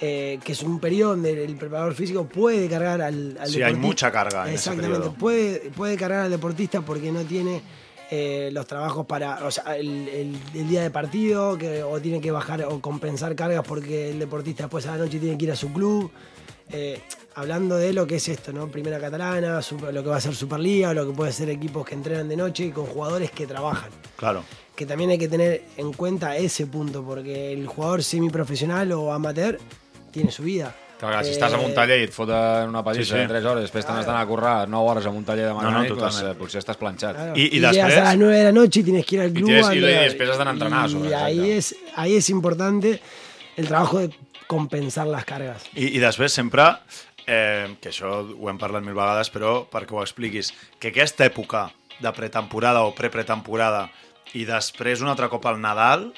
eh, 0.00 0.38
que 0.44 0.52
es 0.52 0.62
un 0.62 0.78
periodo 0.78 1.10
donde 1.12 1.44
el 1.44 1.56
preparador 1.56 1.92
físico 1.94 2.24
puede 2.24 2.68
cargar 2.68 3.02
al, 3.02 3.36
al 3.40 3.48
Sí, 3.48 3.54
hay 3.56 3.72
deportista. 3.72 3.86
mucha 3.86 4.12
carga 4.12 4.42
en 4.48 4.54
ese 4.54 4.70
Exactamente, 4.70 5.10
puede, 5.18 5.70
puede 5.76 5.96
cargar 5.96 6.20
al 6.26 6.30
deportista 6.30 6.82
porque 6.82 7.10
no 7.10 7.22
tiene 7.22 7.60
eh, 8.10 8.50
los 8.52 8.66
trabajos 8.66 9.06
para, 9.06 9.44
o 9.46 9.50
sea, 9.50 9.76
el, 9.76 10.08
el- 10.08 10.38
el 10.54 10.68
día 10.68 10.82
de 10.82 10.90
partido, 10.90 11.56
que, 11.58 11.82
o 11.82 12.00
tiene 12.00 12.20
que 12.20 12.30
bajar 12.30 12.62
o 12.64 12.80
compensar 12.80 13.34
cargas 13.36 13.64
porque 13.66 14.10
el 14.10 14.18
deportista 14.18 14.64
después 14.64 14.86
a 14.86 14.92
la 14.92 14.98
noche 15.04 15.18
tiene 15.18 15.36
que 15.36 15.44
ir 15.44 15.52
a 15.52 15.56
su 15.56 15.72
club. 15.72 16.10
Eh, 16.70 17.00
hablando 17.34 17.76
de 17.78 17.92
lo 17.94 18.06
que 18.06 18.16
es 18.16 18.28
esto, 18.28 18.52
¿no? 18.52 18.68
Primera 18.68 18.98
catalana, 19.00 19.62
super- 19.62 19.92
lo 19.94 20.02
que 20.02 20.08
va 20.10 20.16
a 20.16 20.20
ser 20.20 20.34
Superliga, 20.34 20.90
o 20.90 20.94
lo 20.94 21.06
que 21.06 21.12
puede 21.14 21.32
ser 21.32 21.48
equipos 21.50 21.86
que 21.86 21.94
entrenan 21.94 22.28
de 22.28 22.36
noche 22.36 22.64
y 22.66 22.70
con 22.72 22.84
jugadores 22.86 23.30
que 23.30 23.46
trabajan 23.46 23.90
Claro. 24.16 24.42
que 24.76 24.84
también 24.84 25.10
hay 25.10 25.18
que 25.18 25.28
tener 25.28 25.62
en 25.76 25.92
cuenta 25.92 26.36
ese 26.36 26.66
punto, 26.66 27.02
porque 27.04 27.52
el 27.52 27.66
jugador 27.66 28.02
semiprofesional 28.02 28.92
o 28.92 29.12
amateur 29.12 29.58
tiene 30.10 30.30
su 30.30 30.42
vida. 30.42 30.74
Clar, 30.98 31.24
si 31.24 31.30
estàs 31.30 31.52
a 31.54 31.58
un 31.62 31.70
taller 31.76 32.00
i 32.00 32.06
et 32.08 32.12
foten 32.12 32.68
una 32.72 32.80
pallissa 32.82 33.04
Sí, 33.04 33.12
sí. 33.12 33.18
de 33.22 33.28
3 33.30 33.44
hores, 33.46 33.62
després 33.68 33.86
te 33.86 33.92
n'has 33.94 34.04
d'anar 34.06 34.22
a 34.24 34.26
currar 34.26 34.68
9 34.68 34.90
hores 34.90 35.06
a 35.06 35.10
un 35.14 35.24
taller 35.24 35.44
de 35.46 35.52
No, 35.54 35.60
no, 35.62 35.70
mecànic, 35.70 35.94
doncs 35.94 36.22
eh, 36.26 36.32
potser 36.34 36.58
estàs 36.58 36.76
planxat. 36.76 37.14
Claro. 37.14 37.32
Y- 37.36 37.46
y 37.56 37.60
llegas 37.60 37.76
després- 37.76 37.98
a 38.00 38.04
las 38.04 38.16
9 38.18 38.36
de 38.36 38.44
la 38.44 38.52
noche 38.52 38.80
y 38.80 38.82
tienes 38.82 39.06
que 39.06 39.14
ir 39.16 39.20
al 39.22 39.28
Y 39.30 39.32
club. 39.34 39.46
tienes- 39.46 39.74
y 39.74 39.84
a- 39.84 40.00
después 40.02 40.28
has 40.30 40.38
d'anar 40.38 40.54
a 40.54 40.56
entrenar, 40.56 40.88
Y 40.88 40.92
sobre, 40.92 41.14
ahí 41.14 41.50
es, 41.52 41.76
ahí 41.94 42.16
es 42.16 42.28
importante 42.30 43.00
el 43.56 43.68
trabajo 43.68 43.98
de 44.00 44.10
compensar 44.48 45.06
las 45.06 45.24
cargas. 45.24 45.62
I, 45.74 45.86
i 45.96 45.98
després 46.00 46.32
sempre, 46.32 46.64
eh, 47.26 47.76
que 47.80 47.90
això 47.90 48.34
ho 48.36 48.50
hem 48.50 48.58
parlat 48.58 48.82
mil 48.82 48.94
vegades, 48.94 49.30
però 49.32 49.68
perquè 49.70 49.92
ho 49.92 50.02
expliquis, 50.02 50.52
que 50.80 50.88
aquesta 50.88 51.24
època 51.26 51.70
de 52.00 52.10
pretemporada 52.12 52.82
o 52.82 52.92
prepretemporada 52.94 53.90
i 54.34 54.44
després 54.44 55.00
un 55.00 55.08
altre 55.08 55.28
cop 55.28 55.46
al 55.46 55.60
Nadal, 55.60 56.12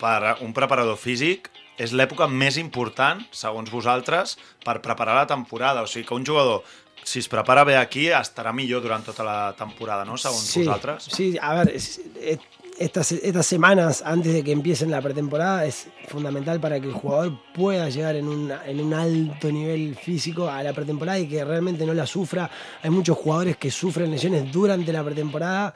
per 0.00 0.36
un 0.40 0.52
preparador 0.54 0.96
físic, 0.96 1.50
és 1.78 1.92
l'època 1.92 2.28
més 2.28 2.56
important, 2.56 3.20
segons 3.34 3.70
vosaltres, 3.70 4.36
per 4.64 4.80
preparar 4.82 5.14
la 5.16 5.26
temporada. 5.26 5.82
O 5.82 5.86
sigui 5.86 6.06
que 6.06 6.14
un 6.14 6.24
jugador, 6.26 6.62
si 7.02 7.18
es 7.18 7.28
prepara 7.28 7.64
bé 7.64 7.76
aquí, 7.76 8.08
estarà 8.08 8.52
millor 8.54 8.82
durant 8.82 9.04
tota 9.04 9.24
la 9.24 9.54
temporada, 9.58 10.04
no? 10.04 10.16
Segons 10.16 10.40
Sí, 10.46 10.64
vosaltres. 10.64 11.04
sí, 11.10 11.36
a 11.40 11.54
ver, 11.54 11.70
es- 11.74 12.00
es- 12.20 12.38
estas, 12.76 13.12
estas 13.12 13.46
semanas 13.46 14.02
antes 14.04 14.32
de 14.32 14.42
que 14.42 14.50
empiecen 14.50 14.90
la 14.90 15.00
pretemporada 15.00 15.64
es 15.64 15.86
fundamental 16.08 16.58
para 16.58 16.80
que 16.80 16.88
el 16.88 16.92
jugador 16.92 17.38
pueda 17.54 17.88
llegar 17.88 18.16
en 18.16 18.26
un, 18.26 18.50
en 18.66 18.80
un 18.80 18.92
alto 18.94 19.52
nivel 19.52 19.94
físico 19.94 20.48
a 20.48 20.60
la 20.60 20.72
pretemporada 20.72 21.20
y 21.20 21.28
que 21.28 21.44
realmente 21.44 21.86
no 21.86 21.94
la 21.94 22.04
sufra. 22.04 22.50
Hay 22.82 22.90
muchos 22.90 23.16
jugadores 23.16 23.56
que 23.58 23.70
sufren 23.70 24.10
lesiones 24.10 24.50
durante 24.50 24.92
la 24.92 25.04
pretemporada 25.04 25.72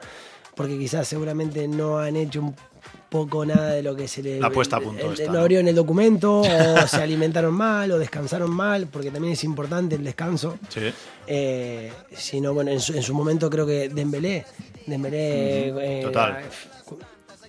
porque 0.55 0.77
quizás 0.77 1.07
seguramente 1.07 1.69
no 1.69 1.99
han 1.99 2.17
hecho 2.17 2.41
un 2.41 2.53
poco 3.09 3.45
nada 3.45 3.71
de 3.71 3.81
lo 3.83 3.95
que 3.95 4.07
se 4.07 4.21
les 4.21 4.39
La 4.39 4.49
puesta 4.51 4.77
a 4.77 4.81
punto 4.81 5.07
el- 5.07 5.13
esta, 5.19 5.31
no 5.31 5.39
abrió 5.39 5.59
en 5.59 5.67
el 5.67 5.75
documento 5.75 6.41
o 6.41 6.43
se 6.87 6.97
alimentaron 7.01 7.53
mal 7.53 7.91
o 7.91 7.97
descansaron 7.99 8.51
mal 8.51 8.87
porque 8.87 9.09
también 9.11 9.33
es 9.33 9.43
importante 9.43 9.95
el 9.95 10.03
descanso 10.03 10.57
Sí. 10.69 10.81
eh, 11.27 11.91
si 12.15 12.39
no, 12.39 12.53
bueno, 12.53 12.71
en 12.71 12.79
su, 12.79 12.93
en 12.93 13.01
su 13.03 13.13
momento 13.13 13.49
creo 13.49 13.65
que 13.65 13.89
Dembélé, 13.89 14.45
Dembélé 14.85 15.99
eh, 15.99 16.01
total. 16.03 16.43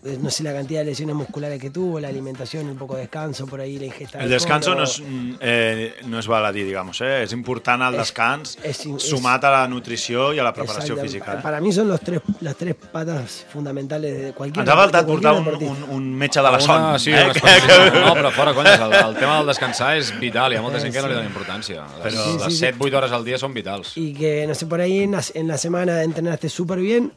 Eh, 0.05 0.19
no 0.21 0.31
sé 0.31 0.43
la 0.43 0.53
cantidad 0.53 0.81
de 0.81 0.87
lesiones 0.87 1.15
musculares 1.15 1.61
que 1.61 1.71
tuvo, 1.71 2.01
la 2.01 2.09
alimentación, 2.09 2.67
un 2.69 2.77
poco 2.79 2.95
de 2.95 3.03
descanso, 3.03 3.47
por 3.47 3.61
ahí 3.61 3.79
la 3.79 3.87
ingesta 3.87 4.19
El 4.19 4.31
descanso 4.31 4.75
no 4.75 4.85
és, 4.85 5.01
mm, 5.01 5.35
eh, 5.41 5.95
no 6.07 6.19
és 6.19 6.27
baladí, 6.27 6.63
digamos, 6.63 7.01
eh? 7.03 7.23
És 7.25 7.33
important 7.33 7.83
el 7.83 7.97
descans, 7.99 8.57
és- 8.63 8.87
és- 8.87 9.03
sumat 9.03 9.45
a 9.45 9.51
la 9.51 9.69
nutrició 9.69 10.33
i 10.33 10.39
a 10.39 10.43
la 10.43 10.53
preparació 10.53 10.95
Exacte. 10.95 11.09
física. 11.09 11.35
Eh? 11.35 11.43
Para 11.43 11.61
mí 11.61 11.73
son 11.73 11.89
los 11.89 12.01
tres, 12.01 12.21
las 12.41 12.57
tres 12.57 12.75
patas 12.75 13.45
fundamentales 13.53 14.23
de 14.23 14.33
cualquier 14.33 14.63
Ens 14.65 14.73
ha 14.73 14.77
faltat 14.77 15.07
portar 15.07 15.35
un, 15.35 15.47
un, 15.49 15.83
un 15.91 16.15
metge 16.15 16.41
de 16.41 16.51
la 16.51 16.61
son. 16.61 16.81
Una, 16.83 16.99
sí, 16.99 17.11
eh? 17.11 17.23
una 17.23 17.33
especialista. 17.33 18.01
No, 18.07 18.15
però 18.15 18.31
fora, 18.31 18.55
conyes, 18.55 18.81
el, 18.81 18.93
el 18.93 19.17
tema 19.17 19.37
del 19.39 19.47
descansar 19.47 19.97
és 19.99 20.13
vital, 20.19 20.53
hi 20.53 20.57
ha 20.57 20.63
molta 20.63 20.81
gent 20.81 20.93
que 20.95 21.03
no 21.03 21.09
li 21.09 21.15
sí. 21.15 21.21
dona 21.21 21.29
importància. 21.29 21.85
Les, 22.03 22.15
Però- 22.15 22.25
Sí, 22.25 22.31
sí, 22.31 22.45
les 22.45 22.59
sí. 22.59 22.65
7-8 22.67 22.97
hores 22.97 23.13
al 23.13 23.25
dia 23.25 23.39
són 23.39 23.53
vitals. 23.55 23.97
y 23.97 24.13
que, 24.15 24.47
no 24.47 24.55
sé, 24.55 24.67
por 24.67 24.81
ahí 24.81 25.01
en 25.01 25.13
la, 25.13 25.23
en 25.35 25.47
la 25.49 25.59
semana 25.59 26.03
entrenaste 26.03 26.49
súper 26.49 26.79
bien 26.79 27.13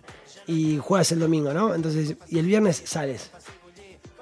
y 0.48 0.78
juegas 0.78 1.12
el 1.12 1.20
domingo, 1.20 1.54
¿no? 1.54 1.74
Entonces, 1.74 2.16
y 2.30 2.40
el 2.40 2.46
viernes 2.46 2.82
sales. 2.86 3.32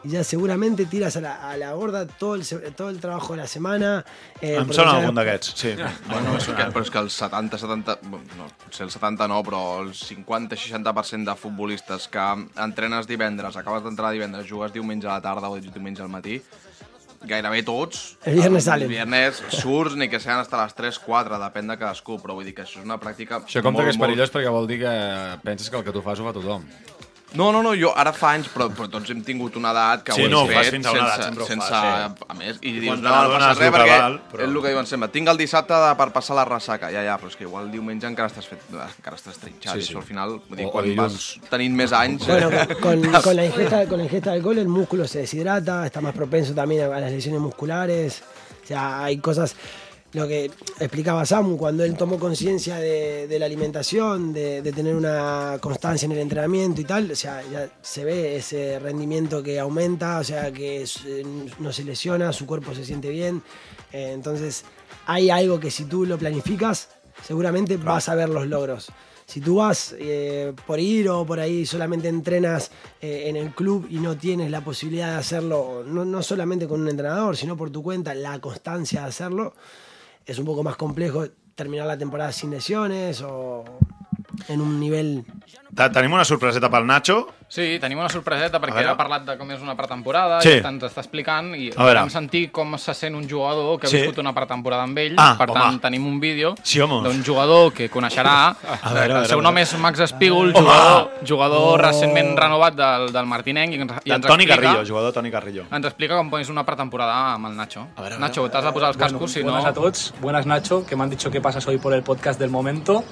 Y 0.03 0.09
ya 0.09 0.23
seguramente 0.23 0.85
tiras 0.87 1.15
a 1.17 1.21
la, 1.21 1.51
a 1.51 1.55
la 1.57 1.75
borda 1.75 2.07
todo 2.07 2.33
el, 2.33 2.43
todo 2.75 2.89
el 2.89 2.99
trabajo 2.99 3.33
de 3.33 3.41
la 3.41 3.47
semana. 3.47 4.03
eh, 4.41 4.55
Em 4.57 4.71
sona 4.73 4.95
algun 4.97 5.13
d'aquests, 5.13 5.53
sí. 5.53 5.75
Bueno, 6.09 6.33
és 6.39 6.47
que, 6.49 6.65
però 6.73 6.81
és 6.81 6.89
que 6.89 6.97
el 6.97 7.11
70, 7.13 7.59
70, 7.61 7.99
bueno, 8.09 8.25
no, 8.39 8.47
potser 8.63 8.87
el 8.87 8.89
70 8.89 9.27
no, 9.29 9.43
però 9.45 9.83
el 9.83 9.91
50-60% 9.93 11.29
de 11.29 11.35
futbolistes 11.37 12.07
que 12.09 12.25
entrenes 12.57 13.05
divendres, 13.05 13.55
acabes 13.61 13.83
d'entrenar 13.85 14.11
divendres, 14.17 14.49
jugues 14.49 14.73
diumenge 14.73 15.05
a 15.05 15.19
la 15.19 15.21
tarda 15.21 15.53
o 15.53 15.59
diumenge 15.61 16.01
al 16.01 16.09
matí, 16.09 16.41
gairebé 17.27 17.61
tots... 17.67 18.17
El 18.25 18.39
viernes 18.39 18.63
el 18.63 18.67
salen. 18.67 18.89
viernes 18.89 19.41
surts, 19.53 19.95
ni 19.99 20.09
que 20.09 20.19
sean 20.19 20.41
hasta 20.41 20.61
les 20.63 20.75
3-4, 20.77 21.37
depèn 21.41 21.69
de 21.69 21.77
cadascú, 21.77 22.17
però 22.21 22.37
vull 22.37 22.47
dir 22.47 22.55
que 22.57 22.65
això 22.65 22.81
és 22.81 22.87
una 22.87 22.99
pràctica 23.01 23.43
Això 23.43 23.61
compta 23.61 23.81
molt, 23.81 23.89
que 23.89 23.95
és 23.95 24.01
perillós 24.01 24.33
perquè 24.33 24.53
vol 24.53 24.67
dir 24.69 24.81
que 24.83 24.95
penses 25.45 25.69
que 25.69 25.77
el 25.79 25.85
que 25.85 25.93
tu 25.95 26.03
fas 26.05 26.19
ho 26.19 26.27
fa 26.27 26.33
tothom. 26.37 26.65
No, 27.33 27.51
no, 27.55 27.61
no, 27.63 27.71
jo 27.79 27.93
ara 27.95 28.11
fa 28.11 28.33
anys, 28.35 28.49
però, 28.51 28.65
però 28.75 28.89
tots 28.91 29.09
hem 29.13 29.21
tingut 29.23 29.55
una 29.55 29.69
edat 29.71 30.01
que 30.03 30.11
Sí, 30.11 30.21
ho 30.21 30.25
hem 30.25 30.31
no, 30.33 30.41
fet 30.49 30.67
fins 30.73 30.85
a 30.85 30.91
una 30.91 31.03
edat, 31.05 31.21
sense, 31.29 31.45
sense, 31.47 31.67
fas, 31.69 32.11
sí. 32.17 32.25
a 32.27 32.33
més, 32.35 32.57
i 32.59 32.73
Quan 32.73 32.81
dius, 32.81 32.99
no, 33.05 33.13
no 33.23 33.29
passa 33.37 33.53
res 33.59 33.71
perquè 33.71 33.99
val, 34.01 34.17
però- 34.33 34.43
és 34.43 34.49
el 34.49 34.57
que 34.65 34.73
diuen 34.73 34.89
sempre, 34.89 35.09
tinc 35.13 35.31
el 35.31 35.37
dissabte 35.39 35.73
de, 35.85 35.93
per 36.01 36.09
passar 36.11 36.35
la 36.35 36.43
ressaca, 36.49 36.89
ja, 36.91 37.05
ja, 37.07 37.15
però 37.21 37.31
és 37.31 37.37
que 37.39 37.45
igual 37.47 37.65
el 37.69 37.71
diumenge 37.71 38.05
encara 38.11 38.27
estàs, 38.27 38.49
fet, 38.51 38.65
encara 38.73 39.15
estàs 39.15 39.39
trinxat, 39.39 39.73
Sí, 39.75 39.79
i 39.79 39.81
sí. 39.87 39.93
això 39.93 40.01
al 40.03 40.07
final, 40.09 40.35
vull 40.49 40.57
dir, 40.59 40.67
quan 40.73 40.83
dilluns. 40.89 41.15
vas 41.39 41.49
tenint 41.49 41.75
més 41.79 41.93
anys... 41.93 42.27
Bueno, 42.27 42.49
eh, 42.51 42.75
con, 42.81 43.01
con 43.23 43.35
la 43.39 43.45
ingesta, 43.45 43.85
con 43.87 43.97
la 43.99 44.03
ingesta 44.09 44.31
de 44.31 44.35
alcohol 44.35 44.57
el 44.59 44.67
músculo 44.67 45.07
se 45.07 45.19
deshidrata, 45.19 45.85
está 45.85 46.01
más 46.01 46.13
propenso 46.13 46.53
también 46.53 46.91
a, 46.91 46.97
a 46.97 46.99
las 46.99 47.11
lesiones 47.11 47.39
musculares. 47.39 48.23
O 48.63 48.67
sea, 48.67 49.03
hay 49.05 49.17
cosas, 49.19 49.55
lo 50.13 50.27
que 50.27 50.51
explicaba 50.79 51.25
Samu, 51.25 51.57
cuando 51.57 51.83
él 51.83 51.95
tomó 51.95 52.19
conciencia 52.19 52.77
de, 52.77 53.27
de 53.27 53.39
la 53.39 53.45
alimentación, 53.45 54.33
de, 54.33 54.61
de 54.61 54.71
tener 54.73 54.95
una 54.95 55.57
constancia 55.61 56.05
en 56.05 56.11
el 56.11 56.19
entrenamiento 56.19 56.81
y 56.81 56.83
tal, 56.83 57.09
o 57.11 57.15
sea, 57.15 57.41
ya 57.49 57.69
se 57.81 58.03
ve 58.03 58.35
ese 58.35 58.79
rendimiento 58.79 59.41
que 59.41 59.59
aumenta, 59.59 60.19
o 60.19 60.23
sea, 60.23 60.51
que 60.51 60.85
no 61.59 61.71
se 61.71 61.83
lesiona, 61.83 62.33
su 62.33 62.45
cuerpo 62.45 62.75
se 62.75 62.83
siente 62.83 63.09
bien. 63.09 63.41
Eh, 63.93 64.11
entonces, 64.13 64.65
hay 65.05 65.29
algo 65.29 65.59
que 65.59 65.71
si 65.71 65.85
tú 65.85 66.05
lo 66.05 66.17
planificas, 66.17 66.89
seguramente 67.23 67.77
vas 67.77 68.09
a 68.09 68.15
ver 68.15 68.29
los 68.29 68.47
logros. 68.47 68.91
Si 69.25 69.39
tú 69.39 69.55
vas 69.55 69.95
eh, 69.97 70.51
por 70.67 70.77
ir 70.81 71.07
o 71.07 71.25
por 71.25 71.39
ahí 71.39 71.65
solamente 71.65 72.09
entrenas 72.09 72.69
eh, 73.01 73.25
en 73.27 73.37
el 73.37 73.51
club 73.51 73.87
y 73.89 73.99
no 73.99 74.17
tienes 74.17 74.51
la 74.51 74.61
posibilidad 74.61 75.11
de 75.13 75.19
hacerlo, 75.19 75.85
no, 75.85 76.03
no 76.03 76.21
solamente 76.21 76.67
con 76.67 76.81
un 76.81 76.89
entrenador, 76.89 77.37
sino 77.37 77.55
por 77.55 77.69
tu 77.69 77.81
cuenta, 77.81 78.13
la 78.13 78.39
constancia 78.39 79.03
de 79.03 79.07
hacerlo, 79.07 79.53
es 80.25 80.39
un 80.39 80.45
poco 80.45 80.63
más 80.63 80.75
complejo 80.75 81.25
terminar 81.55 81.87
la 81.87 81.97
temporada 81.97 82.31
sin 82.31 82.51
lesiones 82.51 83.21
o 83.21 83.63
en 84.49 84.61
un 84.61 84.79
nivel... 84.79 85.23
Te- 85.75 85.89
Tenim 85.89 86.11
una 86.13 86.25
sorpreseta 86.25 86.69
pel 86.69 86.85
Nacho. 86.85 87.27
Sí, 87.51 87.77
tenim 87.83 87.99
una 87.99 88.07
sorpreseta 88.09 88.59
perquè 88.63 88.85
ha 88.87 88.93
parlat 88.95 89.25
de 89.27 89.33
com 89.37 89.49
és 89.51 89.59
una 89.59 89.73
pretemporada 89.75 90.37
Sí. 90.43 90.53
i 90.55 90.61
ens 90.63 90.83
està 90.87 91.01
explicant 91.03 91.49
i 91.55 91.69
vam 91.75 92.07
sentir 92.09 92.45
com 92.51 92.77
se 92.79 92.93
sent 92.95 93.15
un 93.15 93.25
jugador 93.29 93.77
que 93.79 93.87
ha 93.87 93.89
Sí. 93.89 93.97
viscut 93.97 94.19
una 94.23 94.31
pretemporada 94.33 94.83
amb 94.83 94.97
ell. 94.97 95.15
Ah, 95.17 95.35
per 95.37 95.49
home. 95.49 95.59
tant, 95.59 95.81
tenim 95.81 96.05
un 96.07 96.19
vídeo 96.21 96.55
Sí, 96.63 96.79
d'un 96.79 97.23
jugador 97.25 97.73
que 97.73 97.89
coneixerà. 97.91 98.55
A 98.55 98.55
veure, 98.55 98.87
a 98.89 98.93
veure, 98.93 99.19
el 99.19 99.27
seu 99.27 99.41
nom 99.41 99.57
és 99.57 99.73
Max 99.77 99.99
Espígol, 99.99 100.49
Home. 100.55 100.59
jugador, 100.59 101.11
jugador 101.27 101.73
Oh. 101.73 101.77
recentment 101.77 102.37
renovat 102.39 102.73
del, 102.75 103.11
del 103.11 103.25
Martinenc. 103.25 103.73
I 103.73 103.81
ens, 103.81 103.91
i 104.05 104.09
De 104.09 104.15
ens 104.15 104.25
Toni 104.25 104.43
explica, 104.45 104.61
Carrillo, 104.71 104.87
jugador 104.87 105.13
Toni 105.13 105.31
Carrillo. 105.31 105.65
Ens 105.71 105.85
explica 105.85 106.15
com 106.15 106.33
és 106.39 106.49
una 106.49 106.65
pretemporada 106.65 107.33
amb 107.33 107.47
el 107.47 107.55
Nacho. 107.57 107.81
A 107.81 108.01
veure, 108.01 108.15
a 108.15 108.17
veure. 108.17 108.19
Nacho, 108.19 108.49
t'has 108.49 108.63
de 108.63 108.71
posar 108.71 108.87
els 108.89 108.97
cascos, 108.97 109.19
Bueno, 109.19 109.27
si 109.33 109.43
no... 109.43 109.51
buenas 109.51 109.65
a 109.65 109.73
todos, 109.73 110.13
buenas 110.21 110.45
Nacho, 110.45 110.85
que 110.85 110.95
me 110.95 111.03
han 111.03 111.09
dicho 111.09 111.29
que 111.29 111.41
pasas 111.41 111.67
hoy 111.67 111.77
por 111.79 111.93
el 111.93 112.01
podcast 112.03 112.39
del 112.39 112.49
momento. 112.49 113.03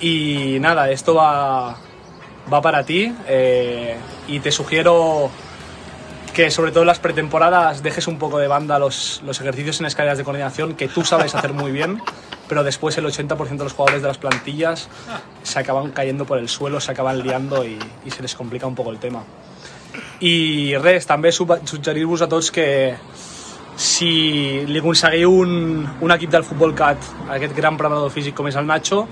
Y 0.00 0.58
nada, 0.60 0.90
esto 0.90 1.14
va, 1.14 1.76
va 2.52 2.62
para 2.62 2.84
ti 2.84 3.14
eh, 3.28 3.96
y 4.28 4.40
te 4.40 4.50
sugiero 4.50 5.30
que 6.34 6.50
sobre 6.50 6.70
todo 6.70 6.82
en 6.82 6.86
las 6.86 7.00
pretemporadas 7.00 7.82
dejes 7.82 8.06
un 8.06 8.18
poco 8.18 8.38
de 8.38 8.46
banda 8.46 8.78
los, 8.78 9.20
los 9.24 9.40
ejercicios 9.40 9.80
en 9.80 9.86
escaleras 9.86 10.16
de 10.16 10.24
coordinación 10.24 10.74
que 10.74 10.88
tú 10.88 11.04
sabes 11.04 11.34
hacer 11.34 11.52
muy 11.52 11.72
bien, 11.72 12.00
pero 12.48 12.64
después 12.64 12.96
el 12.98 13.04
80% 13.04 13.48
de 13.48 13.64
los 13.64 13.72
jugadores 13.72 14.02
de 14.02 14.08
las 14.08 14.18
plantillas 14.18 14.88
se 15.42 15.58
acaban 15.58 15.90
cayendo 15.90 16.24
por 16.24 16.38
el 16.38 16.48
suelo, 16.48 16.80
se 16.80 16.92
acaban 16.92 17.22
liando 17.22 17.64
y, 17.64 17.78
se 18.08 18.22
les 18.22 18.34
complica 18.34 18.66
un 18.66 18.74
poco 18.74 18.90
el 18.90 18.98
tema. 18.98 19.22
I 20.20 20.76
res, 20.78 21.06
també 21.08 21.32
suggerir-vos 21.32 22.20
a 22.22 22.28
tots 22.30 22.50
que 22.54 22.94
si 23.80 24.10
li 24.68 24.78
aconseguiu 24.78 25.32
un, 25.32 25.86
un 26.04 26.12
equip 26.14 26.30
del 26.30 26.44
Futbol 26.44 26.74
Cat, 26.76 27.06
aquest 27.32 27.56
gran 27.56 27.78
preparador 27.80 28.12
físic 28.12 28.36
com 28.36 28.50
és 28.50 28.58
el 28.60 28.68
Nacho, 28.68 29.06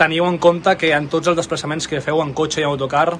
teniu 0.00 0.24
en 0.28 0.38
compte 0.40 0.76
que 0.80 0.94
en 0.96 1.10
tots 1.12 1.28
els 1.28 1.36
desplaçaments 1.38 1.86
que 1.90 2.00
feu 2.00 2.22
en 2.24 2.32
cotxe 2.36 2.62
i 2.62 2.64
en 2.64 2.70
autocar 2.72 3.18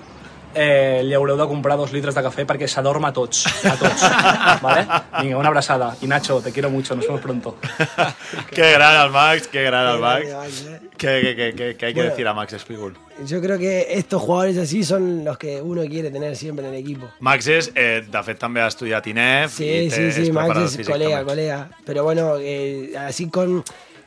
eh, 0.53 1.03
li 1.07 1.15
haureu 1.15 1.37
de 1.39 1.45
comprar 1.47 1.77
dos 1.79 1.93
litres 1.95 2.17
de 2.17 2.23
cafè 2.25 2.43
perquè 2.49 2.67
s'adorm 2.67 3.05
a 3.07 3.13
tots, 3.15 3.45
a 3.69 3.75
tots. 3.79 4.03
¿vale? 4.65 4.83
Vinga, 5.21 5.37
una 5.39 5.49
abraçada. 5.53 5.93
I 6.03 6.09
Nacho, 6.11 6.41
te 6.43 6.51
quiero 6.51 6.71
mucho, 6.71 6.97
nos 6.97 7.07
vemos 7.07 7.21
pronto. 7.21 7.57
Qué 8.51 8.73
gran 8.73 8.97
el 9.05 9.11
Max, 9.13 9.47
qué 9.47 9.63
gran 9.63 9.95
el 9.95 10.01
Max. 10.01 10.27
grande, 10.27 10.35
Max, 10.49 10.67
eh. 10.67 10.81
¿Qué, 10.99 11.21
qué, 11.23 11.37
qué, 11.37 11.55
qué, 11.55 11.77
qué 11.77 11.87
hay 11.87 11.95
que 11.95 12.01
Bueno. 12.01 12.11
decir 12.11 12.27
a 12.27 12.35
Max 12.35 12.53
Espígol? 12.55 12.97
Yo 13.27 13.41
creo 13.41 13.59
que 13.59 13.87
estos 13.91 14.21
jugadores 14.23 14.59
así 14.59 14.83
son 14.83 15.25
los 15.25 15.39
que 15.39 15.61
uno 15.63 15.83
quiere 15.83 16.11
tener 16.11 16.35
siempre 16.35 16.67
en 16.67 16.75
el 16.75 16.81
equipo. 16.81 17.09
Max 17.21 17.47
és, 17.47 17.71
eh, 17.75 18.03
de 18.11 18.23
fet, 18.25 18.39
també 18.41 18.61
ha 18.65 18.67
estudiat 18.73 19.07
INEF. 19.07 19.55
Sí, 19.55 19.91
sí, 19.91 20.11
sí, 20.13 20.33
Max 20.33 20.77
colega, 20.89 21.21
també. 21.21 21.25
colega. 21.31 21.61
Pero 21.85 22.03
bueno, 22.05 22.35
eh, 22.41 22.93
así 22.99 23.29
con 23.31 23.63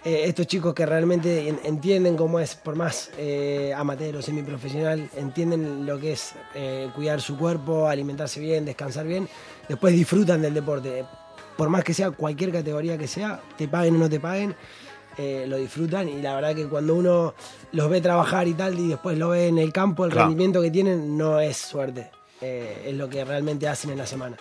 eh, 0.06 0.24
estos 0.26 0.48
chicos 0.48 0.74
que 0.74 0.86
realmente 0.86 1.48
en- 1.50 1.60
entienden 1.64 2.16
cómo 2.18 2.40
es, 2.40 2.56
por 2.56 2.76
más 2.76 3.10
eh, 3.18 3.74
amateur 3.76 4.18
o 4.18 4.22
semiprofesional, 4.22 5.10
entienden 5.16 5.86
lo 5.86 6.00
que 6.00 6.14
es 6.14 6.34
eh, 6.56 6.90
cuidar 6.96 7.22
su 7.22 7.38
cuerpo, 7.38 7.88
alimentarse 7.88 8.40
bien, 8.40 8.66
descansar 8.66 9.06
bien, 9.06 9.28
después 9.70 9.94
disfrutan 9.94 10.42
del 10.42 10.54
deporte. 10.54 11.06
Por 11.58 11.70
más 11.70 11.84
que 11.84 11.94
sea 11.94 12.12
cualquier 12.12 12.52
categoría 12.52 12.98
que 12.98 13.08
sea, 13.08 13.40
te 13.58 13.68
paguen 13.68 13.96
o 13.96 14.00
no 14.00 14.10
te 14.10 14.20
paguen, 14.20 14.56
eh, 15.18 15.46
lo 15.48 15.58
disfrutan 15.58 16.10
y 16.10 16.22
la 16.22 16.34
verdad 16.36 16.56
que 16.56 16.68
cuando 16.68 16.96
uno 16.96 17.36
los 17.72 17.88
ve 17.90 18.02
trabajar 18.02 18.48
y 18.48 18.56
tal 18.56 18.78
y 18.80 18.88
después 18.88 19.16
lo 19.18 19.30
ve 19.30 19.48
en 19.48 19.60
el 19.60 19.72
campo, 19.72 20.06
el 20.06 20.12
Claro. 20.12 20.28
rendimiento 20.28 20.60
que 20.62 20.72
tienen 20.72 21.16
no 21.16 21.40
es 21.40 21.56
suerte, 21.58 22.10
eh, 22.42 22.86
es 22.88 22.96
lo 22.96 23.08
que 23.08 23.24
realmente 23.24 23.68
hacen 23.68 23.92
en 23.92 24.00
la 24.00 24.08
semana. 24.08 24.36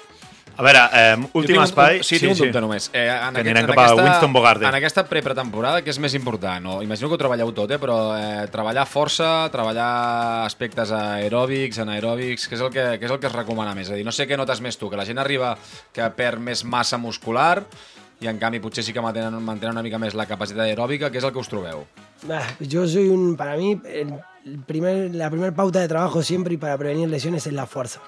A 0.56 0.62
veure, 0.62 0.80
eh, 0.92 1.16
Jo 1.16 1.28
últim 1.32 1.54
tinc 1.54 1.58
un- 1.58 1.64
espai... 1.64 1.96
un- 1.98 2.04
Sí, 2.04 2.18
tinc 2.20 2.32
un 2.32 2.38
dubte 2.38 2.60
només. 2.60 2.90
Eh, 2.92 3.08
en 3.08 3.34
Que 3.34 3.40
aquest- 3.40 3.56
en 3.58 3.66
cap 3.66 3.78
a 3.78 3.84
aquesta- 3.86 4.02
Winston 4.04 4.32
Bogarde. 4.32 4.66
En 4.68 4.74
aquesta 4.74 5.04
prepretemporada, 5.08 5.80
què 5.82 5.88
és 5.88 5.98
més 5.98 6.14
important? 6.14 6.62
No? 6.62 6.82
Imagino 6.82 7.08
que 7.08 7.14
ho 7.14 7.18
treballeu 7.18 7.52
tot, 7.52 7.70
eh? 7.70 7.78
però 7.78 7.96
eh, 8.18 8.46
treballar 8.48 8.86
força, 8.86 9.48
treballar 9.50 10.44
aspectes 10.44 10.90
aeròbics, 10.92 11.78
anaeròbics, 11.78 12.48
què 12.48 12.54
és, 12.54 12.60
el 12.60 12.70
que, 12.70 12.84
què 13.00 13.04
és 13.04 13.10
el 13.10 13.18
que 13.18 13.26
es 13.26 13.32
recomana 13.32 13.74
més? 13.74 13.88
És 13.88 13.92
a 13.92 13.96
dir, 13.96 14.04
no 14.04 14.12
sé 14.12 14.28
què 14.28 14.36
notes 14.36 14.60
més 14.60 14.76
tu, 14.78 14.90
que 14.90 14.96
la 14.96 15.04
gent 15.06 15.18
arriba 15.18 15.56
que 15.92 16.08
perd 16.10 16.38
més 16.40 16.64
massa 16.64 16.98
muscular 16.98 17.64
i 18.20 18.28
en 18.28 18.38
canvi 18.38 18.60
potser 18.60 18.84
sí 18.84 18.92
que 18.92 19.00
mantenen, 19.02 19.34
mantenen 19.42 19.72
una 19.72 19.82
mica 19.82 19.98
més 19.98 20.14
la 20.14 20.26
capacitat 20.26 20.66
aeròbica, 20.68 21.10
què 21.10 21.16
és 21.18 21.24
el 21.24 21.32
que 21.32 21.38
us 21.40 21.48
trobeu? 21.48 21.86
Ah, 22.30 22.42
Yo 22.60 22.86
soy 22.86 23.08
un, 23.08 23.36
para 23.36 23.56
mí, 23.56 23.80
el 23.84 24.14
el 24.44 24.58
primer, 24.58 25.14
la 25.14 25.30
primera 25.30 25.54
pauta 25.54 25.78
de 25.78 25.86
trabajo 25.86 26.20
siempre 26.20 26.54
y 26.54 26.56
para 26.56 26.76
prevenir 26.76 27.08
lesiones 27.08 27.46
es 27.46 27.52
la 27.52 27.64
fuerza. 27.64 28.00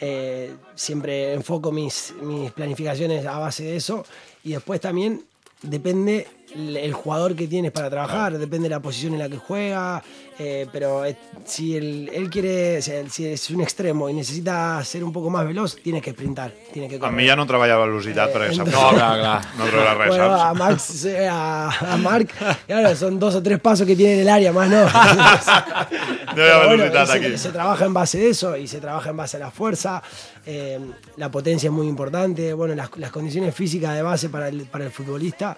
Eh, 0.00 0.54
siempre 0.74 1.32
enfoco 1.32 1.72
mis, 1.72 2.14
mis 2.22 2.52
planificaciones 2.52 3.26
a 3.26 3.38
base 3.38 3.64
de 3.64 3.76
eso. 3.76 4.04
Y 4.44 4.52
después 4.52 4.80
también 4.80 5.24
depende 5.62 6.26
el, 6.54 6.76
el 6.76 6.92
jugador 6.92 7.34
que 7.36 7.46
tienes 7.46 7.72
para 7.72 7.90
trabajar, 7.90 8.38
depende 8.38 8.68
de 8.68 8.74
la 8.74 8.80
posición 8.80 9.12
en 9.14 9.18
la 9.20 9.28
que 9.28 9.36
juega, 9.36 10.02
eh, 10.38 10.66
pero 10.72 11.04
eh, 11.04 11.16
si 11.44 11.76
él, 11.76 12.10
él 12.14 12.30
quiere, 12.30 12.80
si 12.80 13.26
es 13.26 13.50
un 13.50 13.60
extremo 13.60 14.08
y 14.08 14.14
necesita 14.14 14.82
ser 14.84 15.02
un 15.04 15.12
poco 15.12 15.30
más 15.30 15.44
veloz, 15.46 15.76
tiene 15.82 16.00
que 16.00 16.12
sprintar, 16.12 16.52
tiene 16.72 16.88
que 16.88 17.04
A 17.04 17.10
mi 17.10 17.26
ja 17.26 17.34
no 17.36 17.44
treballa 17.46 17.74
a 17.74 17.78
velocitat, 17.84 18.30
perquè 18.32 18.54
sap 18.54 18.66
entonces- 18.68 18.92
no, 18.92 18.96
clar, 18.96 19.18
clar. 19.18 19.42
no 19.58 19.66
res, 19.66 20.08
Bueno, 20.08 20.34
a? 20.34 20.54
Max, 20.54 21.04
eh, 21.06 21.28
a, 21.28 21.68
a 21.92 21.96
Marc, 21.96 22.30
claro, 22.66 22.94
son 22.96 23.18
dos 23.18 23.34
o 23.34 23.42
tres 23.42 23.58
pasos 23.60 23.86
que 23.86 23.96
tiene 23.96 24.14
en 24.14 24.20
el 24.20 24.28
área, 24.28 24.52
más 24.52 24.68
no. 24.70 24.80
No 24.82 24.86
hi 24.86 24.88
ha 24.88 26.34
Pero 26.34 26.58
bueno, 26.68 26.84
velocitat 26.84 27.06
se, 27.08 27.12
aquí. 27.26 27.38
se 27.38 27.50
trabaja 27.50 27.84
en 27.84 27.94
base 27.94 28.18
de 28.18 28.30
eso 28.30 28.56
y 28.56 28.66
se 28.68 28.80
trabaja 28.80 29.10
en 29.10 29.16
base 29.16 29.36
a 29.36 29.40
la 29.40 29.50
fuerza. 29.50 30.02
eh, 30.46 30.78
la 31.16 31.30
potencia 31.30 31.66
es 31.68 31.72
muy 31.72 31.86
importante. 31.88 32.52
Bueno, 32.54 32.74
las, 32.74 32.90
las 32.96 33.10
condiciones 33.10 33.54
físicas 33.54 33.94
de 33.94 34.02
base 34.02 34.28
para 34.28 34.48
el, 34.48 34.62
para 34.66 34.84
el 34.84 34.90
futbolista. 34.90 35.56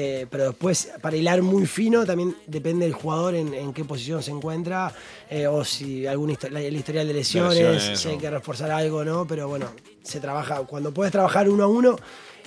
Eh, 0.00 0.26
pero 0.30 0.44
después, 0.50 0.90
para 1.02 1.16
hilar 1.16 1.42
muy 1.42 1.66
fino, 1.66 2.06
también 2.06 2.36
depende 2.46 2.84
del 2.86 2.94
jugador 2.94 3.34
en, 3.34 3.52
en 3.52 3.72
qué 3.72 3.84
posición 3.84 4.22
se 4.22 4.30
encuentra. 4.30 4.92
eh, 5.30 5.46
o 5.48 5.64
si 5.64 6.06
algún 6.06 6.30
histo- 6.30 6.48
la- 6.50 6.60
el 6.60 6.76
historial 6.76 7.06
de 7.08 7.14
lesiones, 7.14 7.54
lesiones, 7.58 7.98
si 8.00 8.08
hay 8.08 8.18
que 8.18 8.30
reforzar 8.30 8.70
algo 8.70 8.98
o 8.98 9.04
no. 9.04 9.26
Pero 9.26 9.48
bueno, 9.48 9.66
se 10.02 10.20
trabaja. 10.20 10.60
Cuando 10.66 10.92
puedes 10.94 11.10
trabajar 11.12 11.48
uno 11.48 11.64
a 11.64 11.66
uno. 11.66 11.96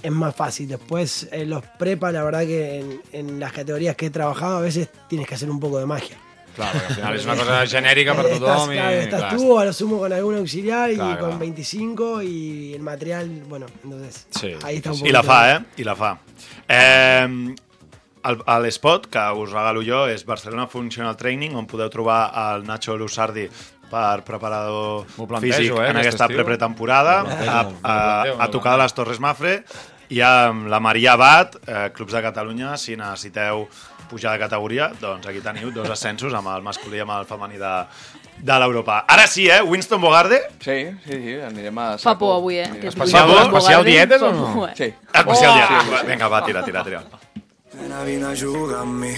Es 0.02 0.12
más 0.12 0.36
fácil. 0.36 0.68
Después, 0.68 1.28
en 1.32 1.50
los 1.52 1.64
prepa, 1.78 2.12
la 2.12 2.24
verdad 2.24 2.42
que 2.42 2.80
en, 2.80 3.02
en 3.12 3.40
las 3.40 3.52
categorías 3.54 3.96
que 3.96 4.08
he 4.08 4.10
trabajado, 4.10 4.58
a 4.58 4.62
veces 4.62 4.90
tienes 5.08 5.28
que 5.28 5.36
hacer 5.36 5.50
un 5.52 5.60
poco 5.60 5.78
de 5.78 5.86
magia. 5.86 6.18
Clar, 6.56 6.68
perquè 6.74 6.88
al 6.90 6.96
final 6.98 7.16
és 7.16 7.26
una 7.26 7.36
cosa 7.40 7.60
genèrica 7.72 8.14
per 8.18 8.26
Estás, 8.28 8.40
tothom 8.42 8.72
i... 8.74 8.76
claro, 8.76 9.02
estás 9.06 9.22
clar, 9.22 9.36
tú, 9.38 9.60
a 9.60 9.66
lo 9.66 9.74
sumo 9.74 10.00
con 10.00 10.12
algún 10.14 10.36
auxiliar 10.38 10.92
y 10.92 10.96
Claro, 10.96 11.20
con 11.20 11.30
claro. 11.30 11.40
25 11.40 12.22
y 12.24 12.74
el 12.76 12.82
material, 12.82 13.30
bueno, 13.48 13.66
entonces 13.84 14.28
Sí. 14.32 14.54
ahí 14.64 14.78
está 14.78 14.92
un 14.92 14.98
poco. 15.00 15.10
I 15.10 15.12
la 15.12 15.24
fa, 15.24 15.40
eh? 15.56 15.60
I 15.78 15.84
la 15.84 15.96
fa. 15.96 16.18
Eh, 16.68 17.56
l'Spot, 18.62 19.08
que 19.10 19.24
us 19.34 19.50
regalo 19.52 19.82
jo, 19.86 20.04
és 20.12 20.26
Barcelona 20.26 20.68
Functional 20.70 21.16
Training, 21.18 21.56
on 21.58 21.66
podeu 21.70 21.90
trobar 21.90 22.28
el 22.54 22.66
Nacho 22.68 22.98
Lusardi 22.98 23.48
per 23.92 24.22
preparador 24.24 25.08
plantejo, 25.18 25.42
físic 25.58 25.72
eh, 25.74 25.88
en 25.90 25.98
aquest 25.98 26.14
aquesta 26.16 26.28
estiu. 26.30 26.46
pretemporada, 26.46 27.16
a, 27.22 27.64
a, 27.84 27.96
a 28.46 28.52
tocar 28.54 28.78
de 28.78 28.84
les 28.84 28.94
Torres 28.96 29.20
Mafre, 29.20 29.64
i 30.12 30.20
amb 30.22 30.68
la 30.68 30.80
Maria 30.84 31.16
Bat, 31.16 31.56
eh, 31.66 31.90
Clubs 31.96 32.14
de 32.14 32.22
Catalunya, 32.22 32.76
si 32.78 32.98
necessiteu 33.00 33.66
pujar 34.12 34.36
de 34.36 34.44
categoria, 34.44 34.92
doncs 35.02 35.26
aquí 35.32 35.40
teniu 35.42 35.72
dos 35.72 35.88
ascensos 35.90 36.36
amb 36.36 36.52
el 36.52 36.62
masculí 36.68 37.00
i 37.00 37.06
amb 37.06 37.16
el 37.16 37.26
femení 37.30 37.58
de, 37.62 37.72
de 38.44 38.60
l'Europa. 38.60 39.00
Ara 39.08 39.26
sí, 39.32 39.48
eh? 39.50 39.62
Winston 39.64 40.02
Bogarde? 40.04 40.42
Sí, 40.60 40.78
sí, 41.08 41.18
sí, 41.24 41.36
anirem 41.48 41.80
a... 41.80 41.88
Fa 41.98 42.18
por 42.20 42.36
avui, 42.38 42.60
eh? 42.60 42.70
Que 42.82 42.92
Especial- 42.92 43.26
diu 43.26 43.34
Bogarde, 43.34 43.58
especial 43.58 43.86
dietes 43.88 44.22
o 44.22 44.32
no? 44.36 44.70
Sí. 44.76 44.92
Especial 45.14 45.52
Oh! 45.52 45.56
dia. 45.56 46.04
Vinga, 46.12 46.28
va, 46.28 46.44
tira, 46.46 46.64
tira, 46.68 46.84
tira. 46.84 47.04
Nena, 47.74 48.04
vine 48.04 48.26
a 48.28 48.36
jugar 48.36 48.82
amb 48.82 49.00
mi. 49.00 49.14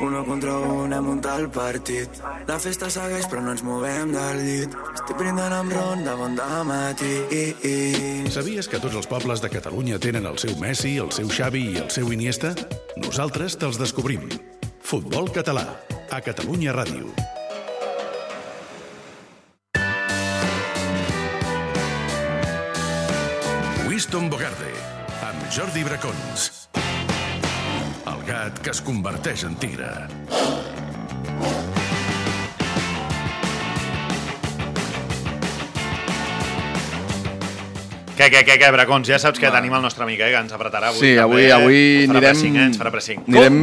Uno 0.00 0.24
contra 0.26 0.56
un, 0.58 0.92
hem 0.92 1.04
muntat 1.06 1.38
el 1.38 1.48
partit. 1.54 2.18
La 2.48 2.58
festa 2.58 2.88
segueix, 2.90 3.28
però 3.30 3.42
no 3.44 3.52
ens 3.54 3.62
movem 3.62 4.10
del 4.10 4.40
llit. 4.42 4.74
Estic 4.90 5.14
brindant 5.20 5.54
amb 5.54 5.70
ron 5.76 6.02
de 6.02 6.14
bon 6.18 6.34
matí. 6.66 7.12
Sabies 8.34 8.66
que 8.66 8.80
tots 8.82 8.98
els 8.98 9.06
pobles 9.06 9.40
de 9.40 9.50
Catalunya 9.52 10.00
tenen 10.02 10.26
el 10.26 10.38
seu 10.38 10.56
Messi, 10.58 10.96
el 10.98 11.12
seu 11.12 11.30
Xavi 11.30 11.62
i 11.74 11.78
el 11.84 11.90
seu 11.90 12.10
Iniesta? 12.12 12.54
Nosaltres 12.96 13.54
te'ls 13.56 13.78
descobrim. 13.78 14.26
Futbol 14.82 15.30
català, 15.30 15.66
a 16.10 16.20
Catalunya 16.20 16.74
Ràdio. 16.74 17.06
Winston 23.86 24.28
Bogarde, 24.28 24.74
amb 25.22 25.46
Jordi 25.54 25.86
Bracons. 25.86 26.50
El 28.10 28.24
gat 28.26 28.58
que 28.64 28.72
es 28.74 28.80
converteix 28.82 29.44
en 29.46 29.54
tigre. 29.62 29.92
Què, 38.12 38.26
què, 38.28 38.42
què, 38.44 38.58
què, 38.60 38.68
Bracons? 38.74 39.08
Ja 39.08 39.16
saps 39.18 39.40
que 39.40 39.48
tenim 39.50 39.72
el 39.72 39.80
nostre 39.82 40.04
amic, 40.04 40.18
eh, 40.20 40.26
que 40.34 40.40
ens 40.44 40.52
apretarà 40.52 40.90
avui. 40.90 41.00
Sí, 41.00 41.12
avui, 41.18 41.46
també. 41.48 41.52
avui 41.56 41.78
Farà 41.80 42.10
anirem, 42.12 42.26
pressing, 42.26 42.56
eh? 42.60 42.64
Ens 42.68 42.76
farà 42.78 42.90
pressing. 42.92 43.22
anirem 43.24 43.56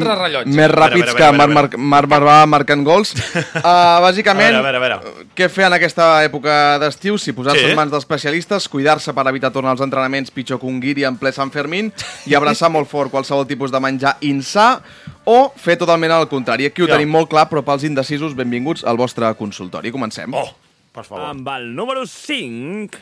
més 0.58 0.72
ràpids 0.74 1.14
que 1.16 1.28
Marc, 1.38 1.54
Marc, 1.54 1.76
Marc 1.78 2.10
Marvà 2.10 2.38
marcant 2.50 2.84
gols. 2.84 3.12
Uh, 3.14 3.62
bàsicament, 4.08 4.56
A 4.58 4.64
veure, 4.66 4.78
a 4.78 4.82
veure, 4.82 4.96
a 4.98 5.04
veure. 5.04 5.28
què 5.38 5.48
fer 5.54 5.68
en 5.70 5.76
aquesta 5.78 6.08
època 6.26 6.80
d'estiu? 6.82 7.20
Si 7.22 7.32
posar-se 7.38 7.62
Sí. 7.62 7.70
en 7.70 7.76
mans 7.78 7.92
d'especialistes, 7.94 8.68
cuidar-se 8.74 9.14
per 9.14 9.28
evitar 9.30 9.52
tornar 9.54 9.72
als 9.78 9.82
entrenaments 9.86 10.32
pitjor 10.32 10.60
que 10.60 10.66
un 10.66 10.80
guiri 10.82 11.06
en 11.06 11.18
ple 11.22 11.32
Sant 11.32 11.52
Fermín 11.54 11.94
i 12.26 12.34
abraçar 12.34 12.72
molt 12.74 12.90
fort 12.90 13.12
qualsevol 13.12 13.46
tipus 13.48 13.72
de 13.72 13.80
menjar 13.80 14.18
insà 14.22 14.82
o 15.26 15.54
fer 15.56 15.78
totalment 15.78 16.12
el 16.18 16.28
contrari. 16.28 16.66
Aquí 16.66 16.82
ho 16.82 16.88
Ja. 16.88 16.94
tenim 16.98 17.10
molt 17.14 17.30
clar, 17.30 17.48
però 17.50 17.62
pels 17.64 17.84
indecisos, 17.86 18.34
benvinguts 18.36 18.84
al 18.84 18.98
vostre 18.98 19.30
consultori. 19.36 19.92
Comencem. 19.92 20.34
Oh, 20.34 20.50
per 20.92 21.06
favor. 21.06 21.30
Amb 21.30 21.48
el 21.56 21.76
número 21.76 22.08
5... 22.08 22.98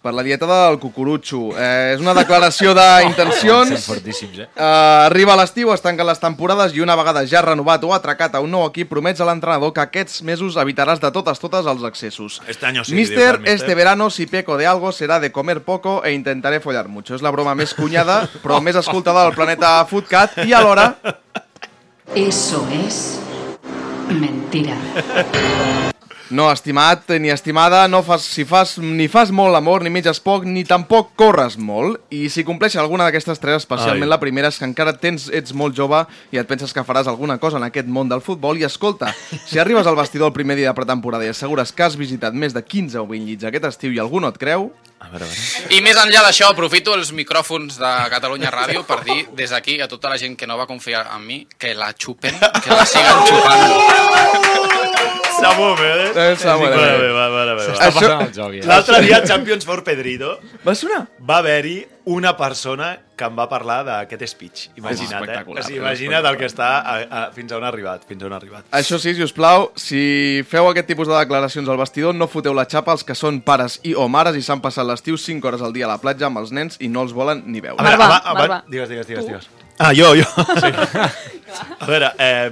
Per 0.00 0.14
la 0.16 0.22
dieta 0.24 0.46
del 0.48 0.78
cucurutxo. 0.80 1.50
Eh, 1.60 1.92
és 1.92 2.00
una 2.00 2.14
declaració 2.16 2.72
d'intencions. 2.72 3.74
Són 3.74 3.82
fortíssims, 3.84 4.38
eh? 4.40 4.46
Uh, 4.56 5.10
arriba 5.10 5.34
l'estiu, 5.36 5.74
es 5.74 5.84
tanquen 5.84 6.08
les 6.08 6.22
temporades 6.22 6.72
i 6.72 6.80
una 6.80 6.96
vegada 6.96 7.20
ja 7.28 7.42
renovat 7.44 7.84
o 7.84 7.92
atracat 7.92 8.38
a 8.38 8.40
un 8.40 8.48
nou 8.48 8.64
equip 8.64 8.88
promets 8.88 9.20
a 9.20 9.28
l'entrenador 9.28 9.74
que 9.76 9.84
aquests 9.84 10.22
mesos 10.24 10.56
evitaràs 10.56 11.02
de 11.04 11.10
totes 11.12 11.42
totes 11.42 11.68
els 11.68 11.84
excessos. 11.84 12.40
Este 12.48 12.64
año 12.64 12.82
sí, 12.82 12.94
Mister, 12.96 13.42
este 13.44 13.74
verano 13.74 14.08
si 14.08 14.24
peco 14.24 14.56
de 14.56 14.66
algo 14.66 14.90
será 14.90 15.20
de 15.20 15.32
comer 15.32 15.60
poco 15.68 16.00
e 16.02 16.14
intentaré 16.16 16.60
follar 16.64 16.88
mucho. 16.88 17.14
És 17.14 17.20
la 17.20 17.30
broma 17.36 17.52
més 17.54 17.76
cunyada, 17.76 18.22
però 18.40 18.62
més 18.64 18.80
escoltada 18.80 19.28
del 19.28 19.36
planeta 19.36 19.84
Foodcat 19.84 20.46
i 20.46 20.56
alhora... 20.56 20.94
Eso 22.16 22.66
es 22.72 23.20
mentira. 24.08 24.80
No, 26.30 26.46
estimat 26.52 27.08
ni 27.18 27.30
estimada, 27.30 27.88
no 27.88 28.04
fas, 28.06 28.22
si 28.22 28.44
fas, 28.46 28.76
ni 28.78 29.08
fas 29.10 29.32
molt 29.34 29.56
amor, 29.58 29.82
ni 29.82 29.90
menges 29.90 30.20
poc, 30.22 30.44
ni 30.46 30.62
tampoc 30.62 31.08
corres 31.18 31.56
molt. 31.58 31.98
I 32.14 32.28
si 32.30 32.44
compleixes 32.46 32.78
alguna 32.78 33.08
d'aquestes 33.08 33.42
tres, 33.42 33.64
especialment 33.64 34.06
Ai. 34.06 34.12
la 34.12 34.20
primera, 34.22 34.52
és 34.52 34.60
que 34.60 34.68
encara 34.68 34.94
tens, 34.94 35.26
ets 35.34 35.50
molt 35.50 35.74
jove 35.74 36.04
i 36.30 36.38
et 36.38 36.46
penses 36.46 36.70
que 36.70 36.84
faràs 36.86 37.10
alguna 37.10 37.40
cosa 37.42 37.58
en 37.58 37.66
aquest 37.66 37.90
món 37.90 38.08
del 38.08 38.22
futbol. 38.22 38.60
I 38.60 38.68
escolta, 38.68 39.10
si 39.48 39.58
arribes 39.58 39.90
al 39.90 39.98
vestidor 39.98 40.30
el 40.30 40.36
primer 40.36 40.54
dia 40.60 40.70
de 40.70 40.78
pretemporada 40.78 41.26
i 41.26 41.34
assegures 41.34 41.74
que 41.74 41.88
has 41.88 41.98
visitat 41.98 42.38
més 42.38 42.54
de 42.54 42.62
15 42.62 43.02
o 43.02 43.08
20 43.10 43.26
llits 43.26 43.50
aquest 43.50 43.66
estiu 43.72 43.90
i 43.90 43.98
algú 43.98 44.22
no 44.22 44.30
et 44.30 44.38
creu... 44.38 44.70
A 45.00 45.08
veure, 45.08 45.24
a 45.24 45.32
veure. 45.32 45.74
I 45.74 45.80
més 45.80 45.96
enllà 45.96 46.20
d'això, 46.26 46.50
aprofito 46.52 46.92
els 46.92 47.10
micròfons 47.16 47.80
de 47.80 47.92
Catalunya 48.12 48.52
Ràdio 48.52 48.84
per 48.84 49.00
dir 49.02 49.22
des 49.32 49.50
d'aquí 49.50 49.80
a 49.80 49.88
tota 49.88 50.12
la 50.12 50.20
gent 50.20 50.36
que 50.36 50.46
no 50.46 50.60
va 50.60 50.68
confiar 50.68 51.06
en 51.16 51.24
mi 51.26 51.46
que 51.56 51.72
la 51.74 51.94
xupen, 51.96 52.36
que 52.36 52.70
la 52.76 52.84
siguen 52.84 53.24
xupant. 53.24 54.59
Samu, 55.40 55.68
eh? 55.82 56.10
Eh, 56.14 56.36
Samu, 56.36 56.66
eh. 56.66 56.70
vale, 56.70 56.98
bé, 56.98 57.08
vale, 57.12 57.30
vale, 57.36 57.62
S'està 57.64 57.88
vale. 57.88 57.94
passant 58.00 58.26
el 58.26 58.34
joc, 58.36 58.52
ja. 58.60 58.66
L'altre 58.70 59.00
dia, 59.06 59.22
Champions 59.26 59.64
for 59.66 59.82
Pedrito, 59.86 60.38
va 60.66 60.74
sonar? 60.74 61.06
Va 61.28 61.38
haver-hi 61.40 61.78
una 62.10 62.32
persona 62.36 62.90
que 63.16 63.26
em 63.28 63.36
va 63.36 63.44
parlar 63.50 63.82
d'aquest 63.84 64.22
speech. 64.32 64.62
Imagina't, 64.80 65.28
eh? 65.28 65.42
O 65.46 65.62
sigui, 65.62 65.78
imagina't 65.78 66.24
el 66.30 66.38
que 66.40 66.48
està 66.48 66.70
a, 66.80 66.94
a, 67.04 67.20
fins 67.36 67.52
a 67.52 67.58
on 67.60 67.64
ha 67.66 67.68
arribat. 67.68 68.06
Fins 68.08 68.22
a 68.24 68.26
on 68.30 68.32
ha 68.34 68.38
arribat. 68.40 68.64
Això 68.76 68.98
sí, 68.98 69.12
si 69.14 69.22
us 69.22 69.32
plau, 69.36 69.68
si 69.76 70.00
feu 70.48 70.68
aquest 70.70 70.88
tipus 70.88 71.08
de 71.10 71.14
declaracions 71.18 71.68
al 71.68 71.78
vestidor, 71.80 72.14
no 72.16 72.26
foteu 72.32 72.56
la 72.56 72.64
xapa 72.70 72.94
als 72.96 73.04
que 73.04 73.14
són 73.18 73.42
pares 73.44 73.78
i 73.84 73.94
o 73.94 74.08
mares 74.08 74.36
i 74.40 74.42
s'han 74.42 74.62
passat 74.64 74.88
l'estiu 74.88 75.20
5 75.20 75.46
hores 75.46 75.62
al 75.62 75.72
dia 75.76 75.86
a 75.86 75.92
la 75.92 76.00
platja 76.02 76.26
amb 76.30 76.40
els 76.42 76.50
nens 76.56 76.80
i 76.80 76.88
no 76.88 77.04
els 77.06 77.12
volen 77.16 77.44
ni 77.46 77.60
veure. 77.60 77.78
A 77.80 77.88
veure, 77.90 78.04
aba- 78.08 78.22
aba- 78.34 78.62
Digues, 78.68 78.88
digues, 78.88 79.06
digues, 79.06 79.26
digues. 79.28 79.48
Ah, 79.78 79.92
jo, 79.96 80.14
jo. 80.16 80.26
Sí. 80.60 80.72
a 81.80 81.86
veure, 81.88 82.12
eh, 82.18 82.50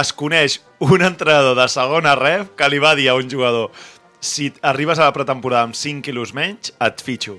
es 0.00 0.12
coneix 0.12 0.58
un 0.82 1.04
entrenador 1.06 1.56
de 1.58 1.66
segona 1.70 2.14
ref 2.18 2.50
que 2.58 2.68
li 2.70 2.80
va 2.82 2.94
dir 2.98 3.10
a 3.10 3.18
un 3.18 3.30
jugador 3.30 3.70
si 4.24 4.48
arribes 4.62 4.98
a 4.98 5.10
la 5.10 5.12
pretemporada 5.12 5.68
amb 5.68 5.76
5 5.76 6.02
quilos 6.06 6.32
menys, 6.34 6.72
et 6.80 7.02
fitxo. 7.04 7.36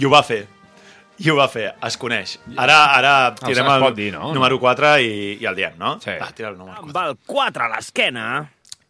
I 0.00 0.06
ho 0.06 0.10
va 0.10 0.22
fer. 0.24 0.46
I 1.20 1.30
ho 1.30 1.36
va 1.38 1.46
fer, 1.52 1.68
es 1.86 1.98
coneix. 2.00 2.38
Ara, 2.56 2.78
ara 2.96 3.12
tirem 3.38 3.68
el 3.70 3.84
pot 3.84 3.94
dir, 3.94 4.08
no? 4.16 4.32
número 4.34 4.58
4 4.58 4.96
i, 5.04 5.12
i 5.36 5.46
el 5.46 5.58
diem, 5.58 5.76
no? 5.78 5.94
Sí. 6.02 6.16
Va, 6.18 6.32
tira 6.34 6.50
el 6.50 6.58
número 6.58 6.80
4. 6.80 6.88
Amb 6.90 7.02
el 7.04 7.18
4 7.28 7.66
a 7.68 7.72
l'esquena... 7.76 8.26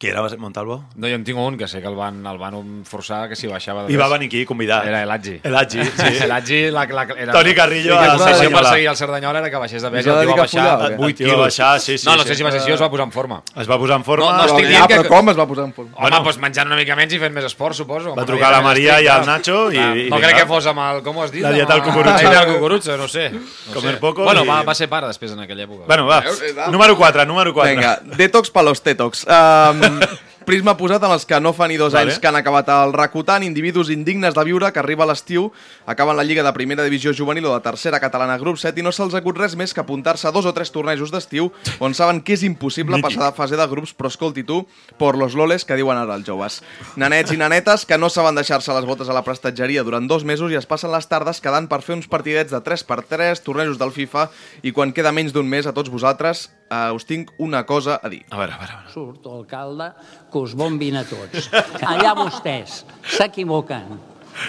Qui 0.05 0.11
era 0.12 0.20
Montalvo? 0.36 0.84
No, 1.00 1.09
jo 1.09 1.14
en 1.16 1.22
tinc 1.24 1.38
un 1.40 1.57
que 1.57 1.66
sé 1.66 1.80
que 1.80 1.88
el 1.88 1.94
van, 1.96 2.18
el 2.26 2.36
van 2.36 2.82
forçar 2.84 3.22
que 3.30 3.36
si 3.40 3.46
baixava... 3.48 3.86
de 3.86 3.92
I 3.92 3.96
va 3.96 4.09
venir 4.12 4.26
aquí 4.28 4.44
convidat. 4.44 4.84
Era 4.90 5.00
Eladji. 5.07 5.38
Eladji, 5.42 5.80
sí. 6.00 6.11
Eladji, 6.26 6.59
la, 6.74 6.84
la, 6.84 7.07
era... 7.16 7.32
Toni 7.32 7.55
Carrillo, 7.57 7.94
la 7.94 8.12
al 8.12 8.18
concessió 8.18 8.50
per 8.52 8.64
seguir 8.66 8.88
el 8.92 8.96
Cerdanyola 9.00 9.38
era 9.40 9.50
que 9.50 9.57
baixés 9.62 9.80
de 9.80 9.90
pes 9.94 10.00
Es 10.00 10.07
i 10.07 10.11
va 10.12 10.20
el 10.20 10.26
tio 10.28 10.36
va 10.36 10.44
follar, 10.46 10.66
baixar 10.76 10.90
què? 10.90 10.98
8 10.98 11.07
El 11.09 11.14
tio 11.14 11.26
va 11.26 11.30
quilos. 11.32 11.40
baixar, 11.46 11.80
sí, 11.80 11.96
sí, 11.96 12.07
No, 12.07 12.16
no 12.16 12.22
sí. 12.22 12.28
sé 12.28 12.34
si 12.36 12.42
va 12.44 12.50
ser 12.52 12.61
així 12.61 12.72
o 12.72 12.74
es 12.76 12.82
va 12.84 12.90
posar 12.92 13.07
en 13.09 13.12
forma. 13.16 13.40
Es 13.57 13.70
va 13.70 13.78
posar 13.78 13.96
en 13.96 14.05
forma. 14.05 14.26
No, 14.26 14.36
no 14.36 14.44
estic 14.44 14.68
dient 14.68 14.86
que... 14.92 14.98
però 15.00 15.09
com 15.09 15.32
es 15.32 15.38
va 15.40 15.46
posar 15.48 15.64
en 15.64 15.72
forma? 15.72 15.90
Home, 15.96 16.02
Bueno. 16.11 16.20
doncs 16.28 16.38
menjant 16.44 16.68
una 16.68 16.76
mica 16.82 16.96
menys 17.00 17.16
i 17.16 17.22
fent 17.24 17.32
més 17.38 17.48
esport, 17.48 17.74
suposo. 17.80 18.12
Va 18.18 18.26
trucar 18.28 18.50
la 18.52 18.61
Maria 18.66 19.00
i 19.00 19.09
al 19.09 19.24
estricta. 19.24 19.32
Nacho 19.32 19.72
i- 19.72 20.11
No 20.12 20.20
crec 20.20 20.36
que 20.42 20.46
fos 20.52 20.66
amb 20.68 20.84
el... 20.84 21.02
Com 21.09 21.16
ho 21.16 21.24
has 21.24 21.32
dit? 21.32 21.40
La 21.42 21.52
dieta 21.57 21.72
al 21.78 21.80
el- 21.80 21.86
cucurutxo. 21.88 22.12
La 22.12 22.20
dieta 22.28 22.40
al 22.44 22.52
cucurutxo, 22.52 22.96
no 23.00 23.09
sé. 23.09 23.30
Comer 23.74 23.96
poco 24.05 24.24
Bueno, 24.28 24.44
i- 24.44 24.48
va, 24.52 24.61
va 24.68 24.74
ser 24.76 24.90
pare 24.92 25.09
després 25.09 25.32
en 25.32 25.40
aquella 25.46 25.64
època. 25.64 25.86
Bueno, 25.88 26.05
va. 26.07 26.22
Número 26.70 26.96
4, 26.96 27.24
número 27.24 27.55
4. 27.55 27.72
Vinga, 27.74 27.94
detox 28.18 28.50
per 28.50 28.64
los 28.68 28.82
tetox. 28.82 29.24
Um, 29.24 29.93
prisma 30.45 30.76
posat 30.76 31.03
en 31.03 31.12
els 31.14 31.24
que 31.26 31.38
no 31.40 31.53
fa 31.57 31.66
ni 31.68 31.78
dos 31.80 31.95
Vale. 31.95 32.12
anys 32.12 32.20
que 32.20 32.28
han 32.28 32.36
acabat 32.36 32.68
el 32.68 32.92
racotant, 32.92 33.42
individus 33.47 33.90
indignes 33.90 34.34
de 34.36 34.45
viure 34.45 34.70
que 34.72 34.80
arriba 34.80 35.05
a 35.05 35.09
l'estiu, 35.09 35.51
acaben 35.86 36.16
la 36.16 36.24
Lliga 36.24 36.45
de 36.45 36.53
Primera 36.53 36.84
Divisió 36.84 37.14
Juvenil 37.16 37.47
o 37.49 37.55
de 37.55 37.62
Tercera 37.64 38.01
Catalana 38.01 38.36
Grup 38.38 38.61
7 38.61 38.80
i 38.80 38.84
no 38.84 38.92
se'ls 38.92 39.16
acut 39.16 39.40
res 39.40 39.57
més 39.57 39.74
que 39.74 39.80
apuntar-se 39.80 40.28
a 40.28 40.32
dos 40.34 40.47
o 40.47 40.53
tres 40.53 40.70
tornejos 40.74 41.12
d'estiu 41.14 41.51
on 41.80 41.97
saben 41.97 42.20
que 42.20 42.36
és 42.36 42.45
impossible 42.45 42.97
Mític. 42.97 43.16
passar 43.16 43.30
de 43.30 43.36
fase 43.36 43.57
de 43.57 43.66
grups, 43.66 43.95
però 43.97 44.12
escolti 44.12 44.45
tu, 44.45 44.66
por 44.99 45.16
los 45.16 45.34
loles 45.34 45.64
que 45.64 45.76
diuen 45.76 45.99
ara 45.99 46.14
els 46.14 46.26
joves. 46.26 46.61
Nanets 46.97 47.32
i 47.32 47.40
nanetes 47.40 47.86
que 47.88 47.99
no 47.99 48.11
saben 48.11 48.36
deixar-se 48.36 48.74
les 48.74 48.84
botes 48.84 49.09
a 49.09 49.16
la 49.16 49.24
prestatgeria 49.24 49.82
durant 49.82 50.07
dos 50.09 50.24
mesos 50.24 50.53
i 50.53 50.61
es 50.61 50.66
passen 50.66 50.92
les 50.92 51.09
tardes 51.09 51.40
quedant 51.40 51.68
per 51.68 51.82
fer 51.82 51.97
uns 51.97 52.09
partidets 52.09 52.53
de 52.53 52.61
3x3, 52.61 53.40
tornejos 53.45 53.80
del 53.80 53.92
FIFA 53.92 54.28
i 54.62 54.72
quan 54.72 54.92
queda 54.92 55.12
menys 55.12 55.32
d'un 55.32 55.49
mes 55.49 55.66
a 55.66 55.72
tots 55.72 55.90
vosaltres 55.90 56.51
eh, 56.70 56.94
us 56.94 57.04
tinc 57.08 57.32
una 57.38 57.64
cosa 57.66 57.98
a 58.02 58.10
dir. 58.12 58.22
A 58.30 58.38
veure, 58.40 58.52
a 58.52 58.58
veure. 58.58 58.72
a 58.72 58.80
veure. 58.80 58.92
surt 58.94 59.26
alcalde 59.26 59.90
que 60.32 60.38
us 60.38 60.54
bombin 60.54 60.96
a 61.00 61.04
tots. 61.08 61.50
Allà 61.92 62.14
vostès 62.18 62.82
s'equivoquen, 63.16 63.98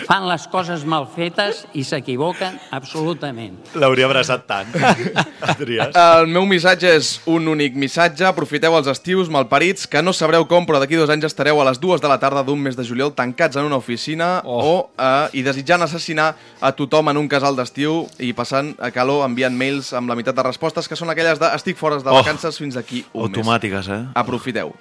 fan 0.08 0.26
les 0.28 0.48
coses 0.52 0.86
mal 0.88 1.06
fetes 1.14 1.64
i 1.78 1.84
s'equivoquen 1.86 2.58
absolutament. 2.76 3.58
L'hauria 3.78 4.08
abraçat 4.10 4.46
tant. 4.50 4.74
Adriàs. 5.54 5.94
El 5.96 6.28
meu 6.32 6.48
missatge 6.50 6.90
és 6.98 7.12
un 7.30 7.48
únic 7.52 7.78
missatge. 7.78 8.26
Aprofiteu 8.28 8.76
els 8.78 8.90
estius 8.92 9.30
malparits, 9.34 9.86
que 9.88 10.02
no 10.02 10.14
sabreu 10.14 10.48
com, 10.50 10.66
però 10.66 10.82
d'aquí 10.82 10.98
dos 10.98 11.12
anys 11.14 11.30
estareu 11.30 11.62
a 11.62 11.68
les 11.70 11.80
dues 11.84 12.02
de 12.02 12.10
la 12.10 12.18
tarda 12.20 12.44
d'un 12.44 12.60
mes 12.62 12.78
de 12.78 12.86
juliol 12.88 13.14
tancats 13.16 13.60
en 13.62 13.70
una 13.70 13.78
oficina 13.78 14.42
oh. 14.44 14.58
o, 14.58 14.76
eh, 14.98 15.38
i 15.38 15.46
desitjant 15.46 15.86
assassinar 15.86 16.32
a 16.60 16.74
tothom 16.74 17.14
en 17.14 17.22
un 17.22 17.30
casal 17.32 17.56
d'estiu 17.56 18.04
i 18.18 18.34
passant 18.34 18.74
a 18.82 18.90
calor 18.96 19.24
enviant 19.28 19.54
mails 19.56 19.94
amb 19.94 20.10
la 20.10 20.18
meitat 20.18 20.36
de 20.36 20.48
respostes, 20.50 20.90
que 20.90 20.98
són 20.98 21.14
aquelles 21.14 21.40
de 21.42 21.54
estic 21.54 21.78
fora 21.78 22.00
de 22.02 22.16
Oh. 22.16 22.22
vacances 22.22 22.58
fins 22.58 22.76
d'aquí 22.78 23.04
un 23.14 23.28
Automàtiques, 23.28 23.88
eh? 23.90 24.02
mes. 24.06 24.16
Aprofiteu. 24.16 24.74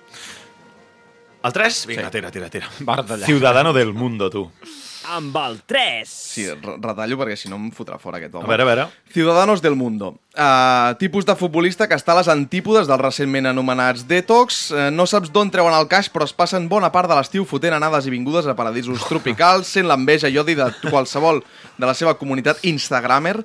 El 1.45 1.53
3? 1.53 1.87
Vinga, 1.87 2.11
tira, 2.11 2.31
tira, 2.31 2.49
tira. 2.49 2.69
Retallar. 2.81 3.27
Ciudadano 3.27 3.73
del 3.73 3.93
mundo, 3.93 4.31
tu. 4.31 4.51
Amb 5.09 5.37
el 5.37 5.61
3. 5.69 6.09
Sí, 6.09 6.47
re- 6.49 6.77
retallo 6.81 7.19
perquè 7.21 7.37
si 7.37 7.49
no 7.53 7.57
em 7.61 7.71
fotrà 7.75 7.99
fora 8.01 8.19
aquest 8.19 8.35
home. 8.35 8.45
A 8.45 8.49
veure, 8.49 8.63
a 8.63 8.67
veure. 8.71 8.87
Ciudadanos 9.13 9.61
del 9.63 9.77
Mundo. 9.77 10.15
Uh, 10.35 10.97
tipus 10.99 11.23
de 11.23 11.37
futbolista 11.39 11.87
que 11.87 11.95
està 11.95 12.11
a 12.11 12.17
les 12.19 12.27
antípodes 12.27 12.89
dels 12.91 12.99
recentment 12.99 13.47
anomenats 13.47 14.03
detox. 14.09 14.73
Uh, 14.73 14.89
no 14.91 15.05
saps 15.07 15.31
d'on 15.31 15.47
treuen 15.55 15.75
el 15.77 15.87
caix, 15.87 16.09
però 16.11 16.27
es 16.27 16.33
passen 16.35 16.65
bona 16.67 16.89
part 16.91 17.07
de 17.07 17.15
l'estiu 17.15 17.45
fotent 17.47 17.77
anades 17.77 18.09
i 18.09 18.11
vingudes 18.11 18.49
a 18.51 18.57
paradisos 18.59 19.05
tropicals, 19.07 19.71
sent 19.71 19.87
l'enveja 19.87 20.27
i 20.27 20.39
odi 20.43 20.57
de 20.59 20.67
qualsevol 20.89 21.39
de 21.79 21.87
la 21.87 21.95
seva 21.95 22.17
comunitat 22.19 22.65
instagramer. 22.67 23.37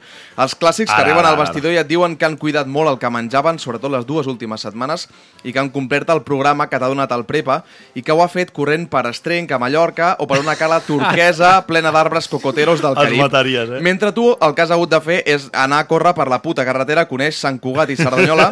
Els 0.41 0.55
clàssics 0.57 0.89
que 0.89 0.95
Ara, 0.97 1.05
arriben 1.05 1.21
ara, 1.21 1.35
al 1.35 1.37
vestidor 1.43 1.75
i 1.75 1.77
et 1.77 1.87
diuen 1.89 2.15
que 2.17 2.25
han 2.25 2.39
cuidat 2.41 2.65
molt 2.65 2.89
el 2.95 2.97
que 2.97 3.13
menjaven, 3.13 3.61
sobretot 3.61 3.93
les 3.93 4.09
dues 4.09 4.25
últimes 4.25 4.65
setmanes, 4.65 5.05
i 5.45 5.53
que 5.53 5.61
han 5.61 5.69
complert 5.69 6.09
el 6.09 6.23
programa 6.25 6.67
que 6.73 6.81
t'ha 6.81 6.89
donat 6.89 7.13
el 7.13 7.27
Prepa 7.29 7.59
i 7.93 8.01
que 8.01 8.17
ho 8.17 8.23
ha 8.25 8.29
fet 8.33 8.49
corrent 8.49 8.87
per 8.89 9.05
Estrenc, 9.11 9.53
a 9.53 9.61
Mallorca, 9.61 10.15
o 10.17 10.25
per 10.25 10.41
una 10.41 10.57
cala 10.57 10.81
turquesa 10.81 11.53
plena 11.69 11.93
d'arbres 11.93 12.27
cocoteros 12.33 12.81
del 12.81 12.97
Els 12.97 13.05
Carib. 13.05 13.21
mataries, 13.27 13.77
eh? 13.77 13.85
Mentre 13.85 14.11
tu 14.11 14.31
el 14.33 14.57
que 14.57 14.65
has 14.65 14.73
hagut 14.73 14.89
de 14.89 15.01
fer 15.05 15.21
és 15.29 15.51
anar 15.53 15.83
a 15.85 15.89
córrer 15.89 16.17
per 16.17 16.29
la 16.33 16.41
puta 16.41 16.65
carretera 16.79 17.05
que 17.07 17.15
uneix 17.17 17.35
Sant 17.35 17.59
Cugat 17.59 17.91
i 17.91 17.97
Cerdanyola 17.99 18.49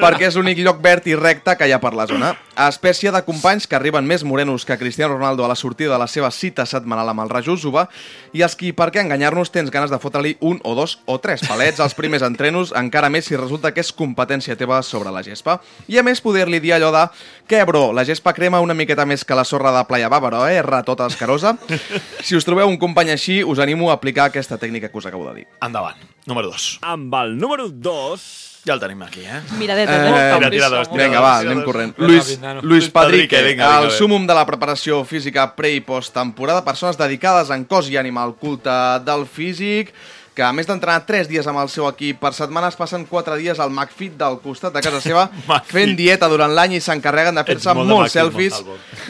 perquè 0.00 0.30
és 0.30 0.36
l'únic 0.38 0.62
lloc 0.64 0.80
verd 0.84 1.08
i 1.12 1.16
recte 1.18 1.56
que 1.56 1.68
hi 1.68 1.74
ha 1.76 1.82
per 1.82 1.92
la 1.96 2.06
zona. 2.08 2.32
A 2.56 2.70
espècie 2.72 3.10
de 3.12 3.20
companys 3.20 3.66
que 3.68 3.76
arriben 3.76 4.06
més 4.08 4.22
morenos 4.24 4.64
que 4.64 4.78
Cristiano 4.80 5.12
Ronaldo 5.12 5.44
a 5.44 5.48
la 5.50 5.58
sortida 5.60 5.92
de 5.92 5.98
la 6.00 6.06
seva 6.08 6.30
cita 6.32 6.64
setmanal 6.64 7.10
amb 7.12 7.20
el 7.20 7.28
Rajus 7.28 7.66
Uba 7.68 7.82
i 8.32 8.40
els 8.46 8.56
qui, 8.56 8.70
per 8.72 8.86
què 8.94 9.02
enganyar-nos, 9.02 9.50
tens 9.52 9.68
ganes 9.74 9.92
de 9.92 9.98
fotre-li 10.00 10.38
un 10.40 10.62
o 10.64 10.72
dos 10.78 10.94
o 11.04 11.18
tres 11.20 11.44
palets 11.44 11.84
als 11.84 11.92
primers 11.98 12.24
entrenos, 12.24 12.72
encara 12.72 13.12
més 13.12 13.28
si 13.28 13.36
resulta 13.36 13.74
que 13.76 13.84
és 13.84 13.92
competència 13.92 14.56
teva 14.56 14.80
sobre 14.80 15.12
la 15.12 15.20
gespa. 15.20 15.58
I 15.84 16.00
a 16.00 16.06
més 16.08 16.24
poder-li 16.24 16.62
dir 16.64 16.72
allò 16.78 16.88
de 16.96 17.04
què, 17.44 17.60
bro, 17.68 17.90
la 17.92 18.06
gespa 18.08 18.32
crema 18.32 18.64
una 18.64 18.78
miqueta 18.78 19.04
més 19.04 19.28
que 19.28 19.36
la 19.36 19.44
sorra 19.44 19.76
de 19.76 19.84
Playa 19.84 20.08
Bàvaro, 20.08 20.46
eh? 20.48 20.64
Ratota 20.64 21.12
escarosa. 21.12 21.58
Si 22.24 22.40
us 22.40 22.48
trobeu 22.48 22.72
un 22.72 22.80
company 22.80 23.12
així, 23.12 23.42
us 23.44 23.60
animo 23.60 23.92
a 23.92 24.00
aplicar 24.00 24.30
aquesta 24.30 24.56
tècnica 24.56 24.88
que 24.88 24.96
us 24.96 25.12
acabo 25.12 25.28
de 25.28 25.42
dir. 25.42 25.48
Endavant. 25.60 26.00
Número 26.24 26.48
2. 26.56 26.78
Amb 26.88 27.20
el 27.20 27.36
número 27.36 27.68
2... 27.68 28.45
Ja 28.66 28.74
el 28.74 28.80
tenim 28.82 29.02
aquí, 29.06 29.20
eh? 29.22 29.40
Miradeta, 29.60 29.92
Eh, 29.94 30.06
eh, 30.32 30.34
Tira, 30.38 30.50
tira 30.50 30.68
dos, 30.68 30.90
tira 30.90 31.04
Vinga, 31.04 31.20
dos, 31.20 31.24
va, 31.28 31.38
tira 31.38 31.50
anem 31.52 31.58
dos. 31.60 31.64
corrent. 31.68 31.94
Luis. 31.98 32.40
Luis 32.62 32.88
Padrique, 32.90 33.36
Padrique, 33.36 33.42
vinga, 33.42 33.68
el 33.84 33.90
súmum 33.94 34.26
de 34.26 34.34
la 34.34 34.44
preparació 34.44 35.04
física 35.04 35.54
pre 35.54 35.70
i 35.76 35.80
posttemporada, 35.80 36.64
persones 36.64 36.98
dedicades 36.98 37.50
en 37.54 37.62
cos 37.64 37.88
i 37.90 37.96
ànima 37.96 38.24
al 38.26 38.34
culte 38.34 38.74
del 39.06 39.22
físic, 39.26 39.92
que 40.36 40.44
a 40.44 40.52
més 40.52 40.66
d'entrenar 40.68 41.06
3 41.08 41.30
dies 41.30 41.46
amb 41.48 41.62
el 41.62 41.70
seu 41.72 41.86
equip 41.88 42.18
per 42.20 42.34
setmana, 42.36 42.68
es 42.68 42.76
passen 42.76 43.06
4 43.08 43.38
dies 43.40 43.58
al 43.58 43.70
McFit 43.72 44.18
del 44.20 44.36
costat 44.42 44.74
de 44.76 44.82
casa 44.84 45.00
seva 45.00 45.30
fent 45.72 45.94
dieta 45.96 46.28
durant 46.28 46.52
l'any 46.52 46.76
i 46.76 46.80
s'encarreguen 46.84 47.38
de 47.40 47.44
fer-se 47.48 47.72
molt 47.74 47.88
molts 47.88 48.12
selfies 48.12 48.58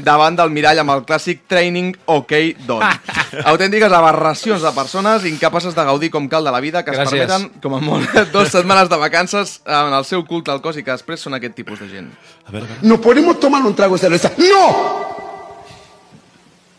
davant 0.06 0.38
del 0.38 0.54
mirall 0.54 0.78
amb 0.84 0.94
el 0.94 1.02
clàssic 1.08 1.42
Training 1.50 1.96
OK 2.14 2.32
Don. 2.68 2.84
Autèntiques 3.52 3.90
aberracions 3.90 4.62
de 4.62 4.72
persones 4.76 5.26
incapaces 5.26 5.74
de 5.74 5.86
gaudir 5.90 6.12
com 6.14 6.28
cal 6.30 6.46
de 6.46 6.54
la 6.54 6.62
vida 6.62 6.84
que 6.86 6.94
es 6.94 7.00
Gràcies. 7.02 7.26
permeten, 7.26 7.50
com 7.60 7.74
a 7.74 7.82
molt, 7.82 8.14
dues 8.34 8.54
setmanes 8.54 8.88
de 8.88 9.02
vacances 9.02 9.58
en 9.66 9.98
el 9.98 10.06
seu 10.06 10.22
culte 10.30 10.54
al 10.54 10.62
cos 10.62 10.78
i 10.78 10.86
que 10.86 10.94
després 10.94 11.26
són 11.26 11.34
aquest 11.34 11.58
tipus 11.58 11.82
de 11.82 11.90
gent. 11.90 12.12
A 12.46 12.54
veure, 12.54 12.70
a 12.70 12.76
veure. 12.76 12.86
¿Nos 12.86 13.00
podemos 13.02 13.40
tomar 13.40 13.66
un 13.66 13.74
trago 13.74 13.98
de 13.98 14.06
cerveza? 14.06 14.30
¡No! 14.38 15.16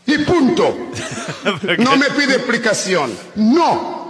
Y 0.08 0.20
punto. 0.20 0.74
No 1.80 1.98
me 1.98 2.10
pide 2.12 2.36
explicación. 2.36 3.12
¡No! 3.36 4.07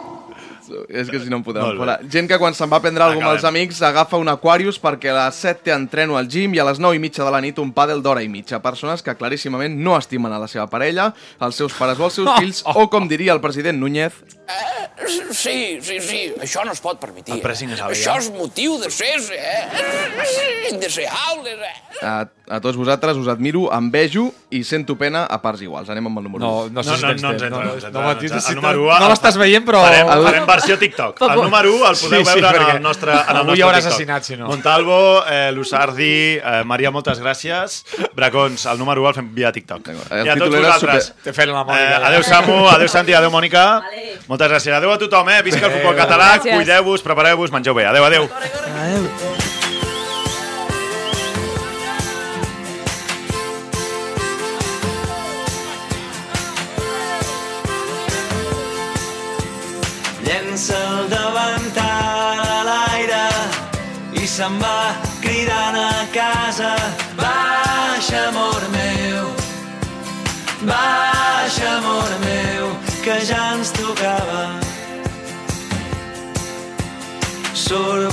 És 0.89 1.09
que 1.09 1.19
si 1.19 1.29
no 1.29 1.37
em 1.39 1.43
podran 1.43 1.77
fora. 1.77 1.99
Gent 2.09 2.27
que 2.29 2.37
quan 2.39 2.53
se'n 2.57 2.69
va 2.71 2.77
a 2.77 2.83
prendre 2.83 3.03
alguna 3.03 3.27
amb 3.31 3.35
els 3.37 3.43
amics 3.47 3.81
agafa 3.81 4.17
un 4.17 4.29
Aquarius 4.29 4.79
perquè 4.81 5.11
a 5.13 5.25
les 5.27 5.35
7 5.35 5.63
té 5.67 5.71
entreno 5.75 6.17
al 6.17 6.27
gym 6.27 6.53
i 6.55 6.59
a 6.59 6.65
les 6.67 6.79
9 6.79 6.95
i 6.95 6.99
mitja 6.99 7.23
de 7.23 7.31
la 7.31 7.41
nit 7.41 7.57
un 7.59 7.73
pàdel 7.73 8.01
d'hora 8.03 8.23
i 8.23 8.29
mitja. 8.29 8.59
Persones 8.61 9.01
que 9.03 9.15
claríssimament 9.15 9.75
no 9.77 9.97
estimen 9.97 10.31
a 10.33 10.39
la 10.39 10.47
seva 10.47 10.67
parella, 10.67 11.13
els 11.39 11.55
seus 11.55 11.73
pares 11.73 11.99
o 11.99 12.05
els 12.05 12.13
seus 12.19 12.29
fills, 12.39 12.63
o 12.65 12.89
com 12.89 13.07
diria 13.07 13.33
el 13.33 13.41
president 13.41 13.79
Núñez, 13.79 14.13
Sí, 15.31 15.77
sí, 15.83 15.99
sí, 16.01 16.33
això 16.41 16.63
no 16.65 16.71
es 16.71 16.79
pot 16.81 16.97
permetir. 16.99 17.35
El 17.35 17.41
pressing 17.43 17.69
és 17.75 17.81
alt, 17.83 17.93
Això 17.93 18.15
és 18.17 18.29
motiu 18.33 18.77
de 18.81 18.89
ser 18.89 19.19
eh? 19.35 20.71
indeseable. 20.71 21.51
Eh? 21.51 21.75
a, 22.01 22.21
a 22.53 22.59
tots 22.61 22.77
vosaltres 22.77 23.17
us 23.17 23.27
admiro, 23.31 23.67
envejo 23.73 24.27
i 24.53 24.63
sento 24.63 24.95
pena 24.97 25.25
a 25.25 25.39
parts 25.41 25.61
iguals. 25.65 25.89
Anem 25.89 26.07
amb 26.09 26.19
el 26.21 26.27
número 26.27 26.43
No, 26.45 26.51
1. 26.67 26.73
no 26.73 26.83
sé 26.83 26.91
No, 26.91 26.97
si 26.97 27.03
no, 27.03 27.09
tens 27.09 27.21
no 27.23 27.31
ens 27.31 27.41
temps. 27.41 27.43
entra, 27.43 27.49
No, 27.49 27.57
no 27.57 27.67
no, 27.67 27.73
ens 27.73 27.83
no, 27.83 27.87
entra, 27.87 28.01
no, 28.01 28.07
no 28.07 28.11
ens 28.11 28.21
no, 28.21 28.37
entra. 28.37 28.49
El 28.49 28.55
no, 28.55 28.61
número 28.61 28.81
u, 28.83 28.87
no 28.87 29.05
el- 29.05 29.11
l'estàs 29.13 29.37
veient, 29.41 29.65
però... 29.67 29.81
Farem, 29.83 30.11
El- 30.15 30.25
farem 30.27 30.45
versió 30.57 30.77
TikTok. 30.77 31.21
El 31.21 31.35
número 31.41 31.73
1 31.75 31.89
el 31.91 31.97
podeu 32.01 32.25
Sí, 32.25 32.31
sí, 32.33 32.41
veure 32.41 32.57
en 32.63 32.75
el 32.77 32.81
nostre, 32.83 33.11
en 33.13 33.17
el 33.17 33.37
avui 33.37 33.47
nostre 33.47 33.57
hi 33.57 33.61
haurà 33.63 33.77
TikTok. 33.77 33.87
assassinat, 33.93 34.23
si 34.23 34.35
no. 34.37 34.47
Montalvo, 34.47 35.23
eh, 35.29 35.51
Lusardi, 35.53 36.11
eh, 36.37 36.63
Maria, 36.65 36.91
moltes 36.91 37.21
gràcies. 37.21 37.83
Bracons, 38.13 38.65
el 38.65 38.77
número 38.77 39.01
1 39.01 39.09
el 39.09 39.15
fem 39.15 39.29
via 39.35 39.51
TikTok. 39.51 39.87
El 39.87 40.25
I 40.25 40.29
a 40.29 40.35
tots 40.35 40.55
vosaltres. 40.55 41.05
super- 41.11 41.23
T'he 41.23 41.33
fet 41.33 41.47
la 41.47 41.63
Mònica. 41.63 41.81
Eh, 41.81 41.89
ja. 42.01 42.07
adeu 42.07 42.23
Samu, 42.23 42.67
adeu 42.69 42.87
Santi, 42.87 43.13
adeu 43.13 43.31
Mònica. 43.31 43.81
Moltes 44.27 44.49
gràcies. 44.51 44.73
Adeu 44.73 44.91
a 44.91 44.97
tothom, 44.97 45.29
eh? 45.29 45.41
Visca 45.43 45.65
el 45.67 45.71
futbol 45.79 45.95
català. 45.95 46.39
Cuideu-vos, 46.41 47.01
prepareu-vos, 47.01 47.51
mengeu 47.51 47.73
bé. 47.73 47.85
Adeu, 47.85 48.03
adeu. 48.05 49.46
Llença 60.57 60.77
el 60.99 61.09
davantal 61.09 62.39
a 62.43 62.61
l'aire 62.65 63.25
i 64.17 64.25
se'n 64.25 64.55
va 64.57 64.95
cridant 65.21 65.77
a 65.77 65.91
casa. 66.15 66.71
Baixa, 67.19 68.23
amor 68.31 68.65
meu, 68.73 69.29
baixa, 70.71 71.69
amor 71.75 72.09
meu, 72.25 72.73
que 73.03 73.19
ja 73.29 73.43
ens 73.53 73.69
tocava. 73.77 74.43
Surt 77.53 78.09